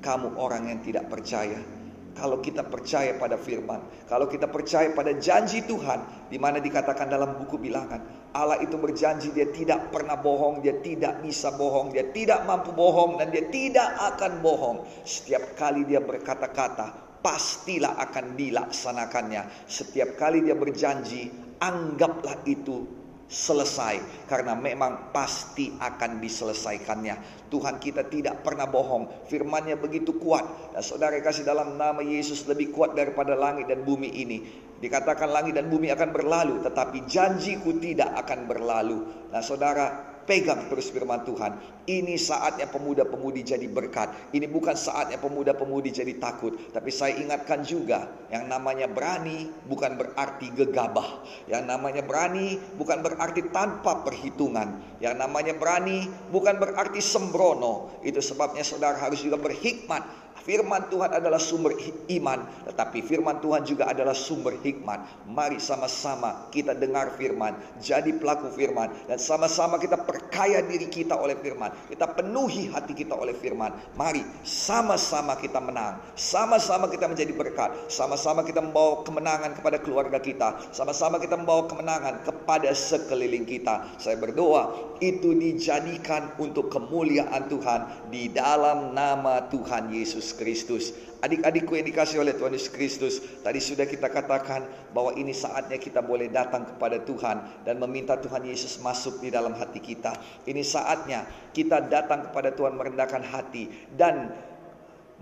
Kamu 0.00 0.36
orang 0.36 0.68
yang 0.68 0.80
tidak 0.84 1.08
percaya 1.08 1.83
kalau 2.14 2.38
kita 2.38 2.62
percaya 2.62 3.18
pada 3.18 3.34
firman, 3.34 3.82
kalau 4.06 4.30
kita 4.30 4.46
percaya 4.46 4.94
pada 4.94 5.10
janji 5.18 5.66
Tuhan, 5.66 6.30
di 6.30 6.38
mana 6.38 6.62
dikatakan 6.62 7.10
dalam 7.10 7.34
buku 7.42 7.58
bilangan, 7.58 8.30
Allah 8.30 8.62
itu 8.62 8.78
berjanji 8.78 9.34
dia 9.34 9.50
tidak 9.50 9.90
pernah 9.90 10.14
bohong, 10.14 10.62
dia 10.62 10.78
tidak 10.78 11.18
bisa 11.26 11.50
bohong, 11.54 11.90
dia 11.90 12.06
tidak 12.14 12.46
mampu 12.46 12.70
bohong, 12.70 13.18
dan 13.18 13.34
dia 13.34 13.50
tidak 13.50 13.90
akan 14.14 14.38
bohong. 14.38 14.78
Setiap 15.02 15.58
kali 15.58 15.82
dia 15.82 15.98
berkata-kata, 15.98 17.18
pastilah 17.18 17.98
akan 17.98 18.38
dilaksanakannya. 18.38 19.66
Setiap 19.66 20.14
kali 20.14 20.46
dia 20.46 20.54
berjanji, 20.54 21.34
anggaplah 21.58 22.46
itu 22.46 22.93
selesai 23.24 24.26
karena 24.28 24.52
memang 24.52 25.10
pasti 25.10 25.72
akan 25.76 26.20
diselesaikannya. 26.20 27.48
Tuhan 27.48 27.78
kita 27.78 28.06
tidak 28.10 28.42
pernah 28.42 28.68
bohong, 28.68 29.28
firman-Nya 29.30 29.78
begitu 29.78 30.18
kuat. 30.18 30.74
Dan 30.74 30.82
saudara 30.82 31.16
kasih 31.22 31.46
dalam 31.46 31.78
nama 31.78 32.02
Yesus 32.02 32.44
lebih 32.50 32.74
kuat 32.74 32.92
daripada 32.98 33.32
langit 33.38 33.70
dan 33.70 33.86
bumi 33.86 34.10
ini. 34.10 34.38
Dikatakan 34.74 35.30
langit 35.30 35.56
dan 35.56 35.70
bumi 35.70 35.88
akan 35.94 36.10
berlalu, 36.12 36.60
tetapi 36.60 37.08
janjiku 37.08 37.78
tidak 37.80 38.12
akan 38.26 38.44
berlalu. 38.44 38.98
Nah, 39.32 39.40
saudara, 39.40 40.13
Pegang 40.24 40.72
terus 40.72 40.88
firman 40.88 41.20
Tuhan. 41.28 41.56
Ini 41.84 42.16
saatnya 42.16 42.64
pemuda-pemudi 42.72 43.44
jadi 43.44 43.68
berkat. 43.68 44.32
Ini 44.32 44.48
bukan 44.48 44.72
saatnya 44.72 45.20
pemuda-pemudi 45.20 45.92
jadi 45.92 46.16
takut. 46.16 46.56
Tapi 46.72 46.88
saya 46.88 47.20
ingatkan 47.20 47.60
juga 47.60 48.08
yang 48.32 48.48
namanya 48.48 48.88
berani 48.88 49.52
bukan 49.68 50.00
berarti 50.00 50.48
gegabah. 50.56 51.20
Yang 51.44 51.64
namanya 51.68 52.02
berani 52.02 52.56
bukan 52.80 53.04
berarti 53.04 53.52
tanpa 53.52 54.00
perhitungan. 54.00 54.96
Yang 55.04 55.14
namanya 55.20 55.54
berani 55.60 56.08
bukan 56.32 56.56
berarti 56.56 57.04
sembrono. 57.04 58.00
Itu 58.00 58.24
sebabnya 58.24 58.64
saudara 58.64 58.96
harus 58.96 59.20
juga 59.20 59.36
berhikmat 59.36 60.24
Firman 60.44 60.92
Tuhan 60.92 61.08
adalah 61.08 61.40
sumber 61.40 61.72
iman, 62.10 62.44
tetapi 62.68 63.00
firman 63.00 63.40
Tuhan 63.40 63.64
juga 63.64 63.88
adalah 63.88 64.12
sumber 64.12 64.60
hikmat. 64.60 65.24
Mari 65.30 65.56
sama-sama 65.56 66.52
kita 66.52 66.76
dengar 66.76 67.16
firman, 67.16 67.56
jadi 67.80 68.12
pelaku 68.18 68.52
firman 68.52 68.92
dan 69.08 69.16
sama-sama 69.16 69.80
kita 69.80 69.96
perkaya 70.14 70.62
diri 70.62 70.86
kita 70.86 71.18
oleh 71.18 71.34
firman. 71.34 71.74
Kita 71.90 72.06
penuhi 72.14 72.70
hati 72.70 72.94
kita 72.94 73.18
oleh 73.18 73.34
firman. 73.34 73.74
Mari 73.98 74.22
sama-sama 74.46 75.34
kita 75.34 75.58
menang. 75.58 75.98
Sama-sama 76.14 76.86
kita 76.86 77.10
menjadi 77.10 77.34
berkat. 77.34 77.90
Sama-sama 77.90 78.46
kita 78.46 78.62
membawa 78.62 79.02
kemenangan 79.02 79.58
kepada 79.58 79.82
keluarga 79.82 80.22
kita. 80.22 80.70
Sama-sama 80.70 81.18
kita 81.18 81.34
membawa 81.34 81.66
kemenangan 81.66 82.22
kepada 82.22 82.70
sekeliling 82.70 83.42
kita. 83.42 83.90
Saya 83.98 84.14
berdoa 84.14 84.94
itu 85.02 85.34
dijadikan 85.34 86.30
untuk 86.38 86.70
kemuliaan 86.70 87.50
Tuhan 87.50 88.10
di 88.14 88.30
dalam 88.30 88.94
nama 88.94 89.50
Tuhan 89.50 89.90
Yesus 89.90 90.30
Kristus. 90.38 90.94
Adik-adikku 91.24 91.72
yang 91.72 91.88
dikasih 91.88 92.20
oleh 92.20 92.36
Tuhan 92.36 92.52
Yesus 92.52 92.68
Kristus, 92.68 93.14
tadi 93.40 93.56
sudah 93.56 93.88
kita 93.88 94.12
katakan 94.12 94.68
bahwa 94.92 95.16
ini 95.16 95.32
saatnya 95.32 95.80
kita 95.80 96.04
boleh 96.04 96.28
datang 96.28 96.68
kepada 96.68 97.00
Tuhan 97.00 97.64
dan 97.64 97.80
meminta 97.80 98.20
Tuhan 98.20 98.44
Yesus 98.44 98.76
masuk 98.84 99.24
di 99.24 99.32
dalam 99.32 99.56
hati 99.56 99.80
kita. 99.80 100.03
Ini 100.44 100.60
saatnya 100.60 101.50
kita 101.54 101.88
datang 101.88 102.28
kepada 102.28 102.52
Tuhan 102.52 102.76
merendahkan 102.76 103.22
hati 103.24 103.70
dan 103.94 104.28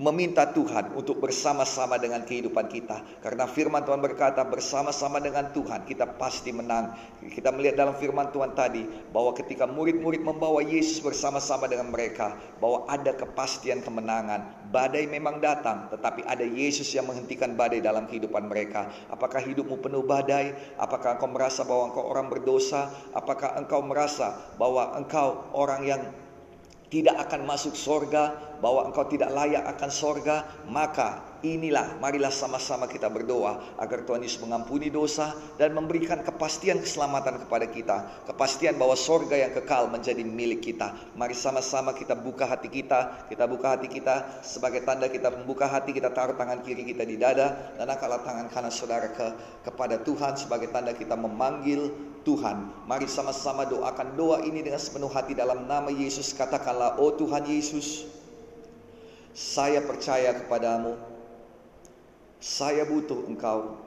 meminta 0.00 0.48
Tuhan 0.48 0.96
untuk 0.96 1.20
bersama-sama 1.20 2.00
dengan 2.00 2.24
kehidupan 2.24 2.64
kita. 2.72 3.20
Karena 3.20 3.44
firman 3.44 3.84
Tuhan 3.84 4.00
berkata 4.00 4.40
bersama-sama 4.48 5.20
dengan 5.20 5.52
Tuhan 5.52 5.84
kita 5.84 6.16
pasti 6.16 6.48
menang. 6.48 6.96
Kita 7.20 7.52
melihat 7.52 7.84
dalam 7.84 7.94
firman 8.00 8.32
Tuhan 8.32 8.56
tadi 8.56 8.88
bahwa 9.12 9.36
ketika 9.36 9.68
murid-murid 9.68 10.24
membawa 10.24 10.64
Yesus 10.64 11.04
bersama-sama 11.04 11.68
dengan 11.68 11.92
mereka, 11.92 12.32
bahwa 12.56 12.88
ada 12.88 13.12
kepastian 13.12 13.84
kemenangan. 13.84 14.64
Badai 14.72 15.04
memang 15.04 15.36
datang, 15.36 15.92
tetapi 15.92 16.24
ada 16.24 16.44
Yesus 16.44 16.88
yang 16.96 17.04
menghentikan 17.04 17.52
badai 17.52 17.84
dalam 17.84 18.08
kehidupan 18.08 18.48
mereka. 18.48 18.88
Apakah 19.12 19.44
hidupmu 19.44 19.84
penuh 19.84 20.00
badai? 20.00 20.56
Apakah 20.80 21.20
engkau 21.20 21.28
merasa 21.28 21.60
bahwa 21.68 21.92
engkau 21.92 22.04
orang 22.08 22.32
berdosa? 22.32 22.88
Apakah 23.12 23.60
engkau 23.60 23.84
merasa 23.84 24.32
bahwa 24.56 24.96
engkau 24.96 25.52
orang 25.52 25.84
yang 25.84 26.02
tidak 26.92 27.16
akan 27.24 27.48
masuk 27.48 27.72
sorga, 27.72 28.52
bahwa 28.62 28.86
engkau 28.86 29.02
tidak 29.10 29.34
layak 29.34 29.66
akan 29.66 29.90
sorga, 29.90 30.46
maka 30.70 31.34
inilah 31.42 31.98
marilah 31.98 32.30
sama-sama 32.30 32.86
kita 32.86 33.10
berdoa 33.10 33.58
agar 33.74 34.06
Tuhan 34.06 34.22
Yesus 34.22 34.38
mengampuni 34.38 34.86
dosa 34.86 35.34
dan 35.58 35.74
memberikan 35.74 36.22
kepastian 36.22 36.78
keselamatan 36.78 37.42
kepada 37.42 37.66
kita. 37.66 37.96
Kepastian 38.30 38.78
bahwa 38.78 38.94
sorga 38.94 39.34
yang 39.34 39.50
kekal 39.50 39.90
menjadi 39.90 40.22
milik 40.22 40.62
kita. 40.62 40.94
Mari 41.18 41.34
sama-sama 41.34 41.90
kita 41.90 42.14
buka 42.14 42.46
hati 42.46 42.70
kita, 42.70 43.26
kita 43.26 43.50
buka 43.50 43.74
hati 43.74 43.90
kita 43.90 44.46
sebagai 44.46 44.86
tanda 44.86 45.10
kita 45.10 45.34
membuka 45.34 45.66
hati, 45.66 45.90
kita 45.90 46.14
taruh 46.14 46.38
tangan 46.38 46.62
kiri 46.62 46.86
kita 46.86 47.02
di 47.02 47.18
dada 47.18 47.74
dan 47.74 47.90
angkatlah 47.90 48.22
tangan 48.22 48.46
kanan 48.46 48.70
saudara 48.70 49.10
ke 49.10 49.26
kepada 49.66 49.98
Tuhan 49.98 50.38
sebagai 50.38 50.70
tanda 50.70 50.94
kita 50.94 51.18
memanggil 51.18 52.11
Tuhan. 52.22 52.86
Mari 52.86 53.10
sama-sama 53.10 53.66
doakan 53.66 54.14
doa 54.14 54.38
ini 54.42 54.62
dengan 54.62 54.78
sepenuh 54.78 55.10
hati 55.10 55.34
dalam 55.34 55.66
nama 55.66 55.90
Yesus. 55.90 56.30
Katakanlah, 56.34 56.98
"Oh 57.02 57.14
Tuhan 57.14 57.46
Yesus, 57.46 58.06
saya 59.32 59.80
percaya 59.80 60.36
kepadamu. 60.44 60.92
Saya 62.36 62.84
butuh 62.84 63.24
Engkau. 63.24 63.80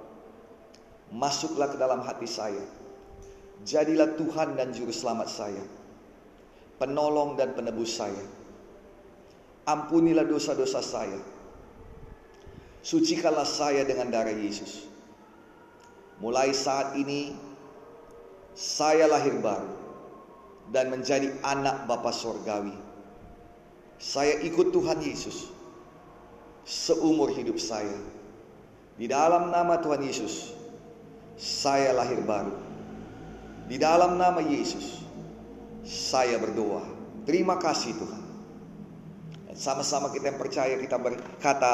Masuklah 1.14 1.70
ke 1.70 1.78
dalam 1.78 2.02
hati 2.02 2.26
saya. 2.26 2.66
Jadilah 3.62 4.18
Tuhan 4.18 4.58
dan 4.58 4.74
juru 4.74 4.90
selamat 4.90 5.30
saya. 5.30 5.64
Penolong 6.82 7.38
dan 7.38 7.54
penebus 7.54 7.94
saya. 7.94 8.26
Ampunilah 9.70 10.26
dosa-dosa 10.26 10.82
saya. 10.82 11.22
Sucikanlah 12.82 13.46
saya 13.46 13.86
dengan 13.86 14.10
darah 14.10 14.34
Yesus. 14.34 14.86
Mulai 16.22 16.54
saat 16.58 16.98
ini 16.98 17.34
saya 18.56 19.06
lahir 19.12 19.36
baru 19.44 19.68
dan 20.72 20.90
menjadi 20.90 21.30
anak 21.44 21.86
Bapa 21.86 22.10
Sorgawi. 22.10 22.74
Saya 24.00 24.40
ikut 24.44 24.72
Tuhan 24.72 25.00
Yesus 25.04 25.52
seumur 26.66 27.30
hidup 27.36 27.62
saya. 27.62 27.96
Di 28.96 29.06
dalam 29.06 29.52
nama 29.54 29.78
Tuhan 29.78 30.02
Yesus, 30.02 30.56
saya 31.36 31.92
lahir 31.92 32.24
baru. 32.24 32.56
Di 33.68 33.76
dalam 33.76 34.16
nama 34.16 34.40
Yesus, 34.40 35.04
saya 35.84 36.40
berdoa. 36.42 36.82
Terima 37.28 37.62
kasih 37.62 37.94
Tuhan. 37.96 38.24
sama-sama 39.56 40.12
kita 40.12 40.36
yang 40.36 40.40
percaya 40.42 40.76
kita 40.76 41.00
berkata, 41.00 41.74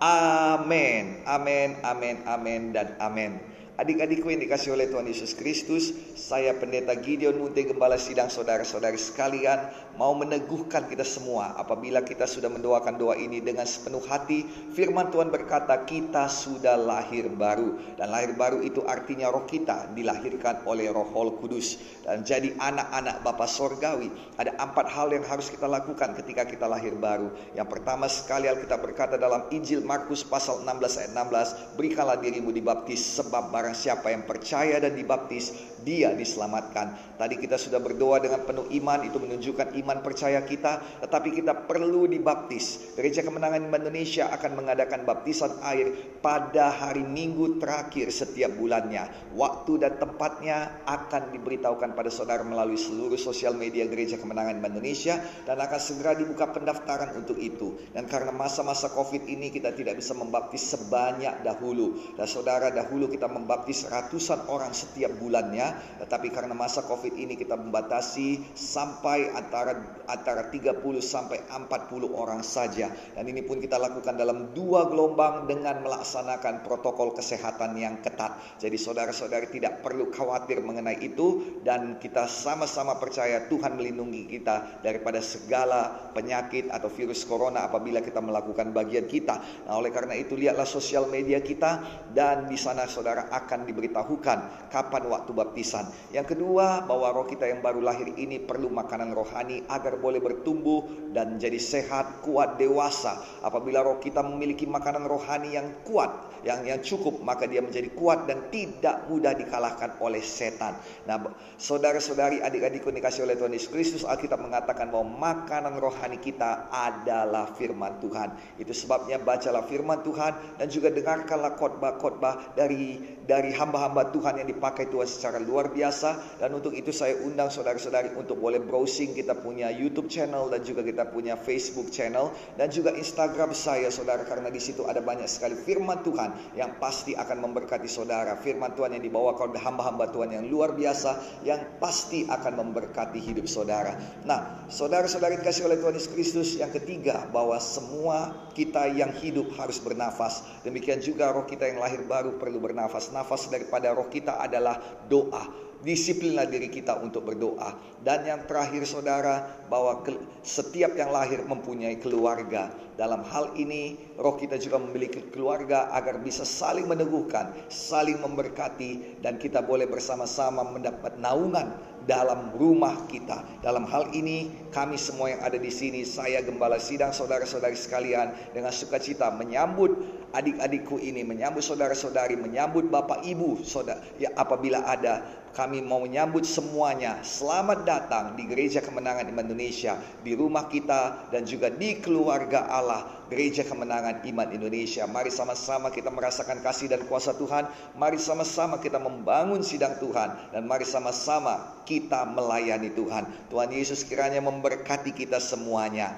Amin, 0.00 1.20
Amin, 1.28 1.76
Amin, 1.84 2.24
Amin, 2.24 2.72
dan 2.72 2.96
Amin. 2.96 3.36
Adik-adikku 3.78 4.26
yang 4.26 4.42
dikasih 4.42 4.74
oleh 4.74 4.90
Tuhan 4.90 5.06
Yesus 5.06 5.38
Kristus, 5.38 5.94
saya 6.18 6.50
pendeta 6.58 6.98
Gideon 6.98 7.38
Munte 7.38 7.62
Gembala 7.62 7.94
Sidang 7.94 8.26
saudara-saudari 8.26 8.98
sekalian 8.98 9.70
mau 9.94 10.18
meneguhkan 10.18 10.90
kita 10.90 11.06
semua 11.06 11.54
apabila 11.54 12.02
kita 12.02 12.26
sudah 12.26 12.50
mendoakan 12.50 12.98
doa 12.98 13.14
ini 13.14 13.38
dengan 13.38 13.62
sepenuh 13.62 14.02
hati. 14.02 14.42
Firman 14.74 15.14
Tuhan 15.14 15.30
berkata 15.30 15.86
kita 15.86 16.26
sudah 16.26 16.74
lahir 16.74 17.30
baru 17.30 17.78
dan 17.94 18.10
lahir 18.10 18.34
baru 18.34 18.66
itu 18.66 18.82
artinya 18.82 19.30
roh 19.30 19.46
kita 19.46 19.94
dilahirkan 19.94 20.66
oleh 20.66 20.90
Roh 20.90 21.14
Kudus 21.38 21.78
dan 22.02 22.26
jadi 22.26 22.58
anak-anak 22.58 23.22
Bapa 23.22 23.46
Sorgawi. 23.46 24.10
Ada 24.42 24.58
empat 24.58 24.90
hal 24.90 25.14
yang 25.14 25.22
harus 25.22 25.54
kita 25.54 25.70
lakukan 25.70 26.18
ketika 26.18 26.50
kita 26.50 26.66
lahir 26.66 26.98
baru. 26.98 27.30
Yang 27.54 27.78
pertama 27.78 28.10
sekali 28.10 28.50
Alkitab 28.50 28.82
berkata 28.82 29.14
dalam 29.14 29.46
Injil 29.54 29.86
Markus 29.86 30.26
pasal 30.26 30.66
16 30.66 30.98
ayat 30.98 31.12
16, 31.14 31.78
berikanlah 31.78 32.18
dirimu 32.18 32.50
dibaptis 32.50 33.22
sebab 33.22 33.54
barang 33.68 33.76
siapa 33.76 34.08
yang 34.08 34.24
percaya 34.24 34.80
dan 34.80 34.96
dibaptis 34.96 35.52
dia 35.82 36.14
diselamatkan. 36.14 37.18
Tadi 37.18 37.34
kita 37.38 37.58
sudah 37.58 37.82
berdoa 37.82 38.22
dengan 38.22 38.46
penuh 38.46 38.70
iman 38.78 39.02
itu 39.02 39.18
menunjukkan 39.18 39.74
iman 39.84 39.98
percaya 40.02 40.42
kita, 40.46 41.02
tetapi 41.02 41.34
kita 41.34 41.66
perlu 41.66 42.06
dibaptis. 42.06 42.94
Gereja 42.94 43.26
Kemenangan 43.26 43.66
Indonesia 43.70 44.30
akan 44.30 44.50
mengadakan 44.58 45.02
baptisan 45.02 45.58
air 45.66 45.90
pada 46.22 46.70
hari 46.70 47.02
Minggu 47.02 47.58
terakhir 47.58 48.10
setiap 48.14 48.54
bulannya. 48.54 49.10
Waktu 49.34 49.82
dan 49.82 49.98
tempatnya 49.98 50.82
akan 50.86 51.34
diberitahukan 51.34 51.94
pada 51.94 52.10
saudara 52.10 52.42
melalui 52.46 52.78
seluruh 52.78 53.18
sosial 53.18 53.54
media 53.54 53.86
Gereja 53.90 54.18
Kemenangan 54.18 54.62
Indonesia 54.62 55.18
dan 55.44 55.58
akan 55.58 55.80
segera 55.80 56.14
dibuka 56.14 56.50
pendaftaran 56.50 57.18
untuk 57.18 57.38
itu. 57.38 57.78
Dan 57.94 58.06
karena 58.06 58.30
masa-masa 58.30 58.90
Covid 58.94 59.26
ini 59.26 59.50
kita 59.50 59.74
tidak 59.74 59.98
bisa 59.98 60.14
membaptis 60.14 60.62
sebanyak 60.68 61.42
dahulu. 61.42 61.98
Dan 62.14 62.26
saudara 62.26 62.70
dahulu 62.70 63.10
kita 63.10 63.26
membaptis 63.26 63.86
ratusan 63.88 64.48
orang 64.48 64.70
setiap 64.72 65.12
bulannya, 65.18 65.67
tetapi 65.98 66.30
karena 66.30 66.54
masa 66.54 66.84
Covid 66.84 67.14
ini 67.16 67.34
kita 67.34 67.56
membatasi 67.56 68.54
sampai 68.54 69.32
antara 69.34 69.78
antara 70.08 70.48
30 70.48 70.80
sampai 71.04 71.44
40 71.46 72.08
orang 72.12 72.40
saja. 72.40 72.88
Dan 73.12 73.28
ini 73.28 73.44
pun 73.44 73.60
kita 73.60 73.76
lakukan 73.76 74.16
dalam 74.16 74.52
dua 74.56 74.88
gelombang 74.88 75.44
dengan 75.44 75.84
melaksanakan 75.84 76.64
protokol 76.64 77.12
kesehatan 77.12 77.76
yang 77.76 78.00
ketat. 78.00 78.36
Jadi 78.60 78.76
saudara-saudari 78.80 79.52
tidak 79.52 79.84
perlu 79.84 80.08
khawatir 80.08 80.64
mengenai 80.64 80.98
itu 81.00 81.60
dan 81.62 82.00
kita 82.00 82.26
sama-sama 82.26 82.96
percaya 82.96 83.46
Tuhan 83.46 83.76
melindungi 83.76 84.28
kita 84.28 84.80
daripada 84.80 85.20
segala 85.20 86.10
penyakit 86.12 86.72
atau 86.72 86.88
virus 86.90 87.22
corona 87.28 87.68
apabila 87.68 88.00
kita 88.00 88.18
melakukan 88.24 88.72
bagian 88.72 89.04
kita. 89.04 89.40
Nah, 89.68 89.76
oleh 89.78 89.92
karena 89.92 90.16
itu 90.16 90.34
lihatlah 90.34 90.66
sosial 90.66 91.06
media 91.06 91.38
kita 91.44 91.84
dan 92.12 92.48
di 92.48 92.56
sana 92.56 92.88
saudara 92.88 93.28
akan 93.30 93.68
diberitahukan 93.68 94.70
kapan 94.72 95.02
waktu 95.06 95.30
baptisan. 95.58 95.90
Yang 96.14 96.38
kedua, 96.38 96.86
bahwa 96.86 97.10
roh 97.10 97.26
kita 97.26 97.50
yang 97.50 97.58
baru 97.58 97.82
lahir 97.82 98.14
ini 98.14 98.38
perlu 98.38 98.70
makanan 98.70 99.10
rohani 99.10 99.66
agar 99.66 99.98
boleh 99.98 100.22
bertumbuh 100.22 100.86
dan 101.10 101.34
menjadi 101.34 101.58
sehat, 101.58 102.22
kuat, 102.22 102.54
dewasa. 102.62 103.18
Apabila 103.42 103.82
roh 103.82 103.98
kita 103.98 104.22
memiliki 104.22 104.70
makanan 104.70 105.02
rohani 105.10 105.58
yang 105.58 105.66
kuat, 105.82 106.30
yang 106.46 106.62
yang 106.62 106.78
cukup, 106.78 107.18
maka 107.26 107.50
dia 107.50 107.58
menjadi 107.58 107.90
kuat 107.98 108.30
dan 108.30 108.46
tidak 108.54 109.10
mudah 109.10 109.34
dikalahkan 109.34 109.98
oleh 109.98 110.22
setan. 110.22 110.78
Nah, 111.10 111.34
saudara-saudari, 111.58 112.38
adik-adikku 112.38 112.94
dikasih 112.94 113.26
oleh 113.26 113.34
Tuhan 113.34 113.50
Yesus 113.50 113.70
Kristus, 113.74 114.02
Alkitab 114.06 114.38
mengatakan 114.38 114.94
bahwa 114.94 115.10
makanan 115.18 115.74
rohani 115.82 116.22
kita 116.22 116.70
adalah 116.70 117.50
firman 117.58 117.98
Tuhan. 117.98 118.30
Itu 118.62 118.70
sebabnya 118.70 119.18
bacalah 119.18 119.66
firman 119.66 120.06
Tuhan 120.06 120.62
dan 120.62 120.66
juga 120.70 120.94
dengarkanlah 120.94 121.58
khotbah-khotbah 121.58 122.54
dari 122.54 123.18
dari 123.26 123.50
hamba-hamba 123.52 124.08
Tuhan 124.14 124.40
yang 124.40 124.48
dipakai 124.48 124.88
Tuhan 124.88 125.08
secara 125.08 125.42
luar 125.48 125.72
biasa. 125.72 126.38
Dan 126.38 126.52
untuk 126.60 126.76
itu 126.76 126.92
saya 126.92 127.16
undang 127.24 127.48
saudara-saudari 127.48 128.12
untuk 128.20 128.36
boleh 128.36 128.60
browsing 128.60 129.16
kita 129.16 129.32
punya 129.40 129.72
YouTube 129.72 130.12
channel 130.12 130.52
dan 130.52 130.60
juga 130.60 130.84
kita 130.84 131.08
punya 131.08 131.40
Facebook 131.40 131.88
channel 131.88 132.28
dan 132.60 132.68
juga 132.68 132.92
Instagram 132.92 133.56
saya 133.56 133.88
saudara 133.88 134.28
karena 134.28 134.52
di 134.52 134.60
situ 134.60 134.84
ada 134.84 135.00
banyak 135.00 135.24
sekali 135.24 135.56
firman 135.56 136.04
Tuhan 136.04 136.54
yang 136.54 136.76
pasti 136.76 137.16
akan 137.16 137.48
memberkati 137.48 137.88
saudara. 137.88 138.36
Firman 138.36 138.76
Tuhan 138.76 139.00
yang 139.00 139.02
dibawa 139.02 139.32
oleh 139.40 139.56
hamba-hamba 139.58 140.12
Tuhan 140.12 140.36
yang 140.36 140.44
luar 140.52 140.76
biasa 140.76 141.42
yang 141.48 141.80
pasti 141.80 142.28
akan 142.28 142.60
memberkati 142.60 143.18
hidup 143.18 143.48
saudara. 143.48 143.96
Nah 144.28 144.68
saudara-saudari 144.68 145.40
dikasih 145.40 145.64
oleh 145.64 145.80
Tuhan 145.80 145.96
Yesus 145.96 146.10
Kristus 146.12 146.48
yang 146.58 146.74
ketiga 146.74 147.24
bahwa 147.30 147.56
semua 147.62 148.50
kita 148.58 148.90
yang 148.90 149.14
hidup 149.22 149.54
harus 149.54 149.78
bernafas. 149.78 150.42
Demikian 150.66 150.98
juga 150.98 151.30
roh 151.30 151.46
kita 151.46 151.70
yang 151.70 151.78
lahir 151.78 152.02
baru 152.02 152.34
perlu 152.42 152.58
bernafas. 152.58 153.14
Nafas 153.14 153.46
daripada 153.46 153.94
roh 153.94 154.10
kita 154.10 154.34
adalah 154.42 154.82
doa. 155.06 155.37
Disiplinlah 155.82 156.50
diri 156.50 156.66
kita 156.70 156.98
untuk 156.98 157.26
berdoa. 157.26 157.74
Dan 158.02 158.26
yang 158.26 158.46
terakhir 158.46 158.82
saudara, 158.86 159.46
bahwa 159.70 160.02
setiap 160.42 160.94
yang 160.98 161.10
lahir 161.14 161.42
mempunyai 161.46 161.98
keluarga. 161.98 162.70
Dalam 162.98 163.22
hal 163.30 163.54
ini, 163.54 163.94
roh 164.18 164.34
kita 164.34 164.58
juga 164.58 164.82
memiliki 164.82 165.22
keluarga 165.30 165.86
agar 165.94 166.18
bisa 166.18 166.42
saling 166.42 166.90
meneguhkan, 166.90 167.54
saling 167.70 168.18
memberkati, 168.18 169.22
dan 169.22 169.38
kita 169.38 169.62
boleh 169.62 169.86
bersama-sama 169.86 170.66
mendapat 170.66 171.14
naungan 171.22 171.78
dalam 172.06 172.54
rumah 172.54 173.08
kita. 173.08 173.42
Dalam 173.64 173.88
hal 173.88 174.12
ini, 174.14 174.68
kami 174.70 175.00
semua 175.00 175.32
yang 175.32 175.42
ada 175.42 175.56
di 175.56 175.72
sini, 175.72 176.04
saya 176.04 176.44
gembala 176.44 176.78
sidang 176.78 177.10
saudara-saudari 177.10 177.74
sekalian 177.74 178.30
dengan 178.52 178.70
sukacita 178.70 179.32
menyambut 179.34 179.96
adik-adikku 180.36 181.00
ini, 181.00 181.24
menyambut 181.24 181.64
saudara-saudari, 181.64 182.36
menyambut 182.36 182.92
bapak 182.92 183.24
ibu, 183.24 183.64
saudara 183.64 184.04
ya 184.20 184.28
apabila 184.36 184.84
ada 184.84 185.24
kami 185.56 185.82
mau 185.82 186.04
menyambut 186.04 186.44
semuanya. 186.44 187.18
Selamat 187.24 187.82
datang 187.82 188.38
di 188.38 188.46
Gereja 188.46 188.78
Kemenangan 188.84 189.26
Indonesia, 189.26 189.98
di 190.22 190.36
rumah 190.38 190.70
kita 190.70 191.32
dan 191.34 191.42
juga 191.48 191.72
di 191.72 191.98
keluarga 191.98 192.68
Allah. 192.68 193.26
Gereja 193.28 193.60
Kemenangan 193.68 194.24
Iman 194.24 194.48
Indonesia. 194.56 195.04
Mari 195.04 195.28
sama-sama 195.28 195.92
kita 195.92 196.08
merasakan 196.08 196.64
kasih 196.64 196.88
dan 196.88 197.04
kuasa 197.04 197.36
Tuhan. 197.36 197.68
Mari 198.00 198.16
sama-sama 198.16 198.80
kita 198.80 198.96
membangun 198.96 199.60
sidang 199.60 200.00
Tuhan 200.00 200.32
dan 200.52 200.64
mari 200.64 200.88
sama-sama 200.88 201.84
kita 201.84 202.24
melayani 202.24 202.88
Tuhan. 202.96 203.28
Tuhan 203.52 203.68
Yesus 203.68 204.08
kiranya 204.08 204.40
memberkati 204.40 205.12
kita 205.12 205.36
semuanya. 205.44 206.16